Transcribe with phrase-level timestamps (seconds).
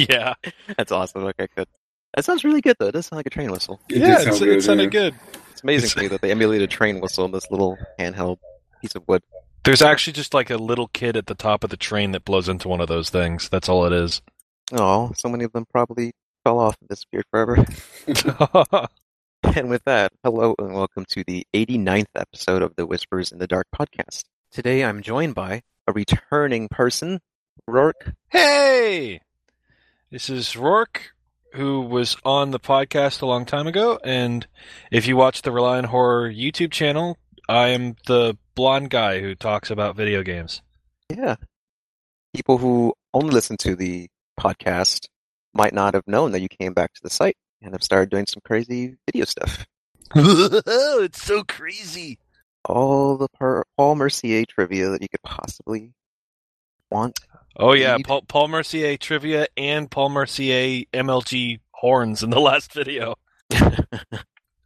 [0.08, 0.34] Yeah,
[0.76, 1.24] That's awesome.
[1.24, 1.68] Okay, good.
[2.14, 2.86] That sounds really good though.
[2.86, 3.80] It does sound like a train whistle.
[3.88, 5.00] It yeah, sound it's, good, it sounded yeah.
[5.00, 5.14] good.
[5.52, 8.38] It's amazing to me that they emulated a train whistle in this little handheld
[8.80, 9.22] piece of wood.
[9.64, 12.48] There's actually just like a little kid at the top of the train that blows
[12.48, 13.48] into one of those things.
[13.48, 14.22] That's all it is.
[14.72, 16.12] Oh, so many of them probably
[16.44, 17.64] fell off and disappeared forever.
[19.42, 23.46] And with that, hello and welcome to the 89th episode of the Whispers in the
[23.46, 24.24] Dark podcast.
[24.52, 27.20] Today I'm joined by a returning person,
[27.66, 28.12] Rourke.
[28.28, 29.20] hey,
[30.10, 31.12] this is Rourke,
[31.52, 33.98] who was on the podcast a long time ago.
[34.02, 34.46] And
[34.90, 37.16] if you watch the Rely on Horror YouTube channel,
[37.48, 40.62] I am the blonde guy who talks about video games.
[41.08, 41.36] Yeah.
[42.34, 44.08] People who only listen to the
[44.38, 45.06] podcast
[45.54, 48.26] might not have known that you came back to the site and have started doing
[48.26, 49.64] some crazy video stuff.
[50.16, 52.18] it's so crazy.
[52.64, 55.92] All the per- Paul Mercier trivia that you could possibly
[56.90, 57.18] want.
[57.56, 63.16] Oh yeah, Paul, Paul Mercier trivia and Paul Mercier MLG horns in the last video.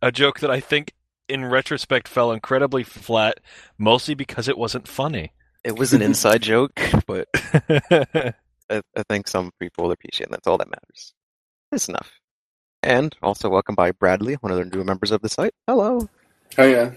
[0.03, 0.93] A joke that I think,
[1.29, 3.41] in retrospect, fell incredibly flat,
[3.79, 5.33] mostly because it wasn't funny.
[5.65, 8.35] It was an inside joke, but I,
[8.71, 10.31] I think some people will appreciate it.
[10.31, 11.15] That's all that matters.
[11.71, 12.13] That's enough.
[12.83, 15.55] And also welcome by Bradley, one of the new members of the site.
[15.67, 16.07] Hello.
[16.59, 16.93] Oh yeah,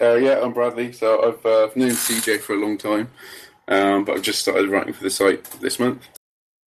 [0.00, 0.40] uh, yeah.
[0.40, 0.92] I'm Bradley.
[0.92, 3.10] So I've uh, known CJ for a long time,
[3.68, 6.06] um, but I've just started writing for the site this month.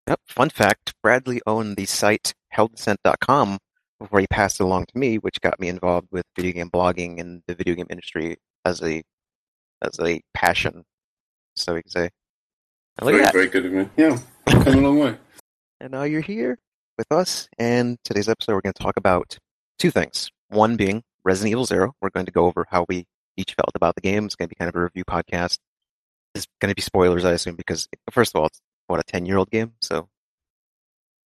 [0.08, 0.20] Yep.
[0.28, 3.58] Fun fact: Bradley owned the site HellDescent.com
[4.00, 7.20] before he passed it along to me, which got me involved with video game blogging
[7.20, 9.04] and the video game industry as a
[9.82, 10.84] as a passion,
[11.56, 12.10] so we can say.
[13.02, 13.34] Look very, at that.
[13.34, 13.90] very good of me.
[13.96, 15.18] Yeah, come a long way.
[15.80, 16.58] And now you're here
[16.98, 17.48] with us.
[17.60, 19.38] And today's episode, we're going to talk about
[19.78, 20.32] two things.
[20.50, 21.94] One being Resident Evil Zero.
[22.02, 24.26] We're going to go over how we each felt about the game.
[24.26, 25.60] It's going to be kind of a review podcast.
[26.38, 29.50] It's going to be spoilers, I assume, because first of all, it's what a ten-year-old
[29.50, 30.08] game, so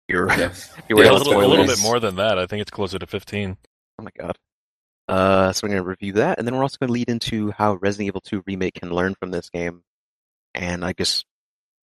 [0.08, 0.74] you're Yes.
[0.90, 2.40] you're Yeah, a little, a little bit more than that.
[2.40, 3.58] I think it's closer to 15.
[4.00, 4.38] Oh my god.
[5.08, 7.52] Uh, so we're going to review that, and then we're also going to lead into
[7.52, 9.82] how Resident Evil 2 remake can learn from this game,
[10.54, 11.24] and I guess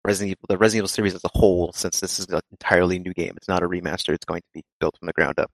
[0.04, 3.14] Resident Evil, the Resident Evil series as a whole, since this is an entirely new
[3.14, 4.12] game, it's not a remaster.
[4.12, 5.50] It's going to be built from the ground up,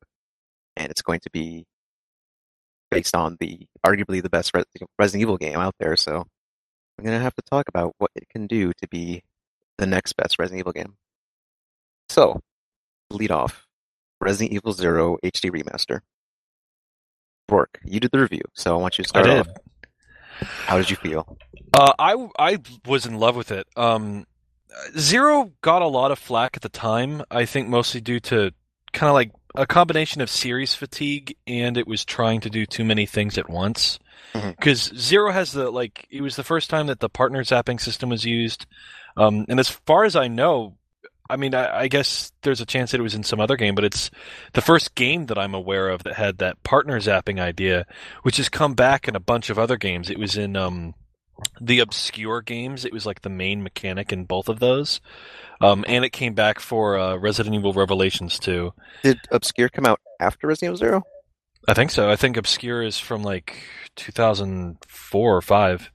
[0.77, 1.65] and it's going to be
[2.91, 4.53] based on the arguably the best
[4.99, 5.97] Resident Evil game out there.
[5.97, 6.27] So
[7.01, 9.23] we're going to have to talk about what it can do to be
[9.79, 10.97] the next best Resident Evil game.
[12.11, 12.43] So,
[13.11, 13.67] lead off
[14.21, 16.01] Resident Evil Zero HD remaster.
[17.49, 19.39] Rourke, you did the review, so I want you to I start did.
[19.39, 19.49] off.
[20.67, 21.39] How did you feel?
[21.73, 23.67] Uh, I I was in love with it.
[23.77, 24.27] Um,
[24.99, 27.23] Zero got a lot of flack at the time.
[27.31, 28.53] I think mostly due to
[28.93, 32.85] kind of like a combination of series fatigue and it was trying to do too
[32.85, 33.99] many things at once.
[34.33, 38.09] Because Zero has the like it was the first time that the partner zapping system
[38.11, 38.67] was used,
[39.17, 40.77] um, and as far as I know,
[41.29, 43.75] I mean I, I guess there's a chance that it was in some other game,
[43.75, 44.11] but it's
[44.53, 47.87] the first game that I'm aware of that had that partner zapping idea,
[48.23, 50.11] which has come back in a bunch of other games.
[50.11, 50.95] It was in um,
[51.61, 52.85] the obscure games.
[52.85, 55.01] It was like the main mechanic in both of those,
[55.61, 58.73] um, and it came back for uh, Resident Evil Revelations too.
[59.03, 61.03] Did Obscure come out after Resident Evil Zero?
[61.69, 62.11] I think so.
[62.11, 63.57] I think obscure is from like
[63.97, 65.91] 2004 or five.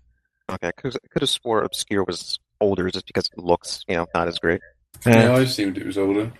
[0.50, 4.06] Okay, because I could have swore Obscure was older just because it looks, you know,
[4.14, 4.62] not as great.
[5.06, 6.32] Yeah, I assumed it was older.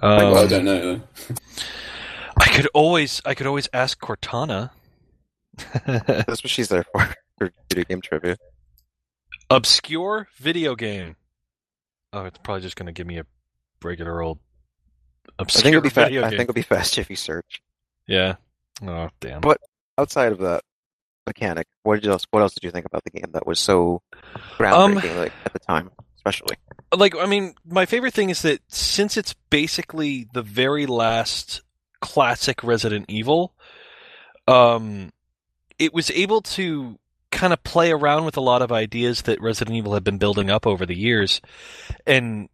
[0.00, 1.00] Um, well, I don't know.
[2.40, 4.70] I could always, I could always ask Cortana.
[5.86, 7.08] That's what she's there for,
[7.38, 8.36] for video game trivia.
[9.50, 11.16] obscure video game.
[12.12, 13.26] Oh, it's probably just going to give me a
[13.82, 14.38] regular old
[15.38, 17.62] I obscure think it'll be fa- video I think it'll be fast if you search.
[18.08, 18.34] Yeah.
[18.84, 19.40] Oh damn.
[19.40, 19.60] But-
[19.96, 20.62] Outside of that
[21.26, 22.24] mechanic, what did you else?
[22.30, 24.00] What else did you think about the game that was so
[24.56, 26.54] groundbreaking, like at the time, especially?
[26.96, 31.62] like I mean, my favorite thing is that since it's basically the very last
[32.00, 33.54] classic Resident Evil,
[34.46, 35.12] um,
[35.80, 36.96] it was able to
[37.32, 40.48] kind of play around with a lot of ideas that Resident Evil had been building
[40.48, 41.40] up over the years,
[42.06, 42.48] and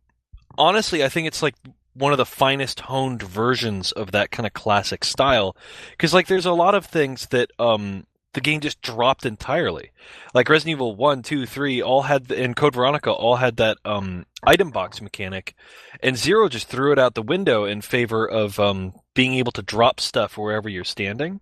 [0.57, 1.57] honestly, I think it's like
[1.95, 5.57] one of the finest honed versions of that kind of classic style
[5.93, 8.05] because like there's a lot of things that um
[8.35, 9.91] the game just dropped entirely
[10.35, 14.27] like Resident Evil 1, 2, 3 all had, and Code Veronica all had that um,
[14.43, 15.55] item box mechanic,
[16.03, 19.63] and Zero just threw it out the window in favor of um, being able to
[19.63, 21.41] drop stuff wherever you're standing.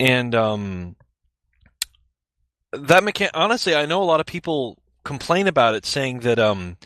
[0.00, 0.96] And um,
[2.72, 6.76] that mechanic, honestly, I know a lot of people complain about it, saying that um,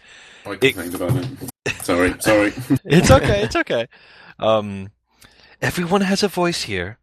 [0.45, 1.27] I It- about it.
[1.83, 2.53] Sorry, sorry.
[2.85, 3.87] it's okay, it's okay.
[4.39, 4.91] Um,
[5.61, 6.99] everyone has a voice here.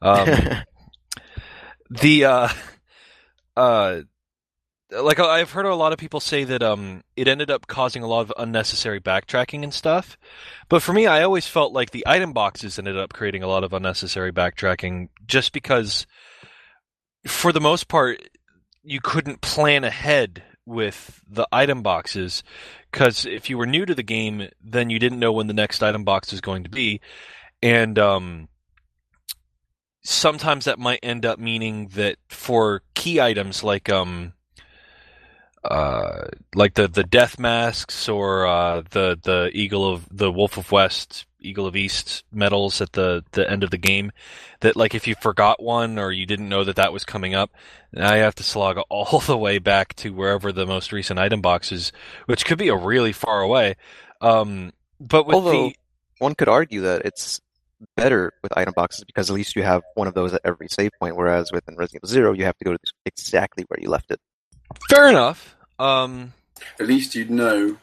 [0.00, 0.28] Um,
[1.90, 2.48] the uh
[3.56, 4.00] uh
[4.90, 8.06] like I've heard a lot of people say that um it ended up causing a
[8.06, 10.16] lot of unnecessary backtracking and stuff.
[10.68, 13.64] But for me, I always felt like the item boxes ended up creating a lot
[13.64, 16.06] of unnecessary backtracking just because
[17.26, 18.22] for the most part
[18.82, 22.42] you couldn't plan ahead with the item boxes
[22.90, 25.82] because if you were new to the game, then you didn't know when the next
[25.82, 27.00] item box was going to be,
[27.62, 28.48] and um,
[30.02, 34.32] sometimes that might end up meaning that for key items like um,
[35.64, 40.72] uh, like the the death masks or uh, the the eagle of the wolf of
[40.72, 44.10] west eagle of east medals at the the end of the game
[44.60, 47.50] that like if you forgot one or you didn't know that that was coming up
[47.92, 51.40] now you have to slog all the way back to wherever the most recent item
[51.40, 51.92] box is
[52.26, 53.76] which could be a really far away
[54.20, 55.74] um, but with Although the
[56.18, 57.40] one could argue that it's
[57.96, 60.90] better with item boxes because at least you have one of those at every save
[60.98, 64.10] point, whereas with Resident Evil Zero, you have to go to exactly where you left
[64.10, 64.20] it.
[64.88, 66.32] fair enough um,
[66.80, 67.76] At least you'd know,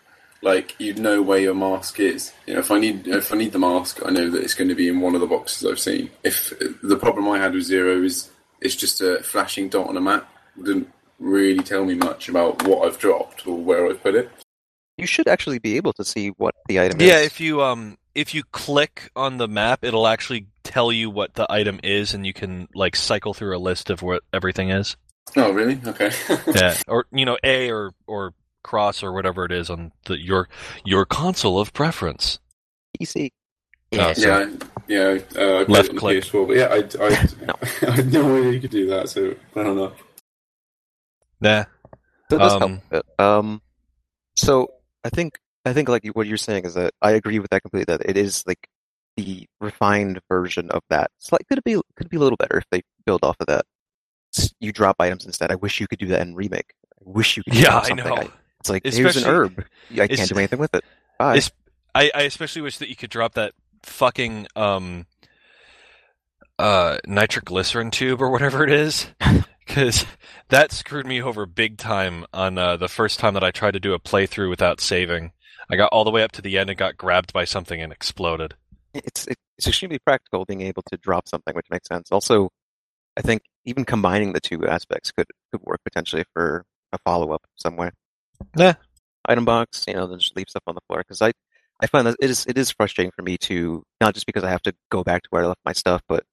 [0.45, 2.31] like you'd know where your mask is.
[2.45, 4.69] You know, if I need if I need the mask, I know that it's going
[4.69, 6.11] to be in one of the boxes I've seen.
[6.23, 8.29] If the problem I had with Zero is
[8.61, 12.63] it's just a flashing dot on a map, it didn't really tell me much about
[12.63, 14.29] what I've dropped or where I've put it.
[14.97, 17.13] You should actually be able to see what the item yeah is.
[17.13, 21.33] Yeah, if you um if you click on the map it'll actually tell you what
[21.33, 24.95] the item is and you can like cycle through a list of what everything is
[25.35, 25.79] Oh, really?
[25.85, 26.11] Okay.
[26.55, 28.33] yeah or you know a or or
[28.65, 30.49] cross or whatever it is on the your
[30.83, 32.39] your console of preference
[32.99, 33.29] PC.
[33.93, 34.49] Oh, Yeah, so-
[34.87, 35.19] yeah, yeah.
[35.41, 36.23] Uh, Left click.
[36.23, 39.09] PS4, but yeah, I, I, I had no idea you could do that.
[39.09, 39.93] So I don't know.
[41.39, 41.63] nah
[42.29, 43.05] So it does Um, help.
[43.19, 43.61] Um,
[44.35, 44.69] so
[45.03, 47.93] I think I think like what you're saying is that I agree with that completely.
[47.95, 48.67] That it is like
[49.17, 51.11] the refined version of that.
[51.19, 53.47] It's like could it be could be a little better if they build off of
[53.47, 53.65] that.
[54.59, 55.51] You drop items instead.
[55.51, 56.73] I wish you could do that in remake.
[56.99, 57.53] I wish you could.
[57.53, 57.65] Do that.
[57.65, 58.27] Yeah drop i something.
[58.27, 58.33] know
[58.65, 59.65] it's like here's an herb.
[59.99, 60.83] I can't do anything with it.
[61.19, 61.41] Bye.
[61.93, 63.53] I, I especially wish that you could drop that
[63.83, 65.05] fucking um
[66.57, 69.07] uh nitroglycerin tube or whatever it is
[69.67, 70.05] because
[70.49, 73.79] that screwed me over big time on uh, the first time that I tried to
[73.79, 75.31] do a playthrough without saving.
[75.69, 77.91] I got all the way up to the end and got grabbed by something and
[77.91, 78.55] exploded.
[78.93, 79.27] it's
[79.57, 82.11] it's extremely practical being able to drop something, which makes sense.
[82.11, 82.49] Also,
[83.17, 87.43] I think even combining the two aspects could could work potentially for a follow up
[87.55, 87.91] some way.
[88.57, 88.73] Yeah.
[89.27, 91.31] Item box, you know, then just leave stuff on the floor because I
[91.81, 94.49] I find that it is it is frustrating for me to not just because I
[94.49, 96.23] have to go back to where I left my stuff, but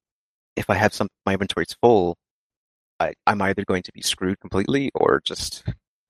[0.57, 2.17] if I have some my inventory's full,
[3.01, 5.65] I I'm either going to be screwed completely or just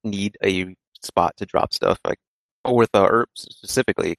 [0.05, 1.99] need a spot to drop stuff.
[2.05, 2.19] Like
[2.65, 4.17] or with uh, herbs specifically,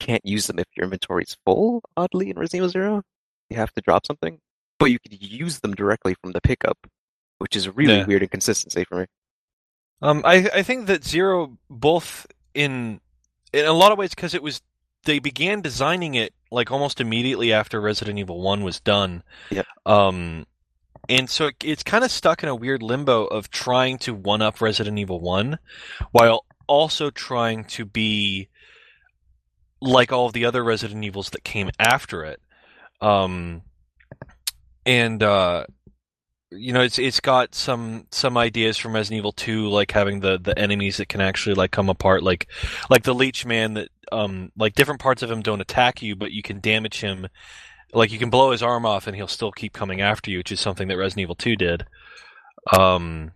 [0.00, 3.02] can't use them if your inventory's full, oddly, in Resident Zero.
[3.50, 4.38] You have to drop something.
[4.78, 6.76] But you could use them directly from the pickup,
[7.38, 8.06] which is a really Yeah.
[8.06, 9.06] weird inconsistency for me.
[10.02, 13.00] Um, I I think that Zero both in
[13.52, 14.60] in a lot of ways because it was
[15.04, 19.22] they began designing it like almost immediately after Resident Evil One was done.
[19.50, 19.66] Yep.
[19.86, 20.46] Um,
[21.08, 24.42] and so it, it's kind of stuck in a weird limbo of trying to one
[24.42, 25.58] up Resident Evil One,
[26.12, 28.48] while also trying to be
[29.80, 32.40] like all of the other Resident Evils that came after it.
[33.00, 33.62] Um,
[34.86, 35.66] and uh,
[36.56, 40.38] you know, it's it's got some some ideas from Resident Evil 2, like having the
[40.38, 42.48] the enemies that can actually like come apart, like
[42.90, 46.32] like the Leech Man that um like different parts of him don't attack you, but
[46.32, 47.26] you can damage him.
[47.92, 50.52] Like you can blow his arm off and he'll still keep coming after you, which
[50.52, 51.86] is something that Resident Evil 2 did.
[52.76, 53.32] Um,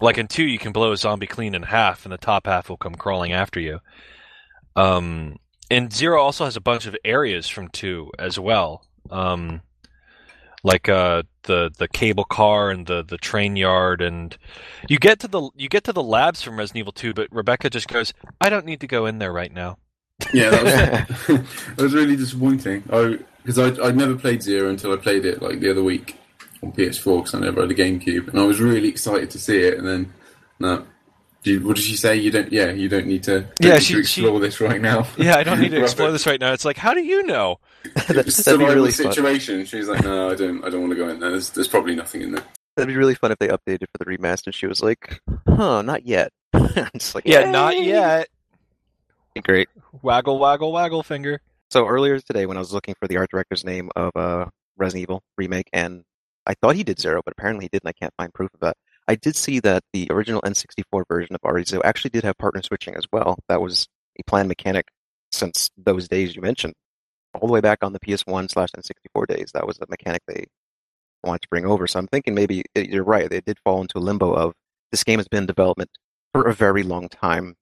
[0.00, 2.68] like in 2, you can blow a zombie clean in half, and the top half
[2.68, 3.78] will come crawling after you.
[4.74, 5.36] Um,
[5.70, 8.84] and Zero also has a bunch of areas from 2 as well.
[9.10, 9.62] Um,
[10.64, 14.36] like uh the the cable car and the the train yard and
[14.88, 17.68] you get to the you get to the labs from Resident Evil 2 but Rebecca
[17.68, 19.78] just goes I don't need to go in there right now.
[20.32, 20.74] Yeah, that was
[21.76, 22.84] that was really disappointing.
[22.90, 26.16] I because I I'd never played Zero until I played it like the other week
[26.62, 29.58] on PS4 because I never had a GameCube, and I was really excited to see
[29.58, 29.78] it.
[29.78, 30.12] And then
[30.58, 30.86] no,
[31.42, 32.16] Did- what did she say?
[32.16, 32.52] You don't.
[32.52, 33.40] Yeah, you don't need to.
[33.40, 35.06] Don't Yeah, need she- to explore this right now.
[35.16, 36.52] Yeah, I don't need to explore this right now.
[36.52, 37.58] It's like how do you know?
[37.94, 39.12] that's That- a that'd be survival really fun.
[39.12, 39.64] situation.
[39.64, 40.64] She's like, no, I don't.
[40.64, 41.30] I don't want to go in there.
[41.30, 42.44] There's, there's probably nothing in there.
[42.76, 44.46] That'd be really fun if they updated for the remaster.
[44.46, 48.28] And she was like, "Huh, not yet." I'm just like, Yeah, not yet.
[49.42, 49.68] Great.
[50.02, 51.40] Waggle waggle waggle finger.
[51.70, 54.46] So earlier today, when I was looking for the art director's name of uh,
[54.76, 56.04] Resident Evil remake, and
[56.46, 57.88] I thought he did Zero, but apparently he didn't.
[57.88, 58.76] I can't find proof of that.
[59.12, 62.94] I did see that the original N64 version of RE0 actually did have partner switching
[62.94, 63.38] as well.
[63.46, 63.86] That was
[64.18, 64.86] a planned mechanic
[65.30, 66.72] since those days you mentioned,
[67.34, 69.50] all the way back on the PS1 slash N64 days.
[69.52, 70.46] That was the mechanic they
[71.22, 71.86] wanted to bring over.
[71.86, 73.28] So I'm thinking maybe eh, you're right.
[73.28, 74.54] They did fall into a limbo of
[74.92, 75.90] this game has been in development
[76.32, 77.56] for a very long time.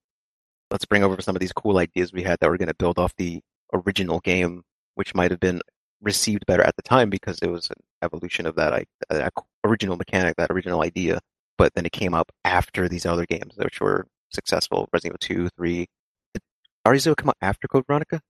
[0.70, 2.96] Let's bring over some of these cool ideas we had that were going to build
[2.96, 3.40] off the
[3.74, 4.62] original game,
[4.94, 5.62] which might have been
[6.00, 9.32] received better at the time because it was an evolution of that, that
[9.64, 11.18] original mechanic, that original idea.
[11.60, 14.88] But then it came up after these other games, which were successful.
[14.94, 15.86] Resident Evil 2, 3.
[16.32, 16.42] Did
[16.86, 18.22] RE0 come out after Code Veronica?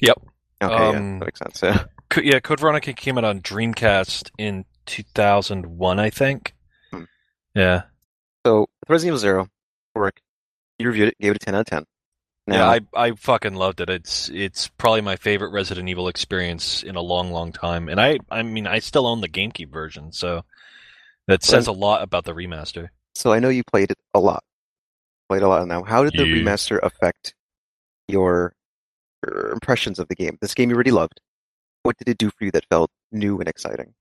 [0.00, 0.16] Yep.
[0.62, 1.60] Okay, yeah, Um, that makes sense.
[1.62, 1.84] Yeah.
[2.08, 6.54] Co- Yeah, Code Veronica came out on Dreamcast in 2001, I think.
[6.90, 7.02] Hmm.
[7.54, 7.82] Yeah.
[8.46, 9.48] So, Resident Evil Zero,
[9.94, 10.22] Rourke.
[10.78, 11.84] You reviewed it, gave it a 10 out of 10.
[12.50, 13.90] Yeah, I I fucking loved it.
[13.90, 17.90] It's it's probably my favorite Resident Evil experience in a long, long time.
[17.90, 20.46] And I I mean I still own the GameCube version, so
[21.28, 22.88] that says a lot about the remaster.
[23.14, 24.42] so I know you played it a lot.
[25.28, 25.82] Played a lot now.
[25.84, 26.34] How did the Yeah.
[26.42, 27.34] remaster affect
[28.08, 28.54] your,
[29.24, 30.38] your impressions of the game?
[30.40, 31.20] This game you already loved.
[31.84, 33.94] What did it do for you that felt new and exciting?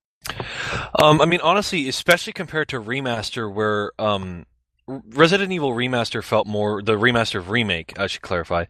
[1.00, 4.46] Um, I mean, honestly, especially compared to remaster, where um,
[4.88, 7.98] Resident Evil remaster felt more the remaster of remake.
[8.00, 8.66] I should clarify.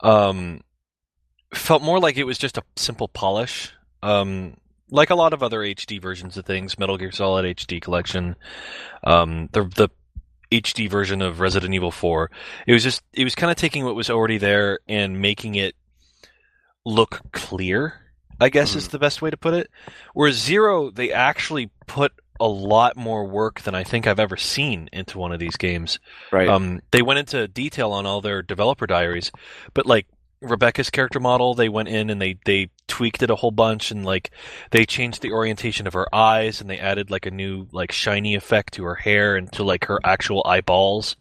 [0.00, 0.62] Um,
[1.54, 3.72] felt more like it was just a simple polish.
[4.02, 4.56] Um,
[4.90, 8.36] like a lot of other HD versions of things, Metal Gear Solid HD Collection,
[9.04, 9.88] um, the the
[10.50, 12.30] HD version of Resident Evil 4.
[12.66, 15.74] It was just it was kind of taking what was already there and making it
[16.84, 18.00] look clear.
[18.40, 19.68] I guess is the best way to put it.
[20.14, 24.88] Whereas Zero, they actually put a lot more work than I think I've ever seen
[24.92, 25.98] into one of these games.
[26.30, 26.48] Right.
[26.48, 29.32] Um, they went into detail on all their developer diaries,
[29.74, 30.06] but like
[30.40, 34.04] Rebecca's character model, they went in and they they tweaked it a whole bunch and
[34.04, 34.30] like
[34.70, 38.34] they changed the orientation of her eyes and they added like a new like shiny
[38.34, 41.16] effect to her hair and to like her actual eyeballs.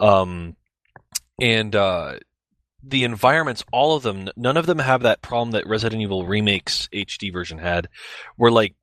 [0.00, 0.56] Um,
[1.40, 2.18] and uh,
[2.82, 6.88] the environments, all of them, none of them have that problem that Resident Evil Remakes
[6.92, 7.88] HD version had,
[8.36, 8.74] where like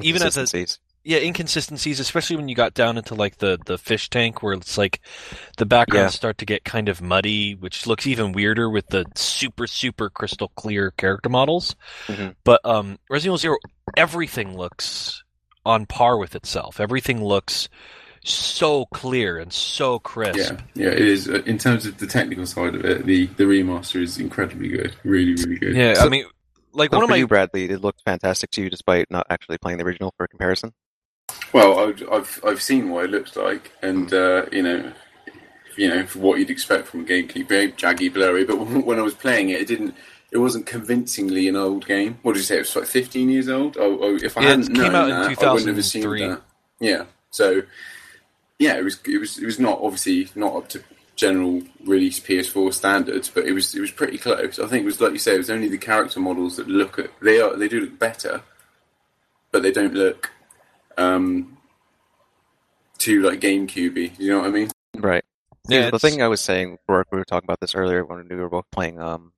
[0.00, 0.66] even as a-.
[1.08, 4.76] yeah inconsistencies especially when you got down into like the the fish tank where it's
[4.76, 5.00] like
[5.56, 6.18] the backgrounds Yeah.
[6.18, 10.52] start to get kind of muddy which looks even weirder with the super super crystal
[10.54, 11.74] clear character models
[12.08, 12.34] Mhm.
[12.44, 13.56] but um resident evil zero
[13.96, 15.24] everything looks
[15.64, 17.68] on par with itself everything looks
[18.24, 21.28] so clear and so crisp Yeah, yeah, it is.
[21.28, 24.92] Uh, In terms of the technical side of it, the, the remaster is incredibly good.
[25.04, 25.74] Really, really good.
[25.74, 26.26] Yeah, So- i mean
[26.72, 29.56] like So one of my you, Bradley, it looked fantastic to you despite not actually
[29.58, 30.72] playing the original for comparison.
[31.52, 34.92] Well, I've, I've I've seen what it looks like, and uh, you know,
[35.76, 38.44] you know, for what you'd expect from a GameCube, very jaggy, blurry.
[38.44, 39.94] But when, when I was playing it, it didn't.
[40.30, 42.18] It wasn't convincingly an old game.
[42.22, 42.56] What did you say?
[42.56, 43.78] It was like 15 years old.
[43.78, 46.42] Oh, oh if I Yeah, hadn't known that, I wouldn't have assumed that.
[46.80, 47.04] Yeah.
[47.30, 47.62] So,
[48.58, 50.82] yeah, it was it was it was not obviously not up to
[51.16, 54.58] general release PS4 standards, but it was it was pretty close.
[54.58, 56.98] I think it was like you say, it was only the character models that look
[56.98, 58.42] at they are they do look better,
[59.50, 60.30] but they don't look
[60.98, 61.56] um
[62.98, 64.18] too like GameCube.
[64.18, 64.70] You know what I mean?
[64.96, 65.24] Right.
[65.68, 68.36] yeah, the thing I was saying, Rourke, we were talking about this earlier when we
[68.36, 69.32] were both playing um,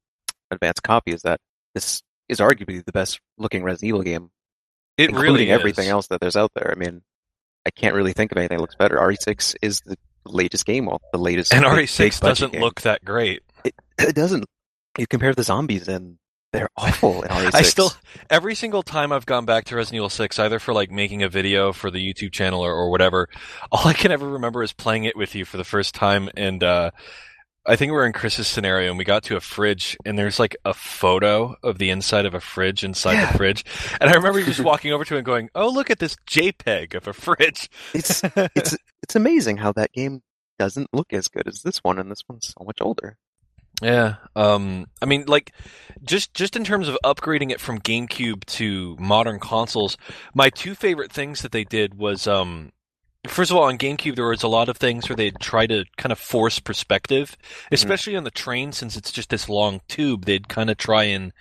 [0.50, 1.40] Advanced Copy, is that
[1.74, 4.30] this is arguably the best looking Resident Evil game,
[4.96, 6.72] it including really everything else that there's out there.
[6.74, 7.02] I mean,
[7.66, 8.96] I can't really think of anything that looks better.
[8.96, 11.52] RE6 is the latest game, well, the latest.
[11.52, 12.62] and RE6 doesn't game.
[12.62, 13.42] look that great
[13.98, 14.46] It doesn't.
[14.98, 16.16] You compare the zombies, and
[16.52, 17.50] they're awful in RE6.
[17.54, 17.92] I still
[18.28, 21.28] every single time I've gone back to Resident Evil Six, either for like making a
[21.28, 23.28] video for the YouTube channel or, or whatever,
[23.72, 26.28] all I can ever remember is playing it with you for the first time.
[26.36, 26.90] And uh,
[27.66, 30.38] I think we were in Chris's scenario, and we got to a fridge, and there's
[30.38, 33.30] like a photo of the inside of a fridge inside Yeah.
[33.32, 33.64] the fridge,
[34.00, 36.16] and I remember you just walking over to it and going, "Oh, look at this
[36.26, 38.22] JPEG of a fridge." It's
[38.56, 40.22] it's it's amazing how that game
[40.58, 43.18] doesn't look as good as this one, and this one's so much older.
[43.80, 44.16] Yeah.
[44.36, 45.52] Um I mean like
[46.02, 49.96] just just in terms of upgrading it from GameCube to modern consoles,
[50.34, 52.72] my two favorite things that they did was um
[53.26, 55.84] first of all on GameCube there was a lot of things where they'd try to
[55.96, 57.36] kind of force perspective,
[57.72, 61.32] especially on the train since it's just this long tube, they'd kind of try and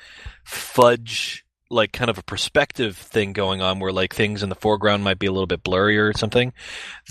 [0.44, 5.04] fudge like kind of a perspective thing going on where like things in the foreground
[5.04, 6.54] might be a little bit blurry or something.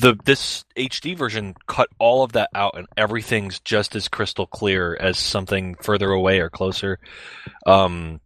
[0.01, 4.97] The this HD version cut all of that out and everything's just as crystal clear
[4.97, 6.99] as something further away or closer.
[7.67, 8.21] Um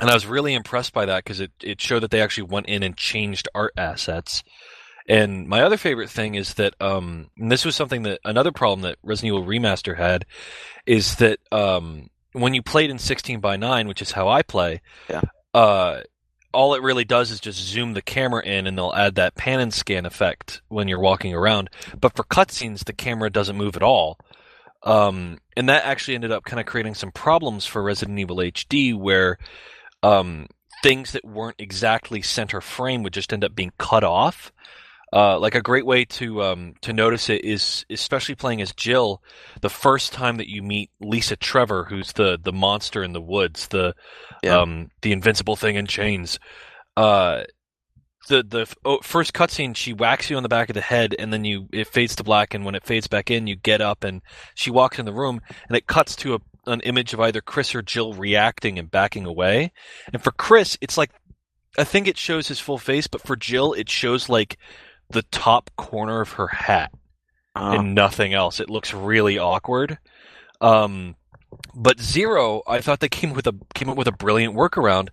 [0.00, 2.66] and I was really impressed by that because it, it showed that they actually went
[2.66, 4.44] in and changed art assets.
[5.08, 8.98] And my other favorite thing is that um, this was something that another problem that
[9.02, 10.26] Resident Evil Remaster had
[10.86, 14.82] is that um, when you played in 16 by 9, which is how I play,
[15.08, 15.22] Yeah.
[15.58, 16.02] Uh,
[16.54, 19.58] all it really does is just zoom the camera in and they'll add that pan
[19.58, 21.68] and scan effect when you're walking around.
[22.00, 24.18] But for cutscenes, the camera doesn't move at all.
[24.84, 28.96] Um, and that actually ended up kind of creating some problems for Resident Evil HD
[28.96, 29.36] where
[30.04, 30.46] um,
[30.84, 34.52] things that weren't exactly center frame would just end up being cut off.
[35.10, 39.22] Uh, like a great way to um, to notice it is especially playing as Jill.
[39.62, 43.68] The first time that you meet Lisa Trevor, who's the the monster in the woods,
[43.68, 43.94] the
[44.42, 44.58] Yeah.
[44.60, 46.38] um, the invincible thing in chains.
[46.96, 47.44] Uh,
[48.28, 51.32] the the oh, first cutscene, she whacks you on the back of the head, and
[51.32, 54.04] then you it fades to black, and when it fades back in, you get up,
[54.04, 54.20] and
[54.54, 57.74] she walks in the room, and it cuts to a, an image of either Chris
[57.74, 59.72] or Jill reacting and backing away.
[60.12, 61.10] And for Chris, it's like
[61.78, 64.58] I think it shows his full face, but for Jill, it shows like
[65.10, 66.92] the top corner of her hat
[67.54, 68.60] Uh, and nothing else.
[68.60, 69.98] It looks really awkward.
[70.60, 71.16] Um,
[71.74, 75.08] but Zero, I thought they came with a came up with a brilliant workaround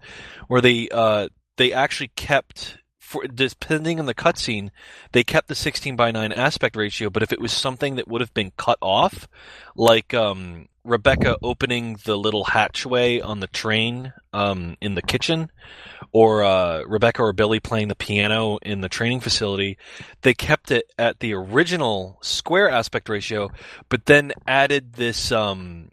[0.48, 4.72] where they uh, they actually kept for depending on the cutscene,
[5.12, 7.12] they kept the 16 by 9 aspect ratio.
[7.12, 9.28] But if it was something that would have been cut off,
[9.76, 15.52] like um, Rebecca opening the little hatchway on the train um, in the kitchen,
[16.12, 19.78] or uh, Rebecca or Billy playing the piano in the training facility,
[20.24, 23.52] they kept it at the original square aspect ratio,
[23.88, 25.90] but then added this um,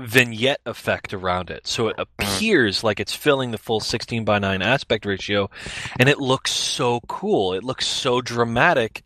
[0.00, 1.66] vignette effect around it.
[1.66, 5.50] So it appears like it's filling the full 16 by 9 aspect ratio,
[5.98, 7.54] and it looks so cool.
[7.54, 9.02] It looks so dramatic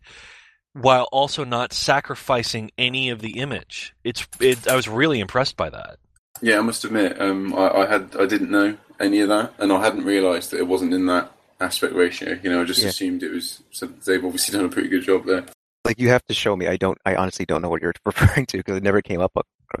[0.73, 3.93] while also not sacrificing any of the image.
[4.03, 5.97] It's it, I was really impressed by that.
[6.41, 9.71] Yeah, I must admit, um, I, I had I didn't know any of that, and
[9.71, 12.37] I hadn't realised that it wasn't in that aspect ratio.
[12.43, 12.89] You know, I just Yeah.
[12.89, 13.61] assumed it was.
[13.71, 15.45] So they've obviously done a pretty good job there.
[15.85, 16.67] Like you have to show me.
[16.67, 16.97] I don't.
[17.05, 19.31] I honestly don't know what you're referring to because it never came up.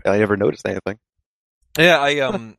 [0.05, 0.99] I never noticed anything.
[1.77, 2.55] Yeah, I um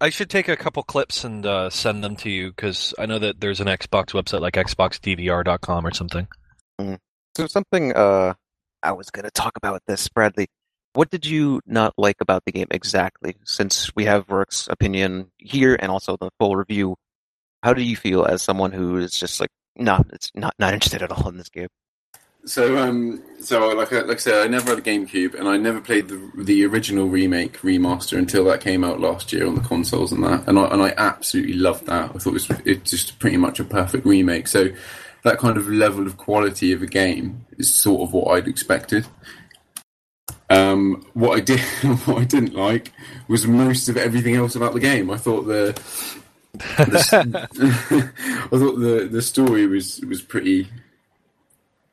[0.00, 3.18] I should take a couple clips and uh, send them to you because I know
[3.18, 6.28] that there's an Xbox website like xboxdvr.com or something.
[7.36, 8.34] So something uh,
[8.82, 10.48] I was gonna talk about this, Bradley.
[10.94, 13.36] What did you not like about the game exactly?
[13.44, 16.96] Since we have Rourke's opinion here and also the full review,
[17.62, 21.02] how do you feel as someone who is just like not it's not not interested
[21.02, 21.68] at all in this game?
[22.46, 25.56] So, um, so like I, like I said, I never had a GameCube, and I
[25.56, 29.60] never played the the original remake remaster until that came out last year on the
[29.62, 32.10] consoles and that, and I and I absolutely loved that.
[32.14, 34.46] I thought it was it's just pretty much a perfect remake.
[34.46, 34.68] So,
[35.24, 39.06] that kind of level of quality of a game is sort of what I'd expected.
[40.48, 41.58] Um, what I did,
[42.04, 42.92] what I didn't like
[43.26, 45.10] was most of everything else about the game.
[45.10, 45.72] I thought the,
[46.52, 47.48] the
[48.52, 50.68] I thought the the story was was pretty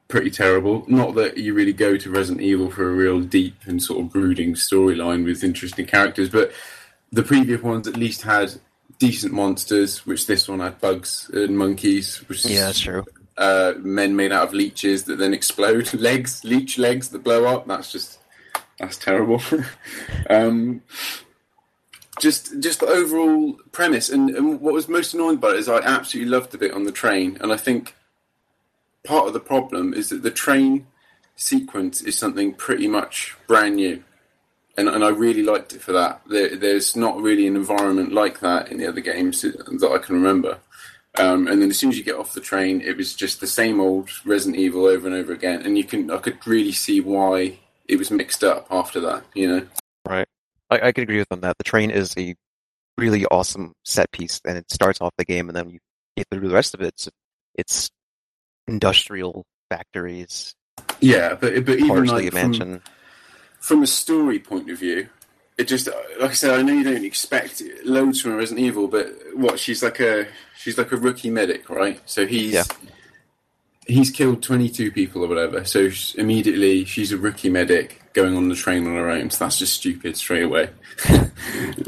[0.08, 0.86] pretty terrible.
[0.88, 4.12] Not that you really go to Resident Evil for a real deep and sort of
[4.12, 6.52] brooding storyline with interesting characters, but
[7.12, 8.54] the previous ones at least had
[9.00, 13.04] decent monsters, which this one had bugs and monkeys, which that's true.
[13.38, 17.68] uh, men made out of leeches that then explode, legs, leech legs that blow up.
[17.68, 18.20] That's just
[18.80, 19.42] that's terrible.
[20.30, 20.82] um,
[22.20, 25.80] just just the overall premise, and, and what was most annoying about it is I
[25.80, 27.96] absolutely loved the bit on the train, and I think
[29.06, 30.88] part of the problem is that the train
[31.36, 34.04] sequence is something pretty much brand new.
[34.76, 36.22] And, and I really liked it for that.
[36.28, 40.16] There, there's not really an environment like that in the other games that I can
[40.16, 40.60] remember.
[41.16, 43.48] Um, and then as soon as you get off the train, it was just the
[43.48, 45.62] same old Resident Evil over and over again.
[45.62, 49.24] And you can, I could really see why it was mixed up after that.
[49.36, 49.68] You know,
[50.72, 51.58] I, I could agree with on that.
[51.60, 52.36] The train is a
[52.98, 55.80] really awesome set piece, and it starts off the game, and then you
[56.18, 56.88] get through the rest of it.
[56.88, 57.10] It's,
[57.56, 57.90] it's
[58.68, 60.56] industrial factories,
[61.00, 61.36] yeah.
[61.36, 62.82] But but even like from,
[63.60, 65.10] from a story point of view,
[65.58, 65.88] it just
[66.20, 69.84] like I said, I know you don't expect loads from Resident Evil, but what she's
[69.84, 72.00] like a she's like a rookie medic, right?
[72.06, 72.64] So he's Yeah.
[73.88, 75.66] he's killed twenty two people or whatever.
[75.66, 79.30] So immediately she's a rookie medic going on the train on her own.
[79.30, 80.70] So that's just stupid straight away.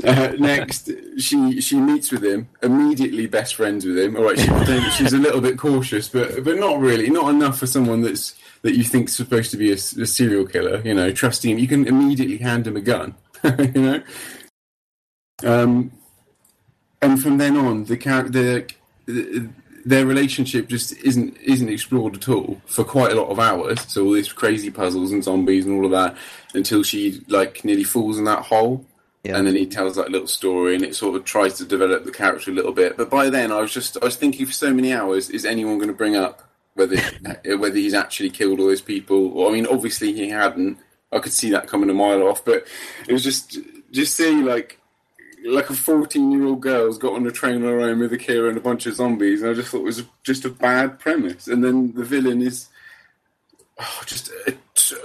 [0.04, 4.16] uh, next, she she meets with him immediately, best friends with him.
[4.18, 7.68] All right, she, she's a little bit cautious, but but not really, not enough for
[7.68, 10.82] someone that's that you think's supposed to be a, a serial killer.
[10.84, 13.16] You know, trusting him, you can immediately hand him a gun.
[13.44, 14.04] you know,
[15.44, 15.92] um,
[17.02, 18.66] and from then on, the character.
[19.06, 19.50] The,
[19.86, 23.80] their relationship just isn't isn't explored at all for quite a lot of hours.
[23.82, 26.18] So all these crazy puzzles and zombies and all of that
[26.56, 28.86] until she like nearly falls in that hole.
[29.24, 29.38] Yeah.
[29.38, 32.12] And then he tells that little story, and it sort of tries to develop the
[32.12, 32.96] character a little bit.
[32.96, 35.78] But by then, I was just I was thinking for so many hours: is anyone
[35.78, 36.44] going to bring up
[36.74, 36.98] whether
[37.58, 39.38] whether he's actually killed all those people?
[39.38, 40.80] Or I mean, obviously he hadn't.
[41.12, 42.68] I could see that coming a mile off, but
[43.08, 43.60] it was just
[43.92, 44.80] just seeing like
[45.46, 48.18] like a 14 year old girl's got on a train on her own with a
[48.18, 51.00] killer and a bunch of zombies, and I just thought it was just a bad
[51.00, 51.48] premise.
[51.48, 52.68] And then the villain is
[53.80, 54.56] oh, just a,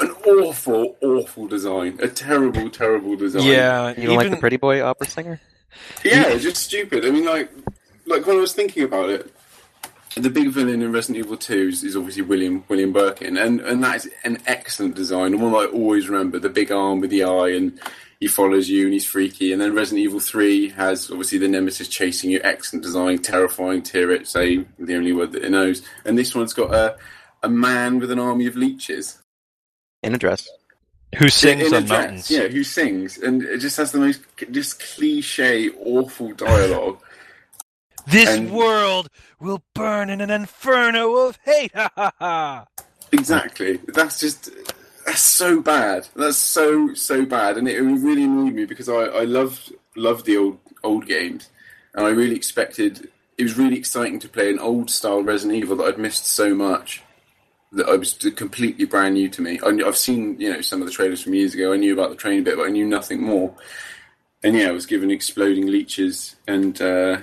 [0.01, 3.45] an awful, awful design, a terrible, terrible design.
[3.45, 5.41] Yeah, You don't like the pretty boy opera singer?
[6.05, 7.05] yeah, just stupid.
[7.05, 7.51] I mean, like,
[8.07, 9.33] like when I was thinking about it,
[10.17, 13.85] the big villain in Resident Evil 2 is, is obviously William William Birkin, and and
[13.85, 16.39] that is an excellent design, the one I always remember.
[16.39, 17.79] The big arm with the eye, and
[18.21, 19.53] he follows you, and he's freaky.
[19.53, 23.83] And then Resident Evil 3 has obviously the Nemesis chasing you, excellent design, terrifying.
[23.83, 25.83] Tear it, say the only word that it knows.
[26.05, 26.97] And this one's got a
[27.43, 29.19] a man with an army of leeches
[30.03, 30.47] In a dress.
[31.17, 32.31] Who sings in a on dress, mountains?
[32.31, 36.99] Yeah, who sings, and it just has the most just cliche, awful dialogue.
[38.07, 39.09] This And- world
[39.41, 41.73] will burn in an inferno of hate.
[41.75, 42.67] Ha ha ha.
[43.13, 43.79] Exactly.
[43.89, 44.51] That's just
[45.11, 46.07] that's so bad.
[46.15, 50.37] That's so so bad, and it really annoyed me because I I loved loved the
[50.37, 51.51] old old games,
[51.95, 53.11] and I really expected.
[53.37, 56.55] It was really exciting to play an old style Resident Evil that I'd missed so
[56.55, 57.03] much.
[57.73, 59.59] That I was completely brand new to me.
[59.65, 61.73] I I've seen you know some of the trailers from years ago.
[61.73, 63.53] I knew about the train a bit, but I knew nothing more.
[64.45, 67.19] And yeah, I was given exploding leeches and uh,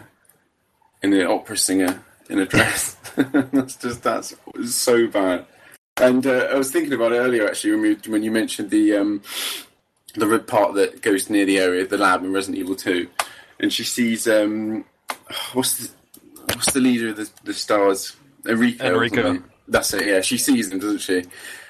[1.02, 2.98] and an opera singer in a dress.
[3.16, 5.46] that's just that's so bad.
[6.00, 8.96] And uh, I was thinking about it earlier, actually, when, we, when you mentioned the
[8.96, 9.22] um,
[10.16, 13.08] the red part that goes near the area, of the lab in Resident Evil Two,
[13.60, 14.86] and she sees um,
[15.54, 15.92] what's the
[16.54, 18.86] what's the leader of the, the stars, Enrico.
[18.86, 19.44] Enrico.
[19.68, 20.08] That's it.
[20.08, 21.24] Yeah, she sees him, doesn't she?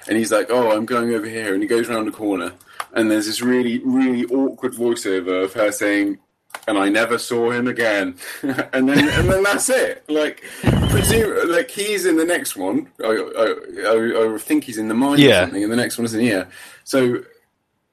[0.06, 2.52] And he's like, "Oh, I'm going over here," and he goes around the corner,
[2.92, 6.18] and there's this really, really awkward voiceover of her saying,
[6.66, 10.04] "And I never saw him again," and then and then that's it.
[10.08, 10.42] Like,
[10.90, 12.88] presume, like he's in the next one.
[13.02, 15.40] I, I, I, think he's in the mine Yeah.
[15.40, 16.48] or something, and the next one isn't here.
[16.84, 17.24] So.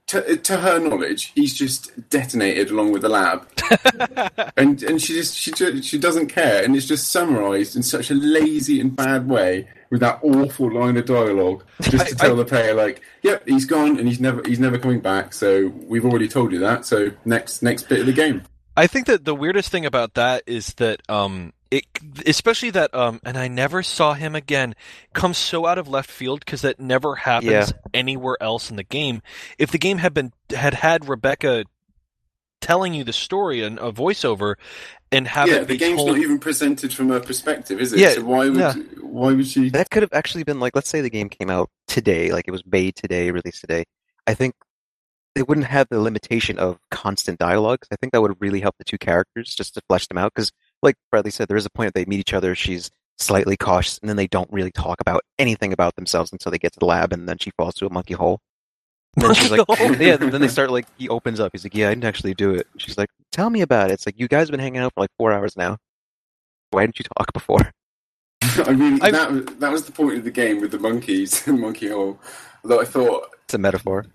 [0.09, 3.47] To, to her knowledge, he's just detonated along with the lab,
[4.55, 8.13] and and she just she she doesn't care, and it's just summarised in such a
[8.13, 12.43] lazy and bad way with that awful line of dialogue, just to I- tell the
[12.43, 16.27] player like, "Yep, he's gone, and he's never he's never coming back." So we've already
[16.27, 16.85] told you that.
[16.85, 18.43] So next next bit of the game.
[18.75, 21.85] I think that the weirdest thing about that is that um it
[22.25, 24.75] especially that um and I never saw him again
[25.13, 27.67] comes so out of left field because that never happens Yeah.
[27.93, 29.21] anywhere else in the game.
[29.57, 31.63] If the game had been had had Rebecca
[32.65, 34.55] telling you the story and a voiceover
[35.11, 37.99] and have yeah, it the game's told not even presented from her perspective, is it?
[37.99, 38.73] Yeah, so why would yeah.
[39.01, 39.69] why would she?
[39.69, 42.51] That could have actually been like, let's say the game came out today, like it
[42.51, 43.83] was made today, released today.
[44.25, 44.55] I think
[45.35, 47.81] they wouldn't have the limitation of constant dialogue.
[47.81, 50.31] 'cause I think that would really help the two characters just to flesh them out.
[50.33, 50.51] Because,
[50.81, 52.55] like Bradley said, there is a point that they meet each other.
[52.55, 56.57] She's slightly cautious, and then they don't really talk about anything about themselves until they
[56.57, 58.39] get to the lab, and then she falls to a monkey hole.
[59.15, 60.17] And then she's like, Monkey yeah.
[60.17, 61.51] Then they start like he opens up.
[61.53, 62.67] He's like, yeah, I didn't actually do it.
[62.77, 63.93] She's like, tell me about it.
[63.93, 65.77] It's like you guys have been hanging out for like four hours now.
[66.71, 67.71] Why didn't you talk before?
[68.41, 71.47] I mean, I- that was- that was the point of the game with the monkeys
[71.47, 72.19] and monkey hole.
[72.63, 74.05] That I thought It's a metaphor.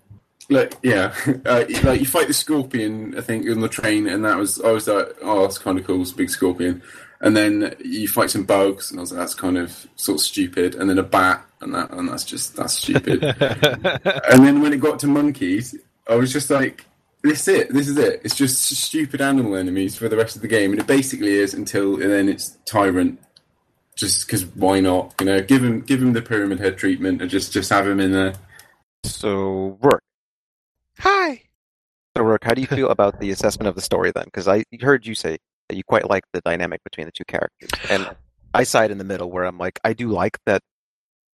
[0.49, 1.13] Like yeah,
[1.45, 4.71] uh, like you fight the scorpion, I think, on the train, and that was I
[4.71, 6.01] was like, oh, that's kind of cool.
[6.01, 6.81] It's a big scorpion,
[7.21, 10.21] and then you fight some bugs, and I was like, that's kind of sort of
[10.21, 13.23] stupid, and then a bat, and that and that's just that's stupid.
[13.41, 15.75] and then when it got to monkeys,
[16.09, 16.85] I was just like,
[17.21, 18.21] this is it, this is it.
[18.23, 21.53] It's just stupid animal enemies for the rest of the game, and it basically is
[21.53, 23.19] until and then it's tyrant.
[23.95, 25.13] Just because why not?
[25.19, 27.99] You know, give him give him the pyramid head treatment, and just just have him
[27.99, 28.33] in there.
[29.03, 30.03] So, Rourke.
[30.99, 31.43] Hi.
[32.17, 34.25] So, Rourke, how do you feel about the assessment of the story then?
[34.25, 35.39] Because I heard you say that
[35.75, 37.69] you quite like the dynamic between the two characters.
[37.89, 38.09] And
[38.53, 40.61] I side in the middle where I'm like, I do like that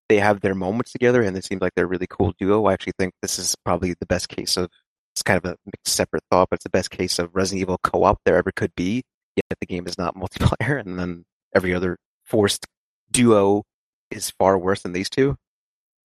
[0.10, 2.66] they have their moments together and it seems like they're a really cool duo.
[2.66, 4.70] I actually think this is probably the best case of,
[5.14, 8.04] it's kind of a separate thought, but it's the best case of Resident Evil co
[8.04, 9.04] op there ever could be.
[9.36, 12.68] Yet the game is not multiplayer, and then every other forced
[13.10, 13.64] duo
[14.12, 15.36] is far worse than these two.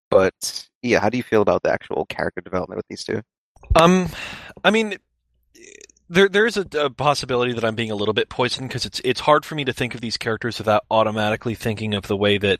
[0.10, 3.22] But yeah, how do you feel about the actual character development with these two?
[3.76, 4.08] Um,
[4.64, 4.98] I mean,
[6.12, 9.02] there there is a, a possibility that I'm being a little bit poisoned because it's
[9.04, 12.38] it's hard for me to think of these characters without automatically thinking of the way
[12.38, 12.60] that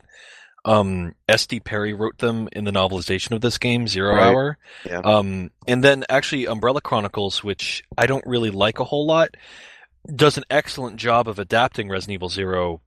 [0.64, 1.60] um S.D.
[1.60, 4.22] Perry wrote them in the novelization of this game, Zero Right.
[4.22, 4.58] Hour.
[4.86, 5.00] Yeah.
[5.00, 9.36] Um, and then actually Umbrella Chronicles, which I don't really like a whole lot,
[10.14, 12.80] does an excellent job of adapting Resident Evil Zero,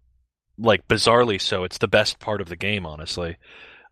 [0.58, 1.64] like bizarrely so.
[1.64, 3.38] It's the best part of the game, honestly.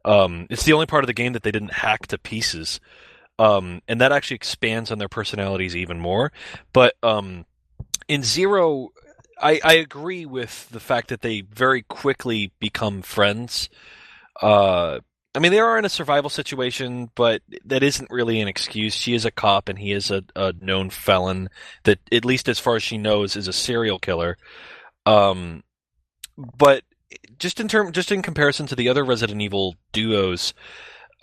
[0.06, 2.80] Um, it's the only part of the game that they didn't hack to pieces
[3.40, 6.32] um, and that actually expands on their personalities even more.
[6.72, 7.46] But um,
[8.08, 8.90] in Zero,
[9.42, 13.70] I, I agree with the fact that they very quickly become friends.
[14.42, 15.00] Uh,
[15.36, 18.94] I mean, they are in a survival situation, but that isn't really an excuse.
[18.94, 21.50] She is a cop, and he is a, a known felon
[21.84, 24.38] that, at least as far as she knows, is a serial killer.
[25.08, 25.64] Um,
[26.38, 26.84] but
[27.40, 30.54] just in term, just in comparison to the other Resident Evil duos,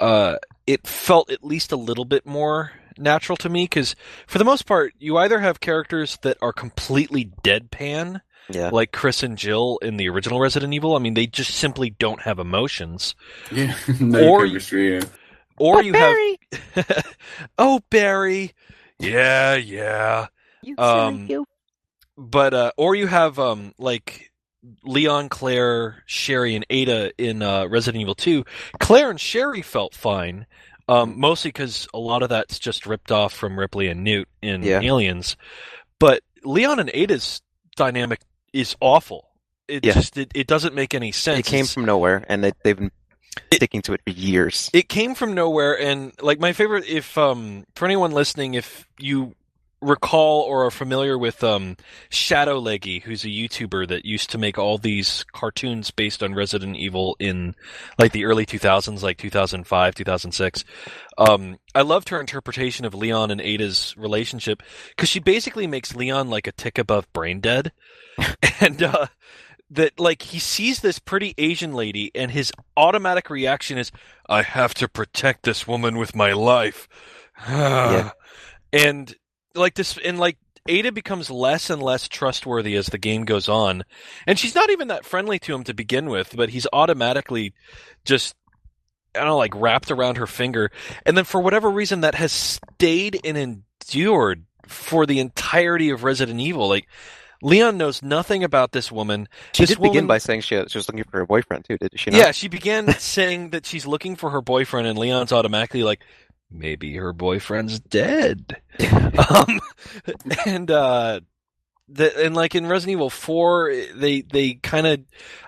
[0.00, 0.36] uh,
[0.72, 4.66] it felt at least a little bit more natural to me because for the most
[4.66, 8.68] part you either have characters that are completely deadpan Yeah.
[8.70, 10.94] like Chris and Jill in the original Resident Evil.
[10.96, 13.14] I mean, they just simply don't have emotions.
[13.50, 14.94] Yeah, no Or- chemistry.
[14.96, 15.04] Yeah.
[15.58, 16.16] Or you have
[17.58, 18.52] oh Barry,
[18.98, 20.26] yeah, yeah.
[20.78, 21.28] Um,
[22.16, 24.29] but uh or you have um like
[24.84, 28.44] Leon, Claire, Sherry, and Ada in uh, Resident Evil 2.
[28.78, 30.46] Claire and Sherry felt fine,
[30.88, 34.62] um, mostly because a lot of that's just ripped off from Ripley and Newt in
[34.62, 34.80] Yeah.
[34.80, 35.36] Aliens.
[35.98, 37.40] But Leon and Ada's
[37.76, 38.20] dynamic
[38.52, 39.28] is awful.
[39.68, 39.92] It Yeah.
[39.94, 41.38] just it, it doesn't make any sense.
[41.38, 42.90] It came It's- from nowhere, and they, they've been
[43.54, 44.68] sticking to it for years.
[44.72, 49.34] it came from nowhere and like my favorite if um for anyone listening if you
[49.80, 51.76] recall or are familiar with um
[52.10, 57.16] ShadowLeggy who's a youtuber that used to make all these cartoons based on resident evil
[57.18, 57.54] in
[57.98, 60.64] like the early 2000s like 2005 2006
[61.16, 66.28] um i loved her interpretation of leon and ada's relationship because she basically makes leon
[66.28, 67.72] like a tick above brain dead
[68.60, 69.06] and uh
[69.70, 73.92] that like he sees this pretty Asian lady and his automatic reaction is
[74.28, 76.88] I have to protect this woman with my life.
[77.48, 78.10] Yeah.
[78.72, 79.14] And
[79.54, 80.36] like this and like
[80.68, 83.82] Ada becomes less and less trustworthy as the game goes on.
[84.26, 87.54] And she's not even that friendly to him to begin with, but he's automatically
[88.04, 88.34] just
[89.14, 90.70] I don't know, like wrapped around her finger.
[91.04, 96.40] And then for whatever reason that has stayed and endured for the entirety of Resident
[96.40, 96.68] Evil.
[96.68, 96.86] Like
[97.42, 99.28] Leon knows nothing about this woman.
[99.52, 101.98] She This did begin by saying she, she was looking for her boyfriend too, did
[101.98, 102.18] she not?
[102.18, 106.02] Yeah, she began saying that she's looking for her boyfriend, and Leon's automatically like,
[106.50, 108.60] maybe her boyfriend's dead.
[109.28, 109.60] um,
[110.46, 111.20] and uh,
[111.88, 115.00] the, and like in Resident Evil Four, they they kind of,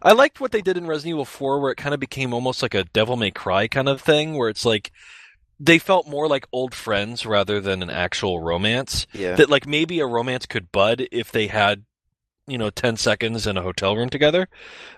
[0.03, 2.63] I liked what they did in Resident Evil Four, where it kind of became almost
[2.63, 4.93] like a Devil May Cry kind of thing, where it's like
[5.61, 9.37] they felt more like old friends rather than an actual romance yeah.
[9.37, 11.85] that like maybe a romance could bud if they had
[12.49, 14.49] you know 10 seconds in a hotel room together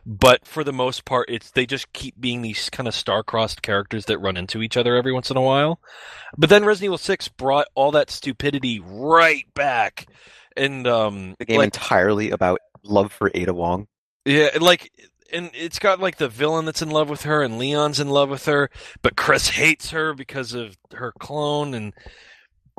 [0.06, 4.06] but for the most part it's they just keep being these kind of star-crossed characters
[4.06, 5.78] that run into each other every once in a while
[6.38, 10.06] but then Resident Evil 6 brought all that stupidity right back
[10.56, 13.88] and um the game like entirely about love for Ada Wong.
[14.24, 14.92] yeah, like,
[15.32, 18.28] and it's got like the villain that's in love with her, and Leon's in love
[18.28, 18.70] with her,
[19.02, 21.92] but Chris hates her because of her clone, and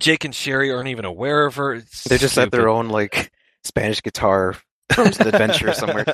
[0.02, 1.74] Jake and Sherry aren't even aware of her.
[1.74, 3.32] It's They just have their own like
[3.66, 4.56] Spanish guitar
[4.92, 6.06] from an adventure somewhere.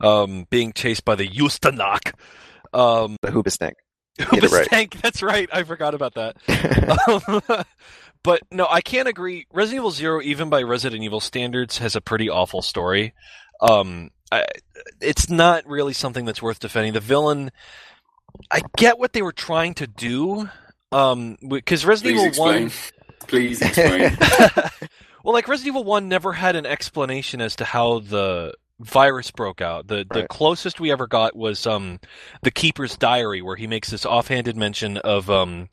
[0.00, 2.12] um, being chased by the Ustanak.
[2.72, 3.74] Um, the Hoobastank.
[4.18, 5.02] it Hoobastank, right.
[5.02, 5.48] That's right.
[5.52, 6.36] I forgot about that.
[7.08, 7.64] Um,
[8.22, 9.46] but no, I can't agree.
[9.52, 13.14] Resident Evil Zero, even by Resident Evil standards, has a pretty awful story.
[13.60, 14.44] Um, I,
[15.00, 16.92] it's not really something that's worth defending.
[16.92, 17.52] The villain,
[18.50, 20.48] I get what they were trying to do.
[20.92, 22.70] Um, because Resident Please Evil One.
[23.26, 24.16] Please explain.
[25.24, 29.62] well, like Resident Evil One never had an explanation as to how the virus broke
[29.62, 29.86] out.
[29.86, 31.98] The the closest we ever got was um
[32.42, 35.68] the Keeper's Diary, where he makes this offhanded mention of um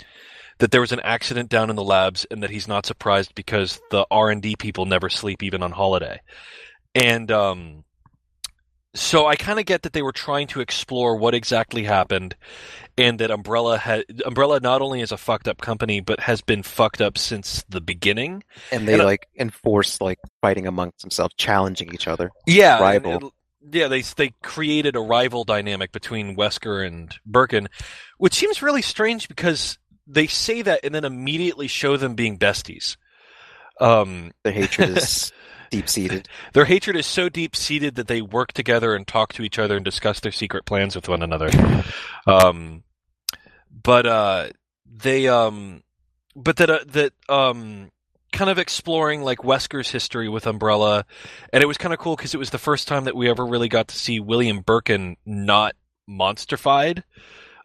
[0.60, 3.82] that there was an accident down in the labs and that he's not surprised because
[3.92, 6.22] the R and D people never sleep even on holiday.
[6.96, 7.84] And um
[8.94, 12.36] so I kind of get that they were trying to explore what exactly happened
[12.98, 16.62] and that Umbrella had Umbrella not only is a fucked up company but has been
[16.64, 18.44] fucked up since the beginning.
[18.72, 22.32] and they And like enforce like fighting amongst themselves, challenging each other.
[22.46, 23.34] Yeah, and Rival.
[23.72, 27.70] yeah, they they created a rival dynamic between Wesker and Birkin,
[28.18, 32.98] which seems really strange because they say that and then immediately show them being besties.
[33.80, 35.32] Um, Their hatred is
[35.72, 36.30] deep seated.
[36.54, 39.76] their hatred is so deep seated that they work together and talk to each other
[39.76, 41.50] and discuss their secret plans with one another.
[42.28, 42.84] Um,
[43.72, 44.50] but uh,
[44.86, 45.82] they um,
[46.36, 47.90] but that uh, that um,
[48.32, 51.06] kind of exploring like Wesker's history with Umbrella,
[51.52, 53.46] and it was kind of cool because it was the first time that we ever
[53.46, 55.76] really got to see William Birkin not
[56.10, 57.04] monsterfied.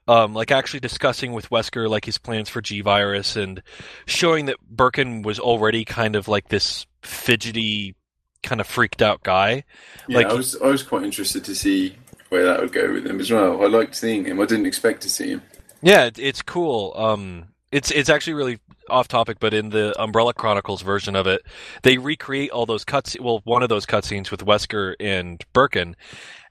[0.09, 3.61] Um, like actually discussing with Wesker like his plans for G virus and
[4.07, 7.95] showing that Birkin was already kind of like this fidgety,
[8.42, 9.64] kind of freaked out guy.
[10.09, 11.97] Yeah, Like- I was I was quite interested to see
[12.29, 13.62] where that would go with him as well.
[13.62, 14.40] I liked seeing him.
[14.40, 15.42] I didn't expect to see him.
[15.83, 16.92] Yeah, it, it's cool.
[16.97, 21.42] Um, it's it's actually really off topic, but in the Umbrella Chronicles version of it,
[21.83, 23.16] they recreate all those cuts.
[23.21, 25.95] Well, one of those cutscenes with Wesker and Birkin,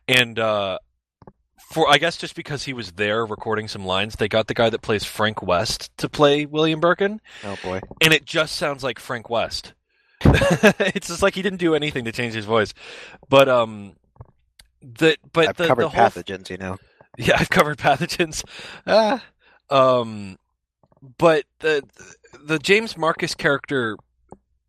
[0.08, 0.78] and uh,
[1.72, 4.70] for I guess just because he was there recording some lines, they got the guy
[4.70, 7.82] that plays Frank West to play William Birkin, Oh boy.
[8.02, 9.74] and it just sounds like Frank West.
[10.80, 12.74] it's just like he didn't do anything to change his voice,
[13.30, 13.94] but um,
[14.82, 16.78] the but I've the, covered the whole pathogens, you know.
[17.18, 18.44] yeah, I've covered pathogens.
[18.86, 19.24] Ah,
[19.70, 20.38] um,
[21.18, 21.84] but the
[22.44, 23.98] the James Marcus character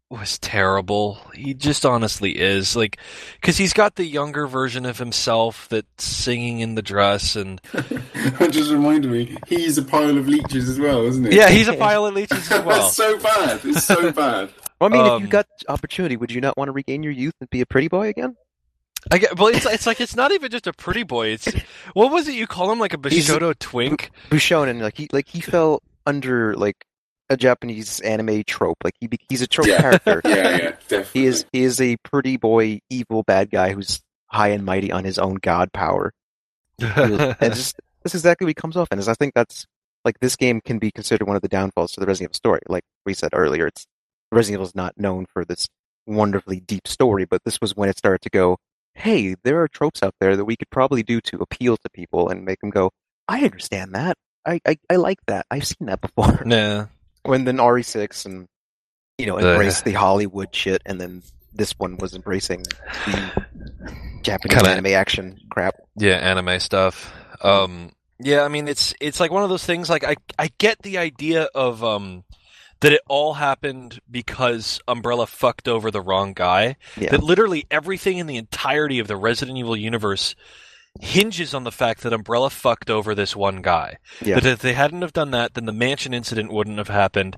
[0.09, 1.19] was terrible.
[1.35, 2.99] He just honestly is like,
[3.40, 8.51] because he's got the younger version of himself that's singing in the dress, and That
[8.53, 11.37] just reminded me, he's a pile of leeches as well, isn't he?
[11.37, 12.83] yeah, he's a pile of leeches as well.
[12.83, 13.61] That's so bad.
[13.64, 14.51] It's so bad.
[14.81, 17.12] Well, I mean, if Um, you got opportunity, would you not want to regain your
[17.12, 18.37] youth and be a pretty boy again?
[19.11, 21.29] I get, well, it's it's like it's not even just a pretty boy.
[21.29, 21.47] It's
[21.95, 22.79] what was it you call him?
[22.81, 24.11] Like a He's a- Bishoto twink?
[24.31, 26.77] Bishonen, like he like he fell under like
[27.31, 28.79] a Japanese anime trope.
[28.85, 29.81] Like he he's a trope Yeah.
[29.81, 30.21] character.
[30.25, 31.21] Yeah, yeah, definitely.
[31.21, 35.05] He is he is a pretty boy, evil bad guy who's high and mighty on
[35.05, 36.12] his own god power.
[36.81, 38.99] and just that's exactly what he comes off in.
[38.99, 39.67] Is I think that's
[40.05, 42.61] like this game can be considered one of the downfalls to the Resident Evil story.
[42.69, 43.87] Like we said earlier, it's
[44.33, 45.69] Resident Evil is not known for this
[46.07, 48.59] wonderfully deep story, but this was when it started to go,
[48.95, 52.29] hey, there are tropes out there that we could probably do to appeal to people
[52.29, 52.91] and make them go,
[53.29, 54.17] I understand that.
[54.47, 55.47] I, I, I like that.
[55.51, 56.43] I've seen that before.
[56.47, 56.87] Yeah.
[57.25, 58.47] when then RE6 and
[59.19, 62.62] you know The- the Hollywood shit, and then this one was embracing
[63.07, 63.45] the
[64.23, 65.75] Japanese Kinda- anime action crap.
[65.97, 67.12] Yeah, anime stuff.
[67.43, 69.89] Um, yeah, I mean, it's it's like one of those things.
[69.91, 72.25] Like, I I get the idea of um
[72.81, 76.77] that it all happened because Umbrella fucked over the wrong guy.
[76.97, 77.11] Yeah.
[77.11, 80.35] That literally everything in the entirety of the Resident Evil universe
[81.01, 83.99] hinges on the fact that Umbrella fucked over this one guy.
[84.23, 84.37] Yeah.
[84.37, 87.37] That if they hadn't have done that, then the mansion incident wouldn't have happened.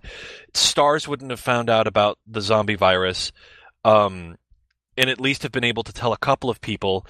[0.55, 3.33] Stars wouldn't have found out about the zombie virus.
[3.85, 4.37] Um,
[4.99, 7.07] and at least have been able to tell a couple of people.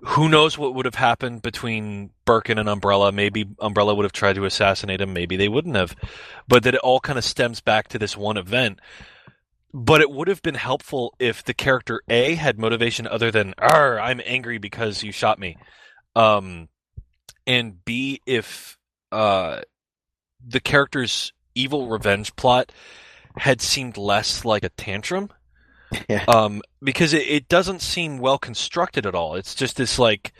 [0.00, 3.12] Who knows what would have happened between Birkin and Umbrella?
[3.12, 5.12] Maybe Umbrella would have tried to assassinate him.
[5.12, 5.94] Maybe they wouldn't have.
[6.48, 8.80] But that it all kind of stems back to this one event.
[9.72, 14.00] But it would have been helpful if the character A had motivation other than "Arr,
[14.00, 15.58] I'm angry because you shot me,"
[16.16, 16.68] um,
[17.46, 18.78] and B if
[19.12, 19.60] uh,
[20.44, 22.72] the character's evil revenge plot
[23.36, 25.28] had seemed less like a tantrum
[26.08, 26.24] Yeah.
[26.28, 29.34] um, because it, it doesn't seem well constructed at all.
[29.36, 30.32] It's just this like,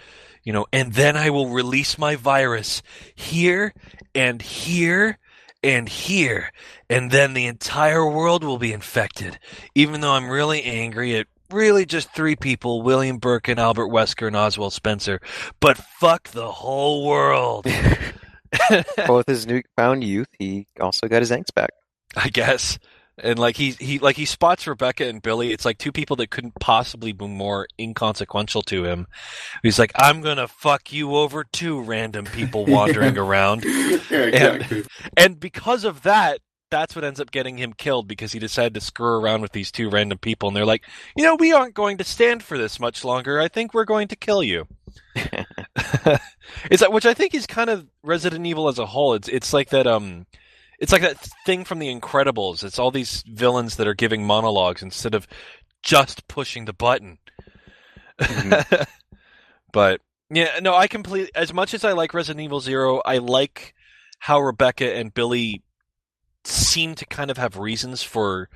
[0.42, 2.82] you know, and then I will release my virus
[3.14, 3.72] here
[4.14, 5.18] and here
[5.62, 6.52] and here,
[6.88, 9.38] and then the entire world will be infected.
[9.74, 14.36] Even though I'm really angry at really just three people: William Birkin, Albert Wesker, and
[14.36, 15.20] Oswald Spencer.
[15.60, 17.66] But fuck the whole world.
[18.70, 21.70] Well, with his newfound youth, he also got his angst back.
[22.16, 22.78] I guess.
[23.22, 25.52] And like he he like he spots Rebecca and Billy.
[25.52, 29.06] It's like two people that couldn't possibly be more inconsequential to him.
[29.62, 33.64] He's like, I'm gonna fuck you over too, random people wandering around.
[34.10, 34.84] yeah, exactly.
[35.16, 38.80] And because of that, that's what ends up getting him killed because he decided to
[38.80, 40.84] screw around with these two random people and they're like,
[41.16, 43.40] you know, we aren't going to stand for this much longer.
[43.40, 44.66] I think we're going to kill you.
[45.14, 49.14] it's like, which I think is kind of Resident Evil as a whole.
[49.14, 50.26] It's it's like that um
[50.78, 52.64] it's like that thing from the Incredibles.
[52.64, 55.26] It's all these villains that are giving monologues instead of
[55.82, 57.18] just pushing the button.
[59.72, 63.74] but yeah, no, I completely as much as I like Resident Evil 0, I like
[64.18, 65.62] how Rebecca and Billy
[66.44, 68.48] seem to kind of have reasons for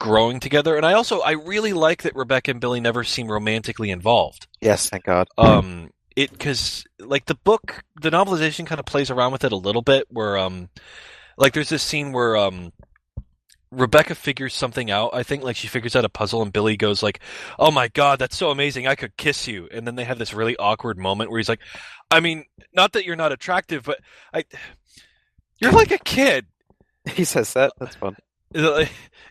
[0.00, 3.90] growing together and I also I really like that Rebecca and Billy never seem romantically
[3.90, 5.28] involved Yes, thank God.
[5.38, 9.56] um it because like the book the novelization kind of plays around with it a
[9.56, 10.70] little bit where um
[11.36, 12.72] like there's this scene where um
[13.70, 17.02] rebecca figures something out i think like she figures out a puzzle and billy goes
[17.02, 17.20] like
[17.58, 20.34] oh my god that's so amazing i could kiss you and then they have this
[20.34, 21.60] really awkward moment where he's like
[22.10, 23.98] i mean not that you're not attractive but
[24.34, 24.44] i
[25.58, 26.46] you're like a kid
[27.14, 27.72] He says that.
[27.78, 28.16] That's fun.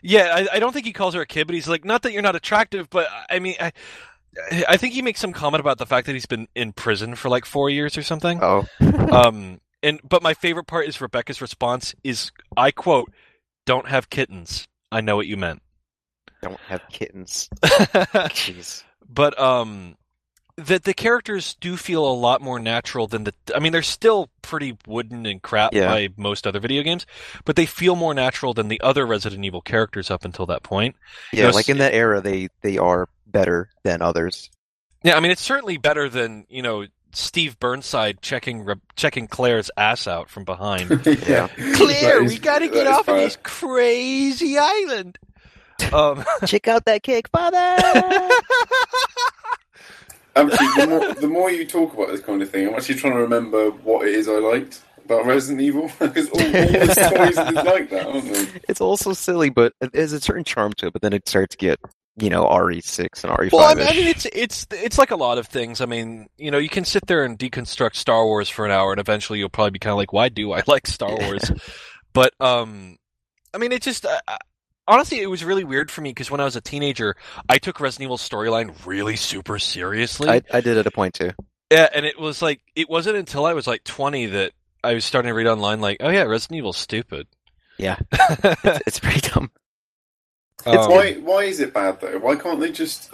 [0.02, 2.12] yeah, I, I don't think he calls her a kid, but he's like, not that
[2.12, 3.72] you're not attractive, but I mean, I,
[4.68, 7.30] I think he makes some comment about the fact that he's been in prison for
[7.30, 8.40] like four years or something.
[8.42, 8.66] Oh,
[9.10, 13.12] Um, and but my favorite part is Rebecca's response is, I quote,
[13.66, 14.66] "Don't have kittens.
[14.90, 15.62] I know what you meant."
[16.42, 17.48] don't have kittens.
[17.62, 18.82] Jeez.
[19.08, 19.96] but um,
[20.56, 23.32] that the characters do feel a lot more natural than the.
[23.54, 25.86] I mean, they're still pretty wooden and crap Yeah.
[25.86, 27.06] by most other video games,
[27.44, 30.96] but they feel more natural than the other Resident Evil characters up until that point.
[31.32, 34.50] Yeah, know, like in that era, they they are better than others.
[35.04, 40.06] Yeah, I mean, it's certainly better than you know Steve Burnside checking checking Claire's ass
[40.06, 40.88] out from behind.
[41.26, 41.48] Yeah.
[41.74, 45.18] Claire, That we got to get is off of this crazy island.
[45.92, 47.56] Um, Check out that cake, father.
[50.36, 53.14] Actually, the more, the more you talk about this kind of thing, I'm actually trying
[53.14, 57.36] to remember what it is I liked about Resident Evil because all, all the stories
[57.36, 58.60] is like that, aren't they?
[58.68, 60.92] it's also silly, but there's a certain charm to it.
[60.92, 61.80] But then it starts to get,
[62.16, 63.52] you know, RE6 and RE5.
[63.52, 65.80] well, I mean, I mean, it's it's it's like a lot of things.
[65.80, 68.92] I mean, you know, you can sit there and deconstruct Star Wars for an hour,
[68.92, 71.50] and eventually you'll probably be kind of like, "Why do I like Star Wars?"
[72.12, 72.98] but um,
[73.54, 74.38] I mean, it just I,
[74.86, 77.16] honestly, it was really weird for me because when I was a teenager,
[77.48, 80.28] I took Resident Evil storyline really super seriously.
[80.28, 81.30] I, I did at a point too.
[81.70, 84.52] Yeah, and it was like it wasn't until I was like 20 that
[84.84, 87.26] I was starting to read online like, oh yeah, Resident Evil's stupid.
[87.78, 89.50] Yeah, it's, it's pretty dumb.
[90.66, 92.18] It's Um, why why is it bad though?
[92.18, 93.12] Why can't they just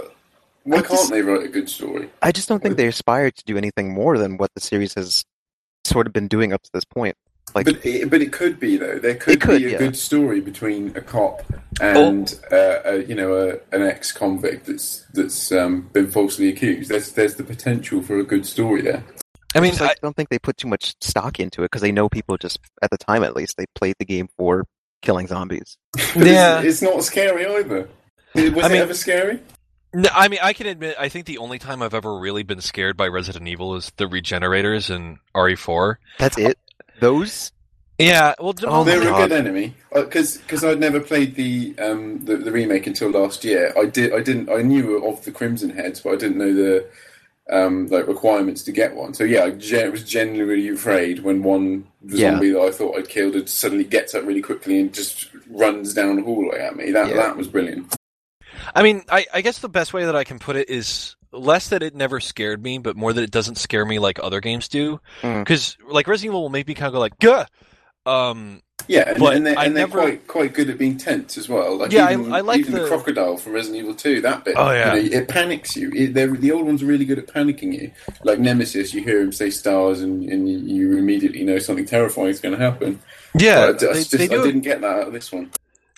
[0.65, 2.11] why I can't just- they write a good story?
[2.21, 5.25] I just don't think they aspire to do anything more than what the series has
[5.85, 7.17] sort of been doing up to this point.
[7.55, 8.99] Like, But it, but it could be though.
[8.99, 9.79] There could, could, be a yeah.
[9.79, 11.43] good story between a cop
[11.81, 16.91] and uh, a, you know a, an ex convict that's that's um, been falsely accused.
[16.91, 19.03] There's there's the potential for a good story there.
[19.55, 21.81] I mean, just, like, I don't think they put too much stock into it because
[21.81, 24.67] they know people just at the time at least they played the game for
[25.03, 25.77] killing zombies.
[26.17, 26.59] Yeah.
[26.61, 27.89] it's, it's not scary either.
[28.35, 29.41] Was I it mean- ever scary?
[29.95, 32.61] No, I mean, I can admit, I think the only time I've ever really been
[32.61, 35.97] scared by Resident Evil is the regenerators in RE4.
[36.19, 36.59] That's it.
[37.01, 37.53] Those
[37.99, 39.31] Yeah, well, Oh they're were a God.
[39.31, 43.73] good enemy because I'd never played the, um, the the remake until last year.
[43.81, 46.87] I did I didn't I knew of the Crimson Heads, but I didn't know the
[47.51, 49.15] um, like requirements to get one.
[49.15, 52.33] So yeah, I gen- was genuinely afraid when one Yeah.
[52.33, 55.95] zombie that I thought I'd killed had suddenly gets up really quickly and just runs
[55.95, 56.91] down the hallway at me.
[56.91, 57.17] That Yeah.
[57.17, 57.95] that was brilliant.
[58.75, 61.69] I mean, I, I guess the best way that I can put it is less
[61.69, 64.69] that it never scared me, but more that it doesn't scare me like other games
[64.69, 65.01] do.
[65.23, 65.41] Mm.
[65.45, 67.47] Because like Resident Evil will make me kind of go like, "Gah!"
[68.05, 71.37] Um, Yeah, and, But and they're, and they're never- quite quite good at being tense
[71.37, 71.77] as well.
[71.77, 72.81] Like Yeah, I- even, I like even the...
[72.81, 74.21] the- crocodile from Resident Evil Two.
[74.23, 74.95] That bit, Oh, yeah.
[74.95, 75.93] you know, it panics you.
[75.95, 77.91] It, the old ones are really good at panicking you.
[78.25, 82.29] Like Nemesis, you hear him say stars, and, and you, you immediately know something terrifying
[82.31, 83.01] is going to happen.
[83.39, 85.31] yeah, But I, I they, they do I a- didn't get that out of this
[85.31, 85.51] one.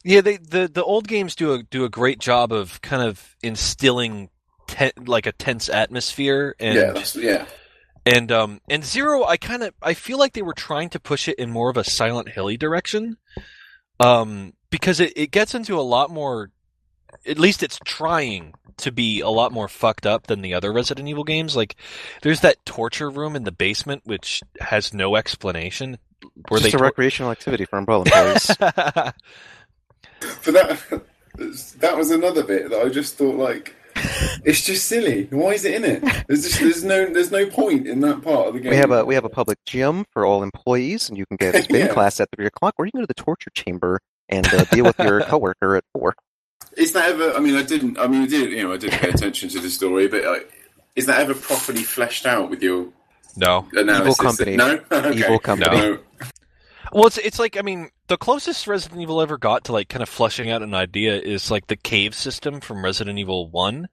[0.02, 3.36] Yeah, they the the old games do a do a great job of kind of
[3.42, 4.30] instilling
[4.66, 7.44] ten, like a tense atmosphere and yeah, that's, yeah.
[8.06, 11.28] And um and Zero I kind of I feel like they were trying to push
[11.28, 13.16] it in more of a Silent Hilly direction.
[13.98, 16.50] Um because it, it gets into a lot more
[17.26, 21.08] at least it's trying to be a lot more fucked up than the other Resident
[21.08, 21.56] Evil games.
[21.56, 21.76] Like
[22.22, 25.98] there's that torture room in the basement which has no explanation
[26.48, 28.50] where just they a recreational activity for Umbrella employees.
[28.58, 29.14] But
[30.44, 31.02] that
[31.78, 33.76] that was another bit that I just thought like.
[34.44, 35.26] It's just silly.
[35.30, 36.24] Why is it in it?
[36.26, 38.70] There's just there's no there's no point in that part of the game.
[38.70, 41.54] we have a we have a public gym for all employees, and you can get
[41.54, 41.92] a spin Yeah.
[41.92, 44.84] class at three o'clock, or you can go to the torture chamber and uh, deal
[44.84, 46.14] with your coworker at four.
[46.76, 47.32] Is that ever?
[47.32, 47.98] I mean, I didn't.
[47.98, 48.50] I mean, I did.
[48.50, 50.36] You know, I did pay attention to the story, but uh,
[50.96, 52.88] is that ever properly fleshed out with your
[53.36, 53.66] no.
[53.72, 54.18] analysis?
[54.20, 54.56] company.
[54.56, 54.80] No.
[54.92, 55.18] Okay.
[55.18, 55.76] Evil company.
[55.76, 55.98] No.
[56.92, 60.02] Well, it's it's like I mean, the closest Resident Evil ever got to like kind
[60.02, 63.86] of fleshing out an idea is like the cave system from Resident Evil One.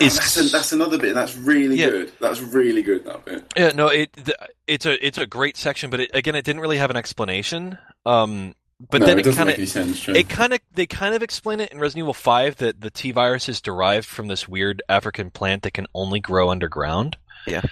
[0.00, 1.14] Is that's, a, that's another bit.
[1.14, 1.90] That's really Yeah.
[1.90, 2.12] good.
[2.20, 3.04] That's really good.
[3.04, 3.44] That bit.
[3.56, 6.62] yeah, no, it the, it's a it's a great section, but it, again, it didn't
[6.62, 7.78] really have an explanation.
[8.04, 8.56] Um,
[8.90, 10.00] but no, then it it kind of any sense.
[10.00, 10.14] True.
[10.16, 13.12] it kind of they kind of explain it in Resident Evil Five that the T
[13.12, 17.16] virus is derived from this weird African plant that can only grow underground.
[17.46, 17.62] Yeah.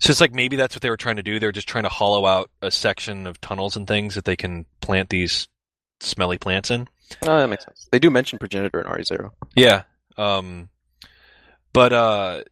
[0.00, 1.40] So it's like maybe that's what they were trying to do.
[1.40, 4.64] They're just trying to hollow out a section of tunnels and things that they can
[4.80, 5.48] plant these
[6.00, 6.88] smelly plants in.
[7.22, 7.88] Oh, that makes sense.
[7.90, 9.32] They do mention progenitor in RE zero.
[9.56, 9.82] Yeah.
[10.16, 10.68] Um,
[11.72, 12.42] but uh,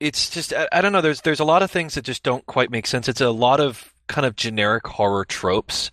[0.00, 1.00] it's just I, I don't know.
[1.00, 3.08] There's there's a lot of things that just don't quite make sense.
[3.08, 5.90] It's a lot of kind of generic horror tropes.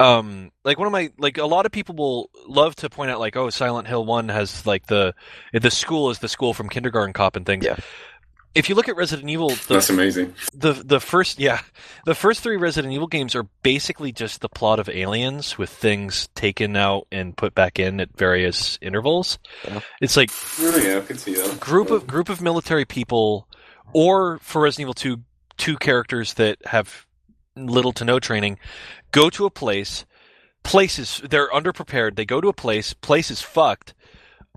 [0.00, 3.20] Um, like one of my like a lot of people will love to point out
[3.20, 5.14] like oh Silent Hill One has like the
[5.52, 7.64] the school is the school from Kindergarten Cop and things.
[7.64, 7.76] Yeah.
[8.54, 10.34] If you look at Resident Evil, the, That's amazing.
[10.52, 11.60] the the first yeah
[12.04, 16.28] the first three Resident Evil games are basically just the plot of aliens with things
[16.34, 19.38] taken out and put back in at various intervals.
[19.64, 19.80] Yeah.
[20.00, 20.30] It's like
[20.60, 21.58] Oh, yeah, I can see that.
[21.60, 23.48] group of group of military people,
[23.94, 25.22] or for Resident Evil two
[25.56, 27.06] two characters that have
[27.56, 28.58] little to no training,
[29.12, 30.04] go to a place.
[30.62, 32.14] Places they're underprepared.
[32.16, 32.92] They go to a place.
[32.94, 33.94] Place is fucked.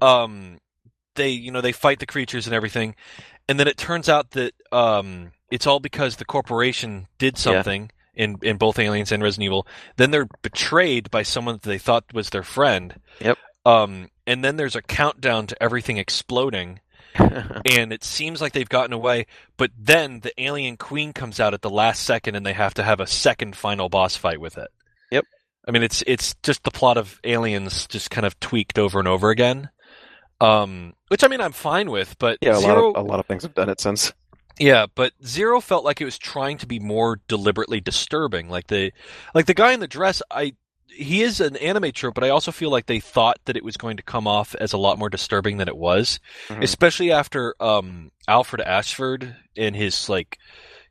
[0.01, 0.59] Um,
[1.15, 2.95] they you know they fight the creatures and everything,
[3.47, 7.41] and then it turns out that um it's all because the corporation did Yeah.
[7.41, 7.91] something.
[8.17, 9.67] In, in both Aliens and Resident Evil,
[9.97, 12.97] then they're betrayed by someone that they thought was their friend.
[13.19, 13.37] Yep.
[13.65, 16.79] Um, and then there's a countdown to everything exploding,
[17.15, 19.25] and it seems like they've gotten away.
[19.57, 22.83] But then the alien queen comes out at the last second, and they have to
[22.83, 24.69] have a second final boss fight with it.
[25.11, 25.25] Yep.
[25.67, 29.09] I mean, it's it's just the plot of Aliens just kind of tweaked over and
[29.09, 29.69] over again.
[30.41, 33.19] Um, which I mean, I'm fine with, but yeah, a Zero, lot of a lot
[33.19, 34.13] of things have done it since.
[34.59, 38.49] yeah, but Zero felt like it was trying to be more deliberately disturbing.
[38.49, 38.91] Like the
[39.33, 40.53] like the guy in the dress, I
[40.87, 43.75] he is an anime trope, but I also feel like they thought that it was
[43.77, 46.19] going to come off as a lot more disturbing than it was,
[46.49, 46.63] Mhm.
[46.63, 50.37] especially after um Alfred Ashford and his like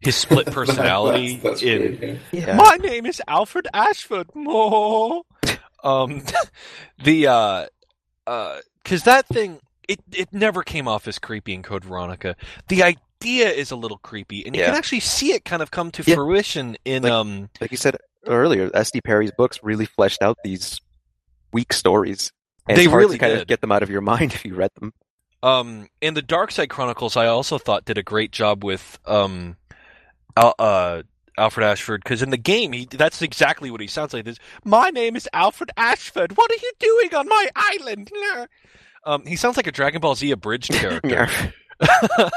[0.00, 2.46] his split personality that's, that's in great, yeah.
[2.46, 2.56] Yeah.
[2.56, 4.28] My name is Alfred Ashford.
[4.34, 5.22] More.
[5.82, 6.22] Um,
[7.02, 7.66] the uh,
[8.26, 9.58] uh, because that thing
[9.88, 12.36] it it never came off as creepy in Code Veronica.
[12.68, 14.68] The idea is a little creepy, and you Yeah.
[14.68, 16.14] can actually see it kind of come to Yeah.
[16.14, 17.50] fruition in Like- um.
[17.60, 19.00] Like you said earlier, S.D.
[19.02, 20.80] Perry's books really fleshed out these
[21.52, 22.32] weak stories.
[22.66, 23.42] And They really kind did.
[23.42, 24.94] of get them out of your mind if you read them.
[25.42, 29.56] Um, in the Dark Side Chronicles, I also thought did a great job with um,
[30.36, 31.02] Al- uh,
[31.38, 34.24] Alfred Ashford because in the game, he that's exactly what he sounds like.
[34.24, 36.36] This, my name is Alfred Ashford.
[36.36, 38.10] What are you doing on my island?
[39.04, 41.28] Um, he sounds like a Dragon Ball Z abridged character.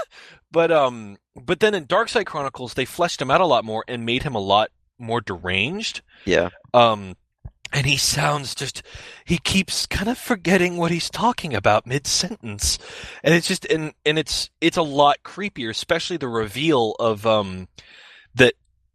[0.51, 3.83] But um, but then in Dark Side Chronicles, they fleshed him out a lot more
[3.87, 6.01] and made him a lot more deranged.
[6.25, 6.49] yeah.
[6.73, 7.15] Um,
[7.73, 8.81] and he sounds just,
[9.25, 12.79] he keeps kind of forgetting what he's talking about mid sentence.
[13.23, 17.67] And it's just, and, and it's, it's a lot creepier, especially the reveal of, um,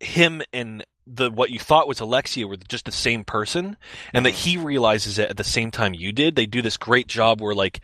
[0.02, 3.76] him and the, what you thought was Alexia were just the same person
[4.12, 6.36] and that he realizes it at the same time you did.
[6.36, 7.80] They do this great job where like,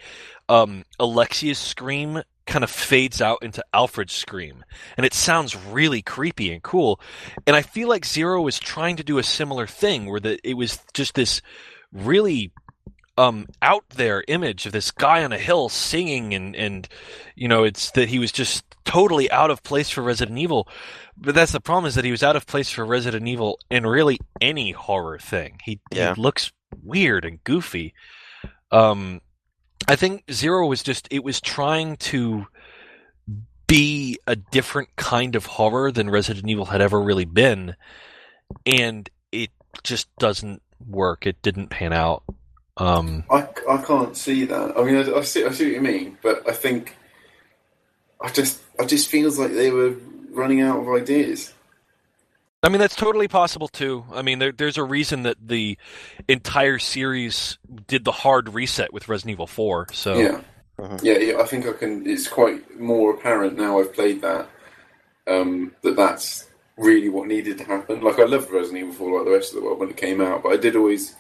[0.49, 4.65] um, Alexia's scream kind of fades out into Alfred's scream
[4.97, 7.01] and it sounds really creepy and cool.
[7.47, 10.55] And I feel like Zero was trying to do a similar thing where the, it
[10.55, 11.43] was just this
[11.93, 12.53] really
[13.19, 16.89] um out there image of this guy on a hill singing and and
[17.35, 20.67] you know it's that he was just totally out of place for Resident Evil.
[21.17, 23.85] But that's the problem is that he was out of place for Resident Evil in
[23.85, 25.59] really any horror thing.
[25.65, 26.15] He, Yeah.
[26.15, 26.53] he looks
[26.83, 27.93] weird and goofy.
[28.71, 29.21] Um
[29.87, 32.47] I think Zero was just it was trying to
[33.67, 37.75] be a different kind of horror than Resident Evil had ever really been,
[38.67, 39.51] and it
[39.83, 41.27] just doesn't work.
[41.27, 42.23] It didn't pan out.
[42.79, 44.79] Um, I, I can't see that.
[44.79, 46.97] I mean, I, I see I see what you mean, but I think
[48.21, 49.97] I just I just feels like they were
[50.31, 51.53] running out of ideas.
[52.63, 54.05] I mean, that's totally possible too.
[54.13, 55.79] I mean, there, there's a reason that the
[56.27, 57.57] entire series
[57.87, 59.89] did the hard reset with Resident Evil 4.
[59.93, 60.41] So Yeah.
[60.79, 61.03] Mhm.
[61.03, 61.41] yeah, yeah.
[61.41, 62.07] I think I can.
[62.07, 64.49] It's quite more apparent now I've played that
[65.29, 68.01] um, that that's really what needed to happen.
[68.01, 70.21] Like I loved Resident Evil 4 like the rest of the world when it came
[70.21, 71.15] out, but I did always.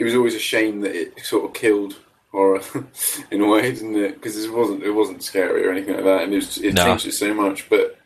[0.00, 1.94] It was always a shame that it sort of killed
[2.32, 2.62] horror
[3.30, 4.14] in a way, didn't it?
[4.14, 6.86] Because it wasn't it wasn't scary or anything like that, and it was, it No.
[6.86, 7.68] changed it so much.
[7.68, 7.98] But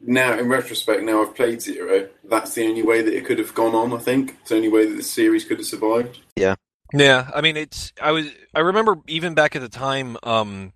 [0.00, 2.08] now, in retrospect, now I've played Zero.
[2.24, 3.92] That's the only way that it could have gone on.
[3.92, 6.18] I think it's the only way that the series could have survived.
[6.34, 6.54] Yeah,
[6.94, 7.30] yeah.
[7.34, 10.72] I mean it's I was I remember even back at the time um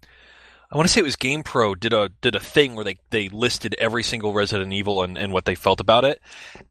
[0.72, 3.28] I want to say it was GamePro did a did a thing where they they
[3.30, 6.20] listed every single Resident Evil and and what they felt about it.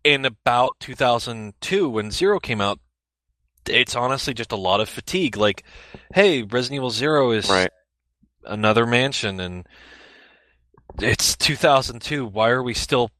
[0.03, 2.79] In about 2002 when 0 came out
[3.69, 5.63] it's honestly just a lot of fatigue like
[6.13, 7.69] hey, Resident Evil 0 is Right.
[8.45, 9.65] another mansion and
[11.01, 13.11] it's 2002 why are we still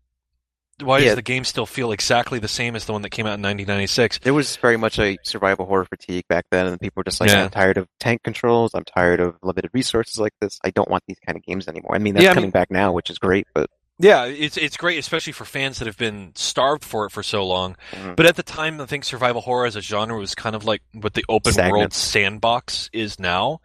[0.81, 1.07] why Yeah.
[1.07, 3.41] does the game still feel exactly the same as the one that came out in
[3.41, 7.19] 1996 There was very much a survival horror fatigue back then, and people were just
[7.19, 7.43] like, Yeah.
[7.43, 8.73] I'm tired of tank controls.
[8.73, 10.57] I'm tired of limited resources like this.
[10.63, 11.95] I don't want these kind of games anymore.
[11.95, 13.69] I mean, that's Yeah, I coming mean- back now, which is great, but
[14.01, 17.45] Yeah, it's it's great, especially for fans that have been starved for it for so
[17.45, 17.75] long.
[17.91, 18.15] Mhm.
[18.15, 20.81] But at the time, I think survival horror as a genre was kind of like
[20.93, 21.77] what the open Stagnant.
[21.77, 23.59] world sandbox is now,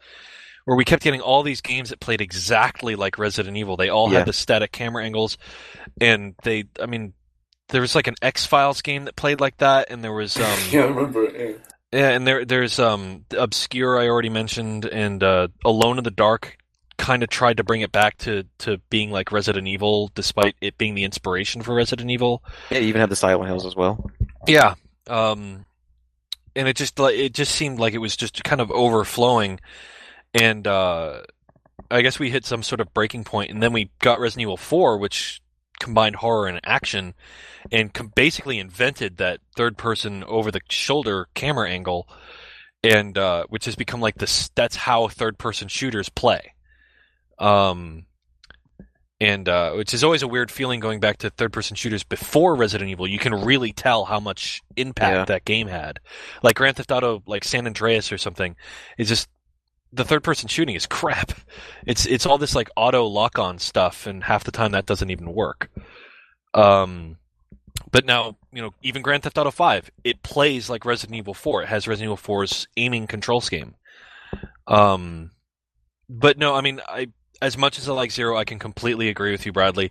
[0.64, 3.76] where we kept getting all these games that played exactly like Resident Evil.
[3.76, 4.18] They all Yeah.
[4.18, 5.38] had the static camera angles,
[6.00, 7.12] and they, I mean,
[7.68, 10.58] there was like an X Files game that played like that, and there was um,
[10.72, 11.60] yeah, I remember it.
[11.92, 12.00] Yeah.
[12.00, 16.56] yeah, and there there's um obscure I already mentioned, and uh, Alone in the Dark
[16.98, 20.78] kind of tried to bring it back to to being like Resident Evil, despite it
[20.78, 22.42] being the inspiration for Resident Evil.
[22.70, 24.10] yeah, you even had the Silent Hills as well.
[24.46, 24.74] Yeah,
[25.08, 25.64] um,
[26.56, 29.60] and it just like it just seemed like it was just kind of overflowing,
[30.32, 31.22] and uh,
[31.90, 34.56] I guess we hit some sort of breaking point, and then we got Resident Evil
[34.56, 35.40] Four, which
[35.80, 37.14] combined horror and action,
[37.70, 42.08] and com- basically invented that third person over the shoulder camera angle,
[42.82, 44.50] and uh, which has become like this.
[44.54, 46.53] That's how third person shooters play.
[47.38, 48.06] Um,
[49.20, 52.54] and uh, which is always a weird feeling going back to third person shooters before
[52.56, 53.06] Resident Evil.
[53.06, 55.24] You can really tell how much impact Yeah.
[55.26, 56.00] that game had.
[56.42, 58.56] Like Grand Theft Auto, like San Andreas or something,
[58.98, 59.28] is just
[59.92, 61.32] the third person shooting is crap.
[61.86, 65.10] It's it's all this like auto lock on stuff, and half the time that doesn't
[65.10, 65.70] even work.
[66.52, 67.16] Um,
[67.90, 71.62] but now you know even Grand Theft Auto Five, it plays like Resident Evil Four.
[71.62, 73.76] It has Resident Evil 4's aiming control scheme.
[74.66, 75.30] Um,
[76.08, 77.08] but no, I mean I
[77.42, 79.90] as much as I like Zero, I can completely agree with you, Bradley.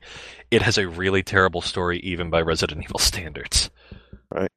[0.51, 3.69] It has a really terrible story, even by Resident Evil standards.
[4.31, 4.51] Right.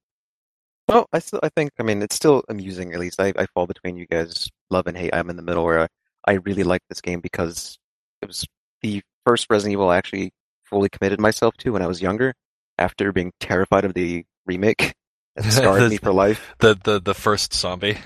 [0.88, 2.92] Well, I still, I think, I mean, it's still amusing.
[2.92, 5.14] At least I, I fall between you guys, love and hate.
[5.14, 5.88] I'm in the middle where I,
[6.26, 7.78] I really like this game because
[8.22, 8.46] it was
[8.82, 10.32] the first Resident Evil I actually
[10.64, 12.34] fully committed myself to when I was younger,
[12.78, 14.94] after being terrified of the remake.
[15.36, 16.54] That scarred me for life.
[16.60, 17.98] The the the first zombie.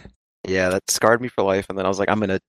[0.49, 1.67] Yeah, that scarred me for life.
[1.69, 2.41] And then I was like, I'm gonna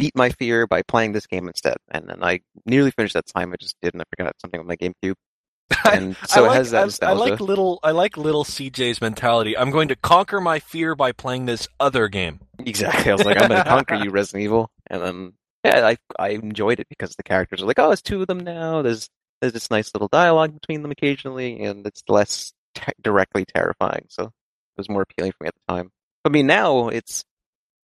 [0.00, 1.76] beat my fear by playing this game instead.
[1.90, 3.52] And then I nearly finished that time.
[3.52, 4.00] I just didn't.
[4.00, 5.14] I forgot something on my GameCube.
[5.92, 9.00] And so I it like, has that I, I like little I like little CJ's
[9.00, 9.56] mentality.
[9.56, 12.40] I'm going to conquer my fear by playing this other game.
[12.58, 13.10] Exactly.
[13.10, 14.70] I was like, I'm gonna conquer you, Resident Evil.
[14.88, 15.32] And then
[15.64, 18.40] yeah, I I enjoyed it because the characters are like, oh, it's two of them
[18.40, 18.82] now.
[18.82, 19.08] There's
[19.40, 24.06] there's this nice little dialogue between them occasionally, and it's less te- directly terrifying.
[24.08, 24.32] So it
[24.76, 25.90] was more appealing for me at the time.
[26.24, 27.24] I mean, now it's.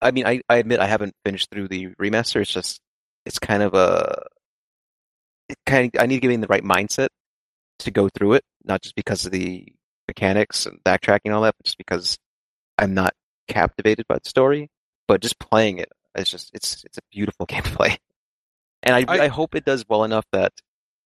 [0.01, 2.41] I mean, I, I admit I haven't finished through the remaster.
[2.41, 2.81] It's just
[3.25, 4.27] it's kind of a.
[5.49, 7.09] It kind of, I need to get in the right mindset
[7.81, 9.67] to go through it, not just because of the
[10.09, 12.19] mechanics and backtracking and all that, but just because
[12.79, 13.15] I'm not
[13.49, 14.69] captivated by the story.
[15.09, 17.97] But just playing it, it's just it's it's a beautiful gameplay,
[18.83, 20.53] and I I- I, hope it does well enough that,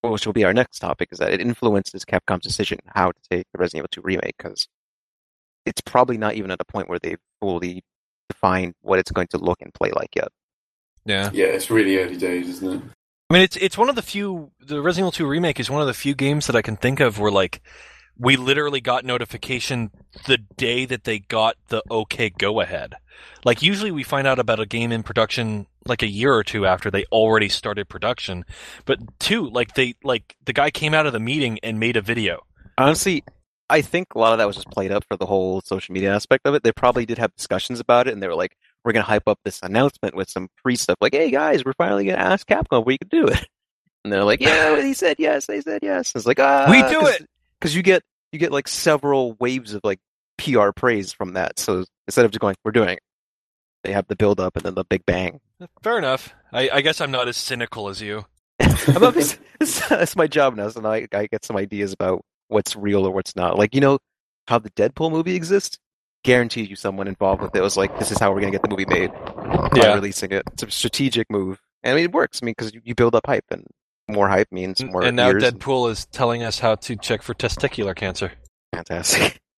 [0.01, 3.45] which will be our next topic, is that it influences Capcom's decision how to take
[3.53, 4.67] the Resident Evil 2 remake because
[5.65, 7.83] it's probably not even at a point where they've fully
[8.31, 10.29] defined what it's going to look and play like yet.
[11.05, 11.29] Yeah.
[11.33, 12.81] Yeah, it's really early days, isn't it?
[13.29, 14.51] I mean, it's it's one of the few.
[14.59, 16.99] The Resident Evil 2 remake is one of the few games that I can think
[16.99, 17.61] of where like
[18.17, 19.89] we literally got notification
[20.25, 22.95] the day that they got the okay go ahead.
[23.45, 26.65] Like usually we find out about a game in production like a year or two
[26.65, 28.45] after they already started production,
[28.85, 32.01] but two like they like the guy came out of the meeting and made a
[32.01, 32.45] video.
[32.77, 33.23] Honestly,
[33.71, 36.13] I think a lot of that was just played up for the whole social media
[36.13, 36.63] aspect of it.
[36.63, 39.39] They probably did have discussions about it, and they were like, "We're gonna hype up
[39.45, 42.85] this announcement with some pre stuff, like, hey guys, we're finally gonna ask Capcom if
[42.85, 43.47] we could do it."
[44.03, 47.05] And they're like, "Yeah, he said yes, they said yes." It's like, ah, We do
[47.07, 47.27] it!
[47.59, 48.01] because you get
[48.31, 49.99] you get like several waves of like
[50.39, 51.59] PR praise from that.
[51.59, 52.99] So instead of just going, "We're doing it,"
[53.83, 55.39] they have the build up and then the big bang.
[55.83, 56.33] Fair enough.
[56.51, 58.25] I, I guess I'm not as cynical as you.
[58.59, 61.93] I'm not- it's, it's, it's my job now, so now I, I get some ideas
[61.93, 63.57] about what's real or what's not.
[63.57, 63.99] Like you know
[64.47, 65.77] how the Deadpool movie exists.
[66.23, 68.69] Guarantee you, someone involved with it was like, "This is how we're gonna get the
[68.69, 69.93] movie made." By Yeah.
[69.95, 70.43] releasing it.
[70.53, 72.39] It's a strategic move, and I mean it works.
[72.41, 73.65] I mean because you, build up hype, and
[74.07, 75.03] more hype means more.
[75.03, 78.33] and now Deadpool is telling us how to check for testicular cancer.
[78.73, 79.39] Fantastic.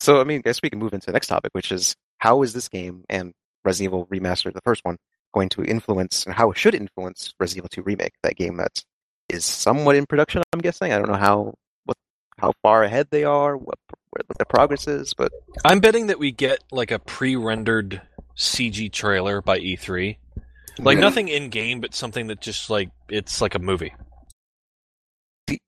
[0.00, 2.42] So, I mean, I guess we can move into the next topic, which is how
[2.42, 3.32] is this game and
[3.64, 4.98] Resident Evil Remastered, the first one,
[5.32, 8.82] going to influence, and how it should influence Resident Evil 2 Remake, that game that
[9.30, 10.92] is somewhat in production, I'm guessing.
[10.92, 11.54] I don't know how
[12.38, 13.78] how far ahead they are, what,
[14.10, 15.32] what the progress is, but
[15.64, 18.02] I'm betting that we get like a pre-rendered
[18.36, 20.16] CG trailer by E3.
[20.78, 21.00] Like Yeah.
[21.00, 23.94] nothing in game, but something that just like it's like a movie.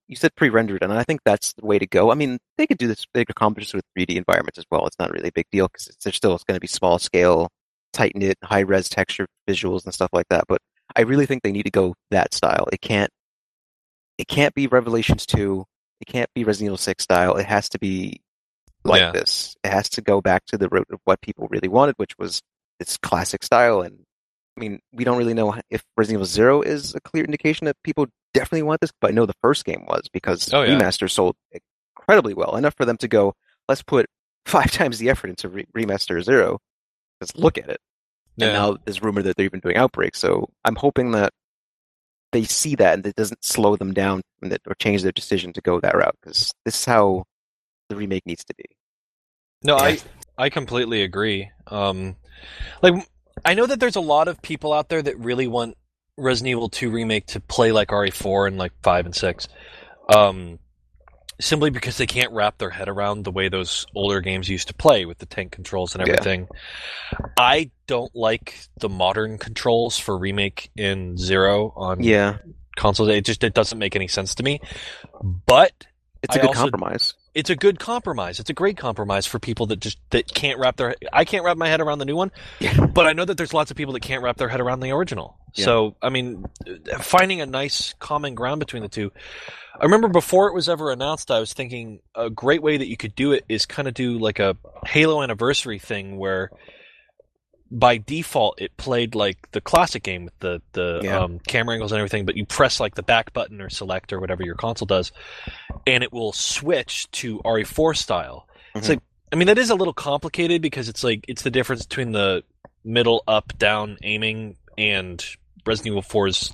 [0.07, 2.11] you said pre-rendered, and I think that's the way to go.
[2.11, 4.85] I mean, they could do this, they could accomplish this with 3D environments as well.
[4.87, 7.49] It's not really a big deal because they're still going to be small scale,
[7.93, 10.45] tight knit, high res texture visuals and stuff like that.
[10.47, 10.59] But
[10.95, 12.67] I really think they need to go that style.
[12.73, 13.11] It can't,
[14.17, 15.63] it can't be Revelations 2.
[16.01, 17.35] It can't be Resident Evil 6 style.
[17.37, 18.21] It has to be
[18.83, 19.11] like Yeah.
[19.11, 19.55] this.
[19.63, 22.41] It has to go back to the root of what people really wanted, which was
[22.79, 23.81] its classic style.
[23.81, 23.99] And
[24.55, 27.75] I mean, we don't really know if Resident Evil Zero is a clear indication that
[27.83, 30.77] people definitely want this, but I know the first game was because Oh, yeah.
[30.79, 31.35] remaster sold
[31.97, 33.33] incredibly well, enough for them to go,
[33.67, 34.05] let's put
[34.45, 36.59] five times the effort into re- remaster Zero.
[37.19, 37.79] Let's look at it.
[38.39, 40.15] And now there's rumor that they're even doing Outbreak.
[40.15, 41.33] So I'm hoping that
[42.31, 45.79] they see that and it doesn't slow them down or change their decision to go
[45.79, 47.23] that route because this is how
[47.89, 48.65] the remake needs to be.
[49.63, 49.99] No, I
[50.37, 51.49] I completely agree.
[51.67, 52.15] Um,
[52.81, 52.93] like
[53.45, 55.77] I know that there's a lot of people out there that really want
[56.17, 59.47] Resident Evil 2 remake to play like RE4 and like 5 and 6.
[60.15, 60.59] Um,
[61.39, 64.73] simply because they can't wrap their head around the way those older games used to
[64.73, 66.13] play with the tank controls and Yeah.
[66.13, 66.47] everything.
[67.37, 72.37] I don't like the modern controls for remake in 0 on Yeah,
[72.75, 73.09] consoles.
[73.09, 74.61] It just it doesn't make any sense to me.
[75.21, 75.71] But
[76.23, 77.13] it's a I good also- compromise.
[77.37, 78.39] It's a good compromise.
[78.39, 80.95] It's a great compromise for people that just that can't wrap their.
[81.13, 82.87] I can't wrap my head around the new one, Yeah.
[82.87, 84.89] but I know that there's lots of people that can't wrap their head around the
[84.91, 85.37] original.
[85.53, 85.65] Yeah.
[85.65, 86.45] So I mean,
[86.99, 89.11] finding a nice common ground between the two.
[89.79, 92.97] I remember before it was ever announced, I was thinking a great way that you
[92.97, 96.49] could do it is kind of do like a Halo anniversary thing where.
[97.69, 101.19] By default, it played like the classic game with the the Yeah.
[101.19, 104.19] um, camera angles and everything, but you press like the back button or select or
[104.19, 105.11] whatever your console does,
[105.85, 108.47] and it will switch to RE4 style.
[108.75, 108.91] It's Mhm.
[108.91, 108.99] like
[109.33, 112.43] I mean that is a little complicated because it's like it's the difference between the
[112.85, 115.21] middle up down aiming and
[115.65, 116.53] Resident Evil 4's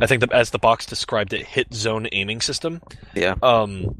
[0.00, 2.82] I think that as the box described it hit zone aiming system.
[3.14, 3.34] Yeah.
[3.42, 3.96] Um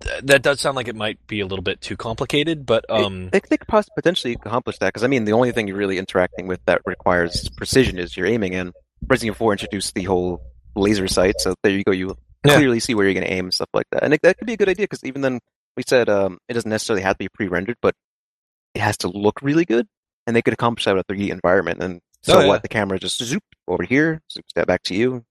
[0.00, 3.30] th- that does sound like it might be a little bit too complicated, but um
[3.30, 6.46] They, they could potentially accomplish that because I mean, the only thing you're really interacting
[6.46, 8.54] with that requires precision is your aiming.
[8.54, 8.72] And
[9.08, 10.40] Resident Evil 4 introduced the whole
[10.74, 11.92] laser sight, so there you go.
[11.92, 12.56] You Yeah.
[12.56, 14.02] clearly see where you're going to aim and stuff like that.
[14.04, 15.40] And it, that could be a good idea because even then,
[15.76, 17.94] we said um, it doesn't necessarily have to be pre-rendered, but
[18.74, 19.86] it has to look really good,
[20.26, 21.82] and they could accomplish that with a 3D environment.
[21.82, 22.48] And so Oh, yeah.
[22.48, 22.62] what?
[22.62, 25.24] The camera just zoop over here, zoop that back to you.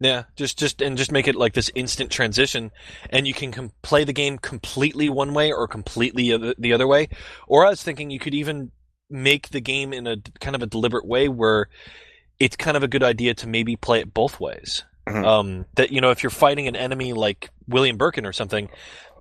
[0.00, 2.72] Yeah, just just and just make it like this instant transition,
[3.10, 6.86] and you can com- play the game completely one way or completely other- the other
[6.86, 7.08] way.
[7.46, 8.72] Or I was thinking you could even
[9.08, 11.68] make the game in a kind of a deliberate way where
[12.40, 14.82] it's kind of a good idea to maybe play it both ways.
[15.08, 15.24] Mhm.
[15.24, 18.68] Um, that you know, if you're fighting an enemy like William Birkin or something,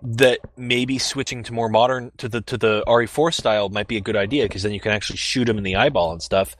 [0.05, 4.01] that maybe switching to more modern to the to the RE4 style might be a
[4.01, 6.57] good idea because then you can actually shoot him in the eyeball and stuff.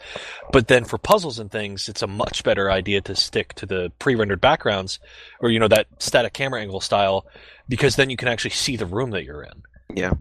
[0.54, 3.92] But then for puzzles and things, it's a much better idea to stick to the
[4.00, 5.00] pre-rendered backgrounds
[5.42, 7.26] or you know that static camera angle style
[7.68, 9.64] because then you can actually see the room that you're in.
[9.94, 10.14] Yeah.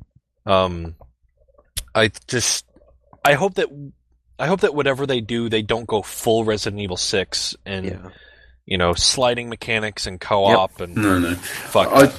[0.44, 0.96] Um,
[1.94, 2.64] I just
[3.24, 3.68] I hope that
[4.38, 8.08] I hope that whatever they do, they don't go full Resident Evil Six and Yeah.
[8.66, 11.34] you know sliding mechanics and co-op and No, no.
[11.36, 11.88] fuck.
[11.92, 12.12] I'd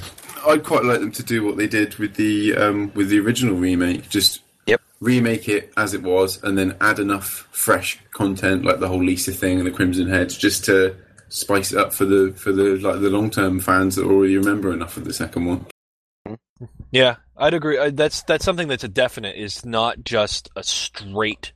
[0.46, 3.56] I'd quite like them to do what they did with the um, with the original
[3.56, 4.08] remake.
[4.08, 4.80] Just Yep.
[5.00, 9.32] remake it as it was, and then add enough fresh content like the whole Lisa
[9.32, 10.96] thing and the Crimson Heads, just to
[11.28, 14.72] spice it up for the for the like the long term fans that already remember
[14.72, 15.66] enough of the second one.
[16.90, 17.90] Yeah, I'd agree.
[17.90, 19.36] That's that's something that's a definite.
[19.36, 21.52] Is not just a straight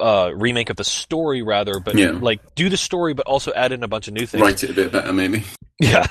[0.00, 2.10] uh, remake of the story, rather, but Yeah.
[2.12, 4.42] like do the story, but also add in a bunch of new things.
[4.42, 5.42] Write it a bit better, maybe.
[5.80, 6.06] Yeah.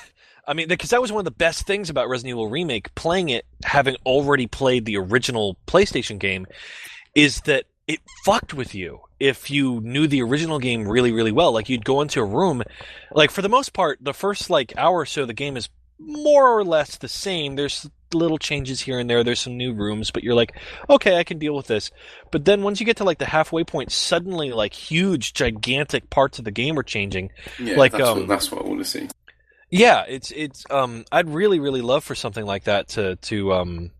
[0.47, 3.29] I mean, because that was one of the best things about Resident Evil Remake, playing
[3.29, 6.45] it, having already played the original PlayStation game,
[7.15, 11.51] is that it fucked with you if you knew the original game really, really well.
[11.51, 12.63] Like, you'd go into a room,
[13.11, 16.57] like, for the most part, the first, like, hour or so the game is more
[16.57, 17.55] or less the same.
[17.55, 19.23] There's little changes here and there.
[19.23, 20.53] There's some new rooms, but you're like,
[20.89, 21.91] okay, I can deal with this.
[22.31, 26.37] But then once you get to, like, the halfway point, suddenly, like, huge, gigantic parts
[26.37, 27.29] of the game are changing.
[27.59, 29.07] Yeah, Like, that's, um, what, that's what I want to see.
[29.77, 33.91] Yeah, it's it's um I'd really really love for something like that to to um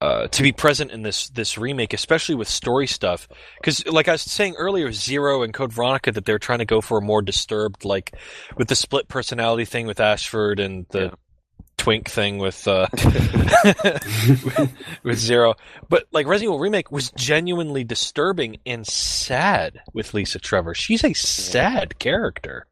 [0.00, 3.28] uh to be present in this this remake, especially with story stuff.
[3.62, 6.80] Cuz like I was saying earlier, Zero and Code Veronica that they're trying to go
[6.80, 8.12] for a more disturbed like
[8.56, 11.10] with the split personality thing with Ashford and the Yeah.
[11.78, 12.88] twink thing with uh
[15.04, 15.54] with Zero.
[15.88, 20.74] But like Resident Evil Remake was genuinely disturbing and sad with Lisa Trevor.
[20.74, 22.66] She's a sad character.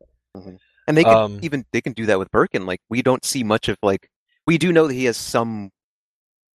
[0.88, 2.66] And they can Um, even they can do that with Birkin.
[2.66, 4.08] Like we don't see much of like
[4.46, 5.70] we do know that he has some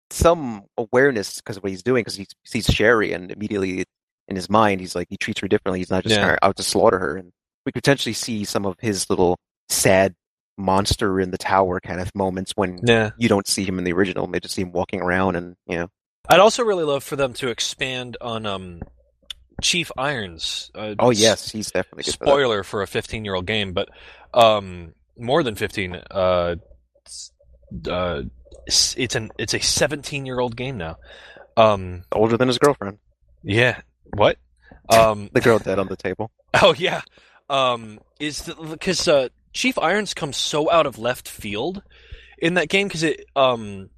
[0.09, 3.85] some awareness because of what he's doing because he sees Sherry and immediately
[4.27, 5.79] in his mind he's like he treats her differently.
[5.79, 6.37] He's not just Yeah.
[6.41, 7.17] out to slaughter her.
[7.17, 7.31] And
[7.65, 9.37] we could potentially see some of his little
[9.69, 10.15] sad
[10.57, 13.11] monster in the tower kind of moments when Yeah.
[13.17, 14.27] you don't see him in the original.
[14.27, 15.87] They just see him walking around and you know
[16.29, 18.81] I'd also really love for them to expand on um,
[19.61, 20.71] Chief Irons.
[20.75, 23.89] Uh, oh yes he's definitely good for spoiler for a 15 year old game, but
[24.33, 25.95] um, more than 15.
[26.09, 26.55] Uh,
[27.89, 28.21] uh,
[28.67, 30.97] s- it's an it's a 17 year old game now.
[31.57, 32.97] Um, older than his girlfriend.
[33.43, 33.81] yeah.
[34.15, 34.37] What?
[34.89, 36.31] Um, The girl dead on the table.
[36.53, 37.01] Oh yeah,
[37.49, 41.81] um, is because uh, Chief Irons comes so out of left field
[42.39, 43.89] in that game because it um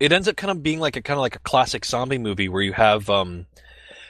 [0.00, 2.48] it ends up kind of being like a kind of like a classic zombie movie
[2.48, 3.46] where you have um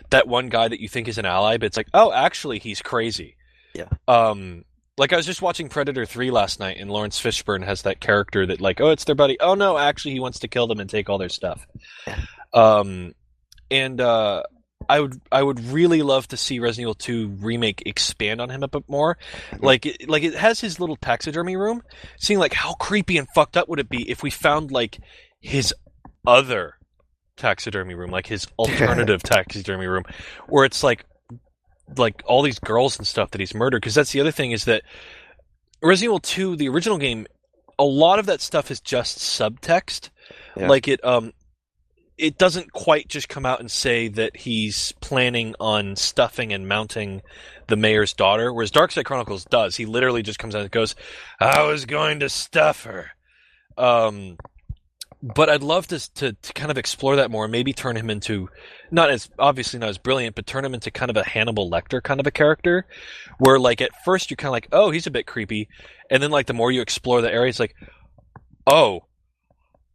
[0.08, 2.80] that one guy that you think is an ally, but it's like oh actually he's
[2.80, 3.36] crazy.
[3.74, 3.88] Yeah.
[4.08, 4.64] Um.
[5.02, 8.46] Like I was just watching Predator 3 last night and Laurence Fishburne has that character
[8.46, 10.88] that like oh it's their buddy oh no actually he wants to kill them and
[10.88, 11.66] take all their stuff.
[12.54, 13.12] Um
[13.68, 14.44] and uh
[14.88, 18.62] I would I would really love to see Resident Evil 2 remake expand on him
[18.62, 19.18] a bit more.
[19.50, 19.64] Mhm.
[19.64, 21.82] Like it, like it has his little taxidermy room.
[22.20, 25.00] Seeing like how creepy and fucked up would it be if we found like
[25.40, 25.74] his
[26.24, 26.74] other
[27.36, 30.04] taxidermy room, like his alternative taxidermy room,
[30.46, 31.04] where it's like
[31.98, 33.80] like all these girls and stuff that he's murdered.
[33.80, 34.82] Because that's the other thing is that
[35.82, 37.26] Resident Evil 2, the original game,
[37.78, 40.10] a lot of that stuff is just subtext.
[40.56, 40.68] Yeah.
[40.68, 41.32] Like it um
[42.18, 47.22] it doesn't quite just come out and say that he's planning on stuffing and mounting
[47.68, 49.76] the mayor's daughter, whereas Darkside Chronicles does.
[49.76, 50.94] He literally just comes out and goes,
[51.40, 53.10] "I was going to stuff her."
[53.76, 54.36] Um,
[55.22, 58.10] but I'd love to, to to kind of explore that more, and maybe turn him
[58.10, 58.48] into
[58.90, 62.02] not as obviously not as brilliant, but turn him into kind of a Hannibal Lecter
[62.02, 62.86] kind of a character,
[63.38, 65.68] where like at first you're kind of like, "Oh, he's a bit creepy,"
[66.10, 67.74] and then like the more you explore the area, it's like,
[68.66, 69.02] "Oh."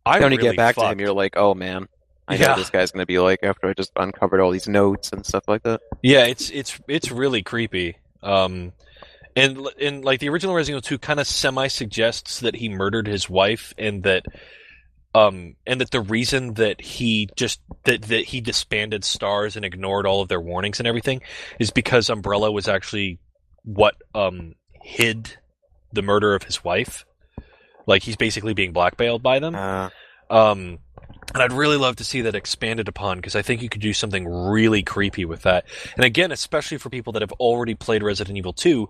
[0.05, 1.85] I'm when you really get back to him, you're like, oh man,
[2.29, 2.47] I know Yeah.
[2.51, 5.25] what this guy's going to be like after I just uncovered all these notes and
[5.25, 5.81] stuff like that.
[6.01, 7.97] Yeah, it's it's it's really creepy.
[8.23, 8.71] Um,
[9.35, 13.05] and and like the original Resident Evil 2 kind of semi suggests that he murdered
[13.05, 14.25] his wife and that
[15.15, 20.05] um and that the reason that he just that that he disbanded stars and ignored
[20.05, 21.21] all of their warnings and everything
[21.59, 23.19] is because Umbrella was actually
[23.63, 25.37] what um hid
[25.93, 27.05] the murder of his wife.
[27.85, 29.55] Like he's basically being blackmailed by them.
[29.55, 29.89] Uh,
[30.29, 30.79] Um,
[31.33, 33.93] and I'd really love to see that expanded upon because I think you could do
[33.93, 35.65] something really creepy with that.
[35.95, 38.87] And again, especially for people that have already played Resident Evil 2,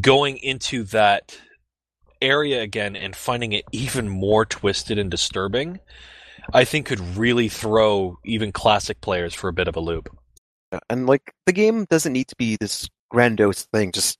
[0.00, 1.38] going into that
[2.22, 5.80] area again and finding it even more twisted and disturbing,
[6.52, 10.08] I think could really throw even classic players for a bit of a loop.
[10.88, 13.92] and like the game doesn't need to be this grandiose thing.
[13.92, 14.18] Just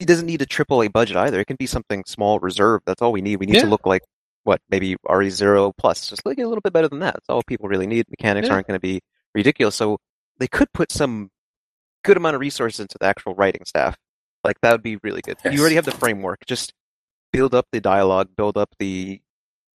[0.00, 1.38] it doesn't need a triple A budget either.
[1.40, 2.84] It can be something small, reserved.
[2.86, 3.36] That's all we need.
[3.36, 4.02] We need to look like
[4.42, 7.14] what maybe RE zero plus, just look a little bit better than that.
[7.14, 8.04] That's all people really need.
[8.10, 8.54] Mechanics Yeah.
[8.54, 9.00] aren't going to be
[9.34, 9.98] ridiculous, so
[10.38, 11.30] they could put some
[12.02, 13.96] good amount of resources into the actual writing staff.
[14.42, 15.38] Like that would be really good.
[15.44, 15.54] Yes.
[15.54, 16.44] You already have the framework.
[16.46, 16.74] Just
[17.34, 19.20] build up the dialogue, build up the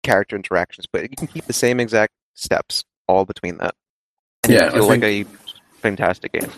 [0.03, 3.73] character interactions, but you can keep the same exact steps all between that.
[4.43, 5.25] And Yeah, I it'll like a
[5.81, 6.51] fantastic game.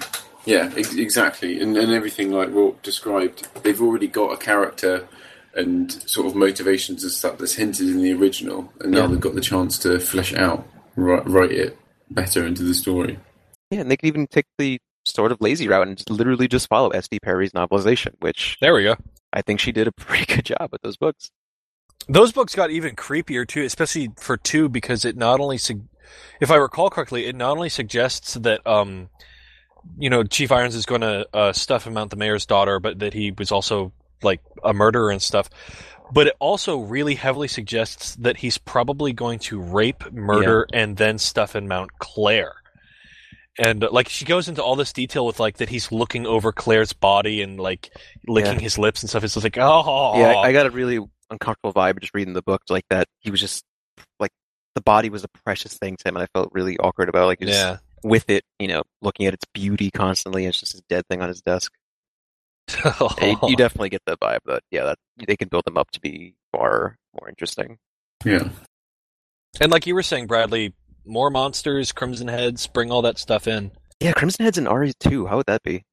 [0.45, 5.07] Yeah, ex- exactly, and and everything like Rourke described, they've already got a character
[5.55, 9.07] and sort of motivations and stuff that's hinted in the original, and now Yeah.
[9.07, 11.77] they've got the chance to flesh it out, write, write it
[12.11, 13.17] better into the story.
[13.71, 16.67] Yeah, and they could even take the sort of lazy route and just literally just
[16.67, 17.19] follow S.D.
[17.19, 18.95] Perry's novelization, which There we go.
[19.31, 21.31] I think she did a pretty good job with those books.
[22.07, 25.87] Those books got even creepier too, especially for two, because it not only, sug-
[26.39, 29.09] if I recall correctly, it not only suggests that, um,
[29.97, 32.99] you know, Chief Irons is going to uh, stuff and mount the mayor's daughter, but
[32.99, 33.91] that he was also
[34.23, 35.49] like a murderer and stuff.
[36.11, 41.19] But it also really heavily suggests that he's probably going to rape, murder, and then
[41.19, 42.55] stuff and mount Claire.
[43.59, 46.93] And like she goes into all this detail with like that he's looking over Claire's
[46.93, 47.91] body and like
[48.25, 48.59] licking Yeah.
[48.59, 49.23] his lips and stuff.
[49.25, 52.41] It's just like oh Yeah, I, I got a really uncomfortable vibe just reading the
[52.41, 53.63] book, like that he was just
[54.19, 54.31] like
[54.75, 57.39] the body was a precious thing to him, and I felt really awkward about like
[57.41, 57.77] just yeah.
[58.01, 60.45] with it, you know, looking at its beauty constantly.
[60.45, 61.71] And it's just a dead thing on his desk.
[63.19, 65.91] And you, you definitely get the vibe that yeah, that they can build them up
[65.91, 67.77] to be far more interesting.
[68.23, 68.49] Yeah,
[69.59, 70.73] And like you were saying, Bradley,
[71.05, 73.71] more monsters, Crimson Heads, bring all that stuff in.
[73.99, 75.27] Yeah, Crimson Head's in RE two.
[75.27, 75.83] How would that be?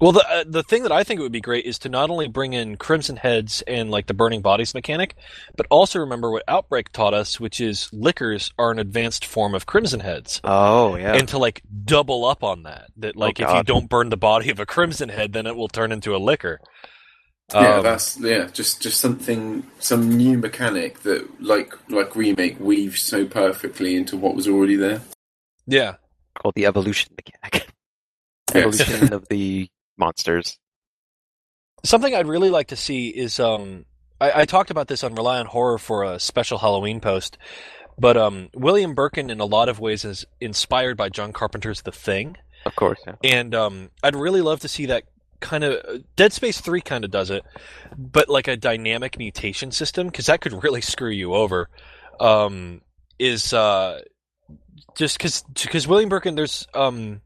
[0.00, 2.10] Well, the uh, the thing that I think it would be great is to not
[2.10, 5.14] only bring in Crimson Heads and like the burning bodies mechanic,
[5.56, 9.66] but also remember what Outbreak taught us, which is lickers are an advanced form of
[9.66, 10.40] Crimson Heads.
[10.42, 14.08] Oh yeah, And to like double up on that, that like if you don't burn
[14.08, 16.58] the body of a Crimson Head, then it will turn into a licker.
[17.54, 23.02] Yeah, Um, that's yeah, just just something, some new mechanic that like like remake weaves
[23.02, 25.02] so perfectly into what was already there.
[25.66, 25.94] yeah.
[26.38, 27.68] called the evolution mechanic.
[28.54, 28.80] Yes.
[28.80, 30.58] Evolution of the monsters.
[31.84, 33.84] Something I'd really like to see is um
[34.20, 37.38] I, I talked about this on Rely on Horror for a special Halloween post,
[37.98, 41.92] but um William Birkin in a lot of ways is inspired by John Carpenter's The
[41.92, 42.36] Thing.
[42.64, 43.14] Of course, yeah.
[43.24, 45.04] And um I'd really love to see that
[45.42, 47.44] kind of Dead Space 3 kind of does it,
[47.98, 51.68] but like a dynamic mutation system cuz that could really screw you over.
[52.20, 52.80] Um
[53.18, 54.00] is uh
[54.96, 57.20] just cuz cuz William Birkin there's um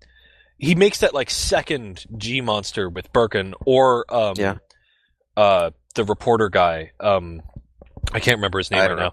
[0.59, 4.55] he makes that like second G monster with Birkin or um Yeah.
[5.37, 7.43] uh the reporter guy um
[8.13, 9.13] I can't remember his name right don't now.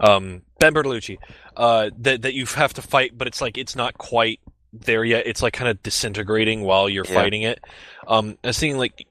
[0.00, 1.18] Um Ben Bertolucci.
[1.56, 4.40] Uh that that you have to fight but it's like it's not quite
[4.72, 5.26] there yet.
[5.26, 7.14] It's like kind of disintegrating while you're Yeah.
[7.14, 7.60] fighting it.
[8.06, 9.06] Um I was thinking like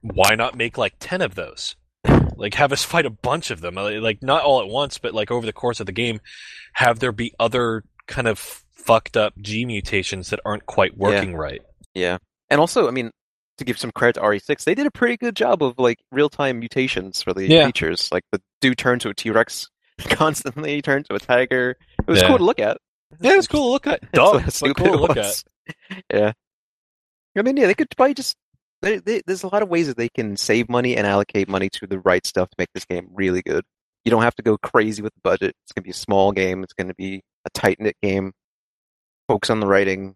[0.00, 1.76] why not make like 10 of those?
[2.36, 3.74] Like have us fight a bunch of them.
[3.74, 6.20] Like not all at once but like over the course of the game
[6.74, 11.60] have there be other kind of fucked up G mutations that aren't quite working right.
[11.94, 12.18] Yeah.
[12.48, 13.10] And also, I mean,
[13.58, 16.28] to give some credit to RE6, they did a pretty good job of like real
[16.30, 17.66] time mutations for the Yeah.
[17.66, 18.08] features.
[18.12, 19.68] Like the dude turned to a T Rex
[19.98, 21.76] constantly, turned to a tiger.
[21.98, 22.28] It was Yeah.
[22.28, 22.78] cool to look at.
[23.20, 24.12] Yeah, it's cool to look at.
[24.12, 25.44] Dumb, but cool to look at.
[26.12, 26.32] Yeah.
[27.36, 28.36] I mean, yeah, they could probably just.
[28.80, 31.68] They, they, there's a lot of ways that they can save money and allocate money
[31.74, 33.64] to the right stuff to make this game really good.
[34.04, 35.54] You don't have to go crazy with the budget.
[35.64, 36.62] It's going to be a small game.
[36.62, 38.32] It's going to be a tight knit game.
[39.28, 40.14] Focus on the writing.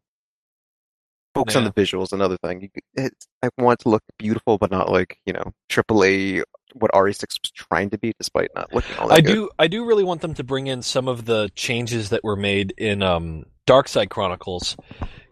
[1.34, 2.12] Focus on the visuals.
[2.12, 2.62] Another thing.
[2.62, 6.42] You, it's, I want it to look beautiful, but not like you know AAA
[6.74, 9.32] what RE6 was trying to be, despite not looking all that I good.
[9.34, 12.36] do I do really want them to bring in some of the changes that were
[12.36, 14.76] made in um Dark Side Chronicles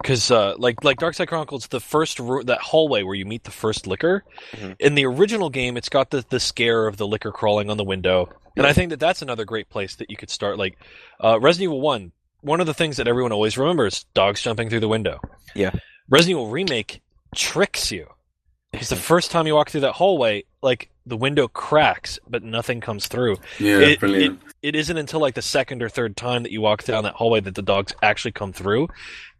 [0.05, 3.45] cuz uh like like Dark Side Chronicles the first ro- that hallway where you meet
[3.45, 4.77] the first licker Mhm.
[4.79, 7.85] in the original game it's got the the scare of the licker crawling on the
[7.85, 10.79] window and I think that that's another great place that you could start like
[11.23, 12.13] uh Resident Evil 1
[12.43, 15.21] one of the things that everyone always remembers dogs jumping through the window.
[15.55, 15.73] Yeah.
[16.09, 17.03] Resident Evil Remake
[17.37, 18.07] tricks you.
[18.73, 22.81] Because the first time you walk through that hallway, like the window cracks, but nothing
[22.81, 23.37] comes through.
[23.59, 24.41] Yeah, It- brilliant.
[24.63, 27.41] It isn't until like the second or third time that you walk down that hallway
[27.41, 28.89] that the dogs actually come through.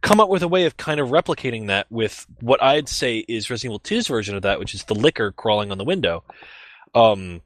[0.01, 3.47] Come up with a way of kind of replicating that with what I'd say is
[3.51, 6.23] Resident Evil 2's version of that, which is the licker crawling on the window.
[6.95, 7.41] Um,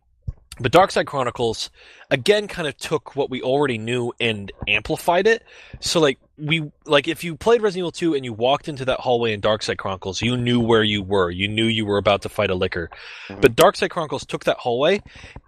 [0.59, 1.69] But Darkside Chronicles
[2.09, 5.43] again kind of took what we already knew and amplified it.
[5.81, 8.99] So like we like if you played Resident Evil 2 and you walked into that
[9.01, 11.29] hallway in Darkside Chronicles, you knew where you were.
[11.29, 12.89] You knew you were about to fight a licker.
[13.27, 13.41] Mhm.
[13.41, 15.01] But Darkside Chronicles took that hallway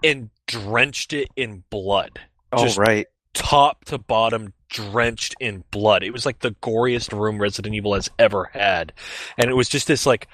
[0.03, 2.19] and drenched it in blood.
[2.51, 3.07] Oh Just- right.
[3.33, 6.03] Top to bottom drenched in blood.
[6.03, 8.93] It was like the goriest room Resident Evil has ever had.
[9.37, 10.27] And it was just this like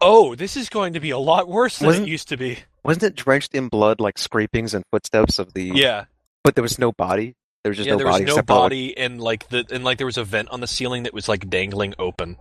[0.00, 2.58] oh, this is going to be a lot worse than Wasn't- it used to be.
[2.84, 6.04] Wasn't it drenched in blood like scrapings and footsteps of the Yeah.
[6.44, 7.34] but there was no body?
[7.62, 9.48] There was just yeah, no there was body no except for, like, body, and like
[9.50, 12.36] the and like there was a vent on the ceiling that was like dangling open.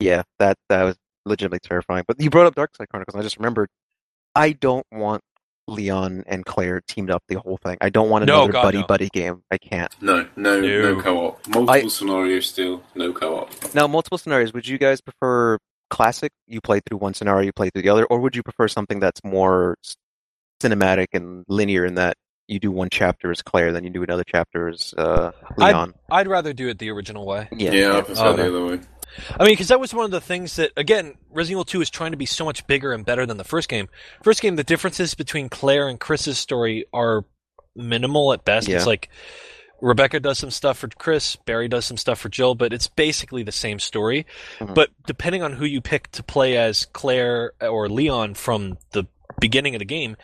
[0.00, 0.96] Yeah, that that was
[1.26, 2.04] legitimately terrifying.
[2.08, 3.68] But you brought up Darkside Chronicles, and I just remembered
[4.34, 5.20] I don't want
[5.68, 7.76] Leon and Claire teamed up the whole thing.
[7.82, 8.86] I don't want No, another God, buddy no.
[8.86, 9.42] buddy game.
[9.50, 9.94] I can't.
[10.00, 11.00] No, no, no, No.
[11.02, 11.46] co-op.
[11.48, 13.74] Multiple I- scenarios still, no co-op.
[13.74, 14.52] Now, multiple scenarios.
[14.54, 15.58] Would you guys prefer
[15.94, 16.32] classic?
[16.46, 19.00] You play through one scenario, you play through the other, or would you prefer something
[19.00, 19.76] that's more
[20.62, 22.16] cinematic and linear in that
[22.48, 25.94] you do one chapter as Claire, then you do another chapter as uh, Leon?
[26.10, 27.48] I'd rather do it the original way.
[27.52, 28.42] yeah, Yeah, I prefer Okay.
[28.42, 28.80] the other way.
[29.38, 31.90] I mean, because that was one of the things that, again, Resident Evil 2 is
[31.90, 33.88] trying to be so much bigger and better than the first game.
[34.22, 37.24] First game, the differences between Claire and Chris's story are
[37.76, 38.66] minimal at best.
[38.68, 38.76] Yeah.
[38.76, 39.08] It's like
[39.84, 43.42] Rebecca does some stuff for Chris, Barry does some stuff for Jill, but it's basically
[43.42, 44.24] the same story.
[44.58, 44.74] Mhm.
[44.74, 49.04] But depending on who you pick to play as Claire or Leon from the
[49.40, 50.16] beginning of the game,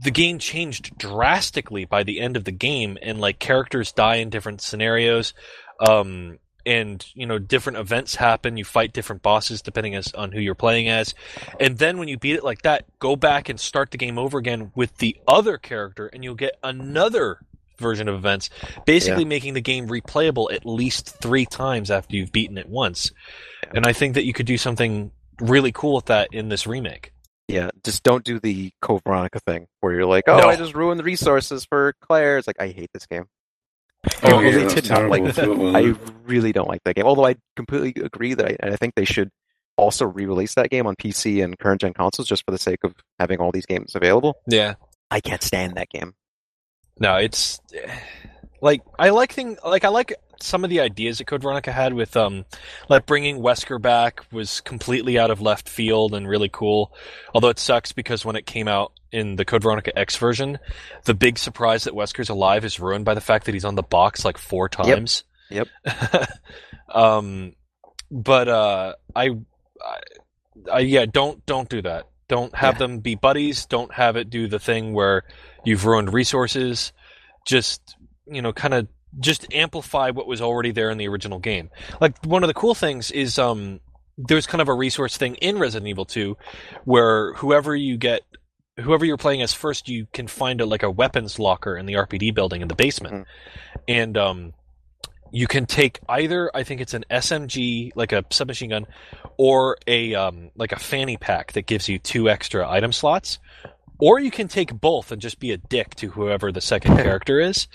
[0.00, 4.30] the game changed drastically by the end of the game, and like characters die in
[4.30, 5.34] different scenarios.
[5.80, 10.40] Um, and you know different events happen you fight different bosses depending as on who
[10.40, 11.14] you're playing as
[11.60, 14.38] and then when you beat it like that go back and start the game over
[14.38, 17.40] again with the other character and you'll get another
[17.78, 18.50] version of events
[18.86, 23.10] basically making the game replayable at least three times after you've beaten it once
[23.74, 25.10] and i think that you could do something
[25.40, 27.12] really cool with that in this remake
[27.48, 30.48] Yeah, just don't do the Code Veronica thing where you're like, oh, No.
[30.48, 32.38] I just ruined the resources for Claire.
[32.38, 33.26] It's like I hate this game.
[34.06, 35.72] Oh, I yeah, really that's did not like terrible.
[35.72, 35.76] that.
[35.84, 35.94] I
[36.24, 37.04] really don't like that game.
[37.04, 39.28] Although I completely agree that I, and I think they should
[39.76, 42.94] also re-release that game on PC and current gen consoles just for the sake of
[43.18, 44.36] having all these games available.
[44.46, 44.74] yeah
[45.10, 46.14] I can't stand that game.
[46.98, 47.60] No, it's
[48.60, 51.92] like I like thing like I like some of the ideas that Code Veronica had
[51.94, 52.44] with um
[52.88, 56.92] like bringing Wesker back was completely out of left field and really cool.
[57.34, 60.58] Although it sucks because when it came out in the Code Veronica X version,
[61.04, 63.82] the big surprise that Wesker's alive is ruined by the fact that he's on the
[63.82, 65.24] box like four times.
[65.50, 65.68] Yep.
[66.94, 67.54] um
[68.10, 69.30] but uh I,
[69.84, 69.98] I
[70.72, 72.08] I yeah, don't don't do that.
[72.28, 72.78] Don't have Yeah.
[72.78, 73.66] them be buddies.
[73.66, 75.24] Don't have it do the thing where
[75.64, 76.92] you've ruined resources.
[77.46, 77.96] Just
[78.26, 78.88] you know, kind of
[79.20, 81.70] just amplify what was already there in the original game.
[82.00, 83.80] Like one of the cool things is um
[84.16, 86.36] there's kind of a resource thing in Resident Evil 2
[86.84, 88.22] where whoever you get
[88.80, 91.94] whoever you're playing as first you can find a like a weapons locker in the
[91.94, 93.14] RPD building in the basement.
[93.14, 93.24] Mhm.
[93.88, 94.52] And um
[95.30, 98.86] you can take either I think it's an SMG like a submachine gun
[99.36, 103.38] or a um like a fanny pack that gives you two extra item slots
[103.98, 107.40] or you can take both and just be a dick to whoever the second character
[107.40, 107.68] is.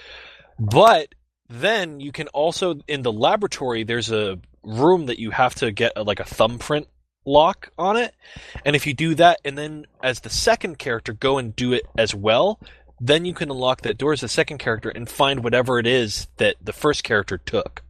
[0.59, 1.15] But
[1.49, 5.93] then you can also in the laboratory there's a room that you have to get
[5.95, 6.87] a, like a thumbprint
[7.25, 8.13] lock on it.
[8.65, 11.85] And if you do that and then as the second character go and do it
[11.97, 12.59] as well,
[12.99, 16.27] then you can unlock that door as the second character and find whatever it is
[16.37, 17.81] that the first character took.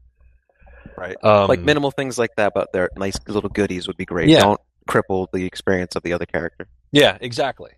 [0.95, 1.17] Right.
[1.23, 4.29] Um, like minimal things like that, but they're nice little goodies would be great.
[4.29, 4.41] Yeah.
[4.41, 6.67] Don't cripple the experience of the other character.
[6.91, 7.71] Yeah, exactly.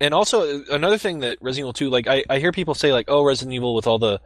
[0.00, 3.06] And also another thing that Resident Evil 2, like I, I hear people say like,
[3.08, 4.20] oh, Resident Evil with all the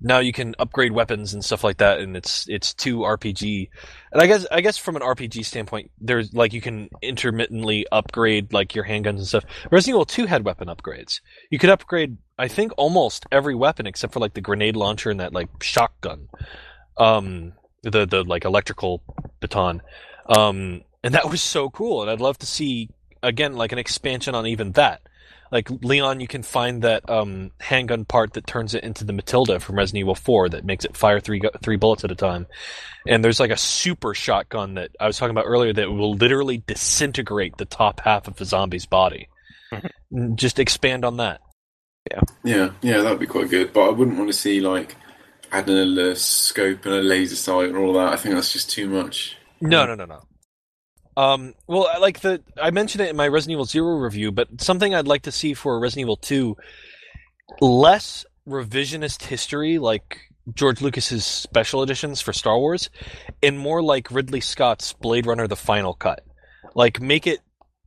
[0.00, 3.68] now you can upgrade weapons and stuff like that, and it's it's too RPG.
[4.12, 8.52] And I guess I guess from an RPG standpoint, there's like you can intermittently upgrade
[8.52, 9.44] like your handguns and stuff.
[9.70, 11.20] Resident Evil 2 had weapon upgrades.
[11.50, 15.18] You could upgrade, I think, almost every weapon except for like the grenade launcher and
[15.20, 16.28] that like shotgun,
[16.96, 19.02] um, the the like electrical
[19.40, 19.82] baton,
[20.28, 22.02] um, and that was so cool.
[22.02, 22.90] And I'd love to see
[23.22, 25.02] again like an expansion on even that.
[25.50, 29.60] Like Leon, you can find that um, handgun part that turns it into the Matilda
[29.60, 32.46] from Resident Evil 4 that makes it fire three three bullets at a time.
[33.06, 36.62] And there's like a super shotgun that I was talking about earlier that will literally
[36.66, 39.28] disintegrate the top half of a zombie's body.
[40.34, 41.40] Just expand on that.
[42.10, 43.02] Yeah, yeah, yeah.
[43.02, 43.72] that'd be quite good.
[43.72, 44.96] But I wouldn't want to see like
[45.52, 48.12] adding a scope and a laser sight and all that.
[48.12, 49.36] I think that's just too much.
[49.60, 50.22] No, no, no, no.
[51.18, 54.94] Um, well, like the I mentioned it in my Resident Evil Zero review, but something
[54.94, 56.56] I'd like to see for Resident Evil Two,
[57.60, 60.20] less revisionist history like
[60.54, 62.88] George Lucas's special editions for Star Wars,
[63.42, 66.24] and more like Ridley Scott's Blade Runner: The Final Cut.
[66.76, 67.40] Like, make it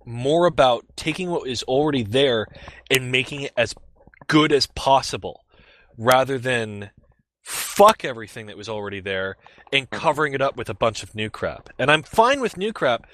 [0.06, 2.48] more about taking what is already there
[2.90, 3.74] and making it as
[4.28, 5.46] good as possible
[5.98, 6.90] rather than
[7.44, 9.38] fuck everything that was already there
[9.74, 11.70] and covering it up with a bunch of new crap.
[11.80, 13.06] And I'm fine with new crap,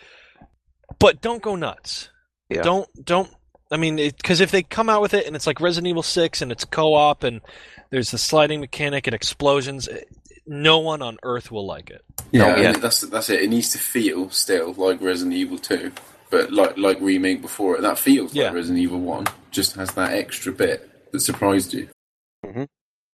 [1.00, 2.10] but don't go nuts.
[2.50, 2.62] Yeah.
[2.62, 3.30] Don't don't
[3.70, 6.42] I mean, because if they come out with it and it's like Resident Evil Six
[6.42, 7.42] and it's co-op and
[7.90, 10.02] there's the sliding mechanic and explosions, eh,
[10.46, 12.02] no one on Earth will like it.
[12.32, 12.72] Yeah, Oh, yeah.
[12.74, 13.42] that's that's it.
[13.42, 15.92] It needs to feel still like Resident Evil Two,
[16.30, 17.82] but like like remake before it.
[17.82, 18.46] That feels Yeah.
[18.46, 19.26] like Resident Evil One.
[19.52, 21.90] Just has that extra bit that surprised you.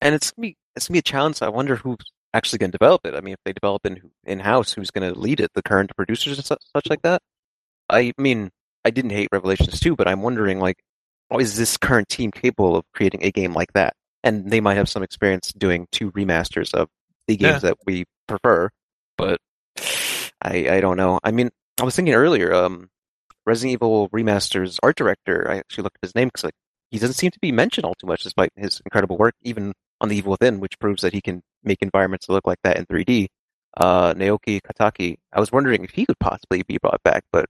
[0.03, 1.41] And it's gonna be it's gonna be a challenge.
[1.41, 1.97] I wonder who's
[2.33, 3.15] actually gonna develop it.
[3.15, 5.51] I mean, if they develop in in house, who's gonna lead it?
[5.55, 7.21] The current producers and such, such like that.
[7.89, 8.51] I mean,
[8.85, 10.83] I didn't hate Revelations 2, but I'm wondering like,
[11.31, 13.95] oh, is this current team capable of creating a game like that?
[14.23, 16.89] And they might have some experience doing two remasters of
[17.27, 18.69] the games that we prefer,
[19.17, 19.39] but
[20.41, 21.19] I I don't know.
[21.23, 21.49] I mean,
[21.79, 22.89] I was thinking earlier, um,
[23.45, 25.49] Resident Evil remasters art director.
[25.49, 26.55] I actually looked at his name because like
[26.91, 30.09] he doesn't seem to be mentioned all too much, despite his incredible work, even on
[30.09, 32.85] The Evil Within, which proves that he can make environments that look like that in
[32.85, 33.27] 3D.
[33.75, 35.15] Uh, Naoki Katakai.
[35.33, 37.45] I was wondering if he could possibly be brought back, but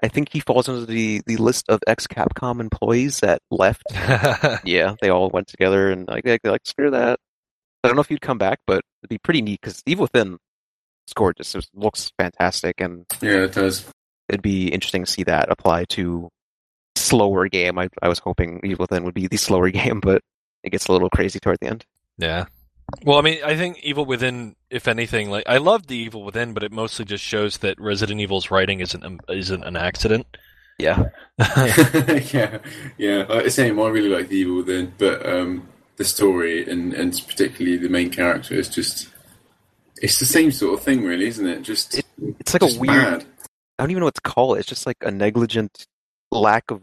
[0.00, 3.82] I think he falls under the, the list of ex Capcom employees that left.
[4.64, 7.18] Yeah, they all went together and like they're like screw that.
[7.82, 10.34] I don't know if he'd come back, but it'd be pretty neat because Evil Within
[11.08, 11.56] is gorgeous.
[11.56, 13.84] It looks fantastic, and Yeah, it does.
[14.28, 16.28] it'd be interesting to see that apply to
[16.94, 17.78] slower game.
[17.78, 20.22] I, I was hoping Evil Within would be the slower game, but
[20.62, 21.84] it gets a little crazy toward the end.
[22.18, 22.44] Yeah.
[23.04, 26.52] Well, I mean, I think Evil Within, if anything, like I love the Evil Within,
[26.52, 30.26] but it mostly just shows that Resident Evil's writing isn't um, isn't an accident.
[30.78, 31.04] Yeah,
[31.38, 32.58] yeah,
[32.98, 33.24] yeah.
[33.28, 33.80] Like the same.
[33.80, 38.10] I really like the Evil Within, but um, the story and and particularly the main
[38.10, 39.08] character is just.
[40.02, 41.62] It's the same sort of thing, really, isn't it?
[41.62, 42.04] Just, It-
[42.40, 43.20] it's like just a weird.
[43.20, 43.26] bad.
[43.78, 44.58] I don't even know what to call it.
[44.60, 45.86] It's just like a negligent
[46.32, 46.82] lack of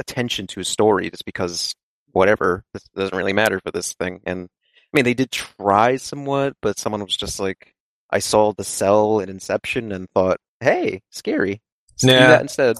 [0.00, 1.76] attention to a story, just because
[2.12, 4.20] whatever this doesn't really matter for this thing.
[4.26, 7.74] And I mean, they did try somewhat, but someone was just like,
[8.10, 11.60] I saw the cell in Inception and thought, hey, scary.
[11.92, 12.76] Let's do that instead.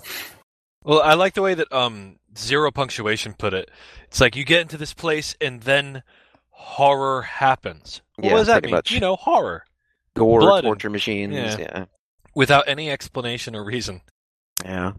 [0.83, 3.71] Well, I like the way that um zero punctuation put it.
[4.05, 6.03] It's like you get into this place and then
[6.49, 8.03] horror happens.
[8.19, 8.71] Well, Yeah, what does that mean?
[8.73, 8.91] much.
[8.91, 9.65] You know, horror
[10.17, 11.35] Gore, Blood and- torture machines.
[11.35, 11.57] yeah.
[11.59, 11.85] yeah.
[12.35, 14.01] without any explanation or reason.
[14.65, 14.93] Yeah.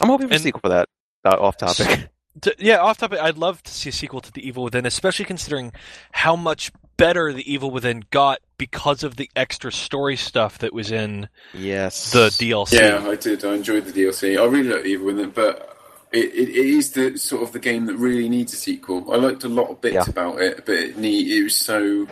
[0.00, 0.88] I'm hoping for a sequel for that.
[1.24, 2.08] Uh, off topic.
[2.42, 5.24] To, yeah, off topic, I'd love to see a sequel to The Evil Within, especially
[5.24, 5.72] considering
[6.12, 10.92] how much better The Evil Within got because of the extra story stuff that was
[10.92, 12.12] in yes.
[12.12, 12.72] the DLC.
[12.80, 13.44] Yeah, I did.
[13.44, 14.40] I enjoyed the DLC.
[14.40, 15.76] I really like Evil Within, but
[16.12, 19.12] it, it, it is the sort of the game that really needs a sequel.
[19.12, 20.04] I liked a lot of bits Yeah.
[20.08, 22.06] about it, but it need it was so.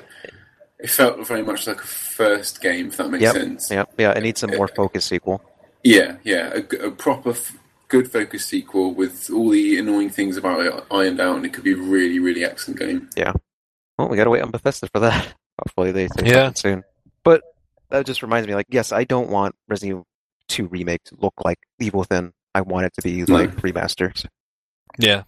[0.80, 3.34] It felt very much like a first game, if that makes Yep.
[3.34, 3.70] sense.
[3.70, 5.42] Yeah, yeah, it needs a more uh, focused sequel.
[5.82, 7.56] Yeah, yeah, A proper, f-
[7.88, 11.64] good focused sequel with all the annoying things about it ironed out, and it could
[11.64, 13.08] be a really, really excellent game.
[13.16, 13.32] Yeah.
[13.98, 15.34] Well, we gotta wait on Bethesda for that.
[15.66, 16.52] Hopefully they say Yeah.
[16.54, 16.84] soon.
[17.24, 17.42] But
[17.90, 20.06] that just reminds me, like, yes, I don't want Resident Evil
[20.48, 22.32] 2 remake to look like Evil Within.
[22.54, 23.34] I want it to be No.
[23.34, 24.24] like remasters.
[24.98, 25.24] Yeah.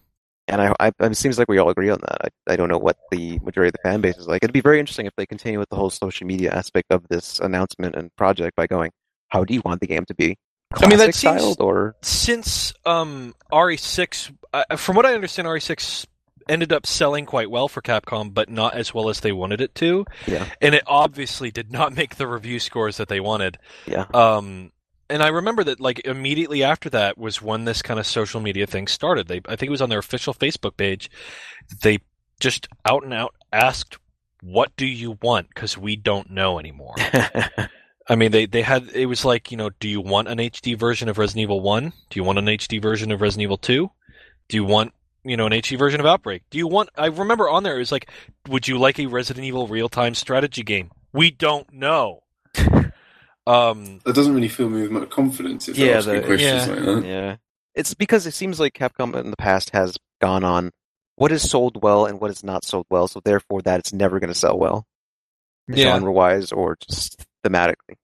[0.48, 2.32] And I, I, it seems like we all agree on that.
[2.48, 4.42] I, I don't know what the majority of the fan base is like.
[4.42, 7.38] It'd be very interesting if they continue with the whole social media aspect of this
[7.38, 8.90] announcement and project by going,
[9.28, 10.36] how do you want the game to be?
[10.74, 16.06] I mean, that seems- styled or Since um, RE6, uh, from what I understand, RE6
[16.48, 19.74] ended up selling quite well for Capcom, but not as well as they wanted it
[19.76, 20.04] to.
[20.26, 20.46] Yeah.
[20.60, 23.58] And it obviously did not make the review scores that they wanted.
[23.86, 24.72] yeah, Um,
[25.08, 28.66] and I remember that like immediately after that was when this kind of social media
[28.66, 29.26] thing started.
[29.26, 31.10] They, I think it was on their official Facebook page.
[31.82, 31.98] They
[32.38, 33.98] just out and out asked,
[34.40, 36.94] "What do you want?" Because we don't know anymore.
[38.08, 40.76] I mean, they they had it was like you know, do you want an HD
[40.78, 41.92] version of Resident Evil One?
[42.10, 43.90] Do you want an HD version of Resident Evil Two?
[44.48, 44.92] Do you want
[45.24, 46.42] you know an HD version of Outbreak?
[46.50, 46.88] Do you want?
[46.96, 48.10] I remember on there it was like,
[48.48, 50.90] would you like a Resident Evil real time strategy game?
[51.12, 52.22] We don't know.
[53.46, 56.74] Um, That doesn't really fill me with much confidence if Yeah, they're the- questions yeah.
[56.74, 57.04] like that.
[57.08, 57.36] yeah.
[57.74, 60.70] It's because it seems like Capcom in the past has gone on
[61.16, 64.20] what is sold well and what is not sold well, so therefore that it's never
[64.20, 64.86] going to sell well,
[65.68, 65.84] yeah.
[65.94, 67.96] genre wise or just thematically.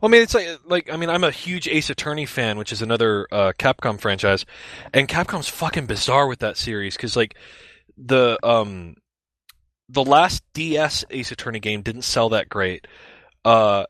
[0.00, 2.72] Well, I mean, it's like, like I mean, I'm a huge Ace Attorney fan, which
[2.72, 4.46] is another uh, Capcom franchise,
[4.94, 7.34] and Capcom's fucking bizarre with that series because like
[7.98, 8.96] the um
[9.90, 12.86] the last DS Ace Attorney game didn't sell that great,
[13.44, 13.84] uh,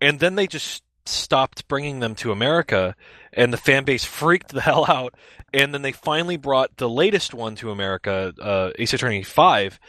[0.00, 2.94] and then they just stopped bringing them to America,
[3.32, 5.14] and the fan base freaked the hell out,
[5.52, 9.80] and then they finally brought the latest one to America, uh, Ace Attorney Five,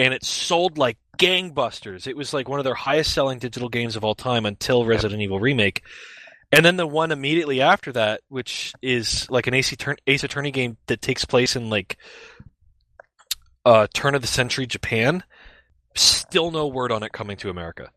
[0.00, 2.06] and it sold like gangbusters.
[2.06, 5.20] It was like one of their highest selling digital games of all time until Resident
[5.20, 5.82] Evil Remake.
[6.50, 10.52] And then the one immediately after that, which is like an Ace, Attorney, Ace Attorney
[10.52, 11.98] game that takes place in like
[13.66, 15.22] uh, turn of the century Japan,
[15.94, 17.90] still no word on it coming to America.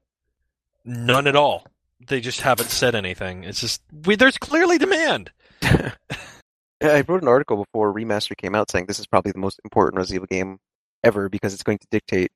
[0.83, 1.65] None at all.
[2.05, 3.45] They just haven't said anything.
[3.45, 5.31] It's just we, there's clearly demand.
[5.61, 9.97] I wrote an article before Remaster came out saying this is probably the most important
[9.97, 10.59] Resident Evil game
[11.03, 12.31] ever because it's going to dictate,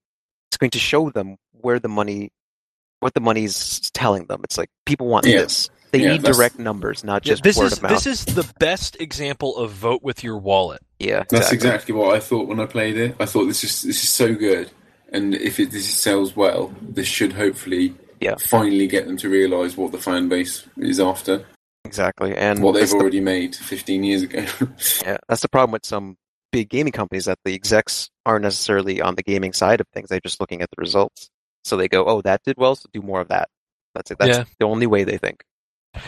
[0.50, 2.30] it's going to show them where the money,
[3.00, 4.42] what the money's telling them.
[4.44, 5.40] It's like people want Yeah.
[5.40, 5.70] this.
[5.92, 7.92] They Yeah, need that's- direct numbers, not Yeah, just this word is of mouth.
[7.92, 10.82] this is the best example of vote with your wallet.
[11.00, 13.16] yeah, That's exactly what I thought when I played it.
[13.20, 14.70] I thought this is this is so good,
[15.14, 18.36] and if it this sells well, this should hopefully Yeah.
[18.38, 21.46] finally get them to realise what the fan base is after,
[21.86, 22.36] exactly.
[22.36, 24.44] And what they've that's the, already made 15 years ago.
[25.06, 26.18] yeah, that's the problem with some
[26.52, 30.10] big gaming companies that the execs aren't necessarily on the gaming side of things.
[30.10, 31.30] They're just looking at the results.
[31.64, 33.50] So they go, "Oh, that did well, so do more of that."
[33.94, 34.18] That's it.
[34.20, 34.44] That's Yeah.
[34.60, 35.44] the only way they think.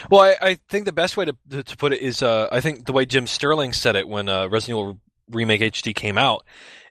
[0.09, 2.85] Well, I, I think the best way to to, put it is, uh, I think
[2.85, 4.99] the way Jim Sterling said it when uh, Resident Evil
[5.29, 6.45] Remake HD came out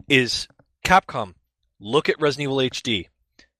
[0.08, 0.48] is
[0.84, 1.34] Capcom.
[1.80, 3.06] Look at Resident Evil HD.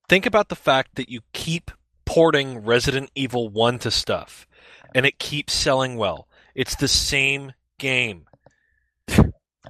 [0.09, 1.71] Think about the fact that you keep
[2.05, 4.49] porting Resident Evil One to stuff,
[4.95, 6.27] and it keeps selling well.
[6.55, 8.25] It's the same game.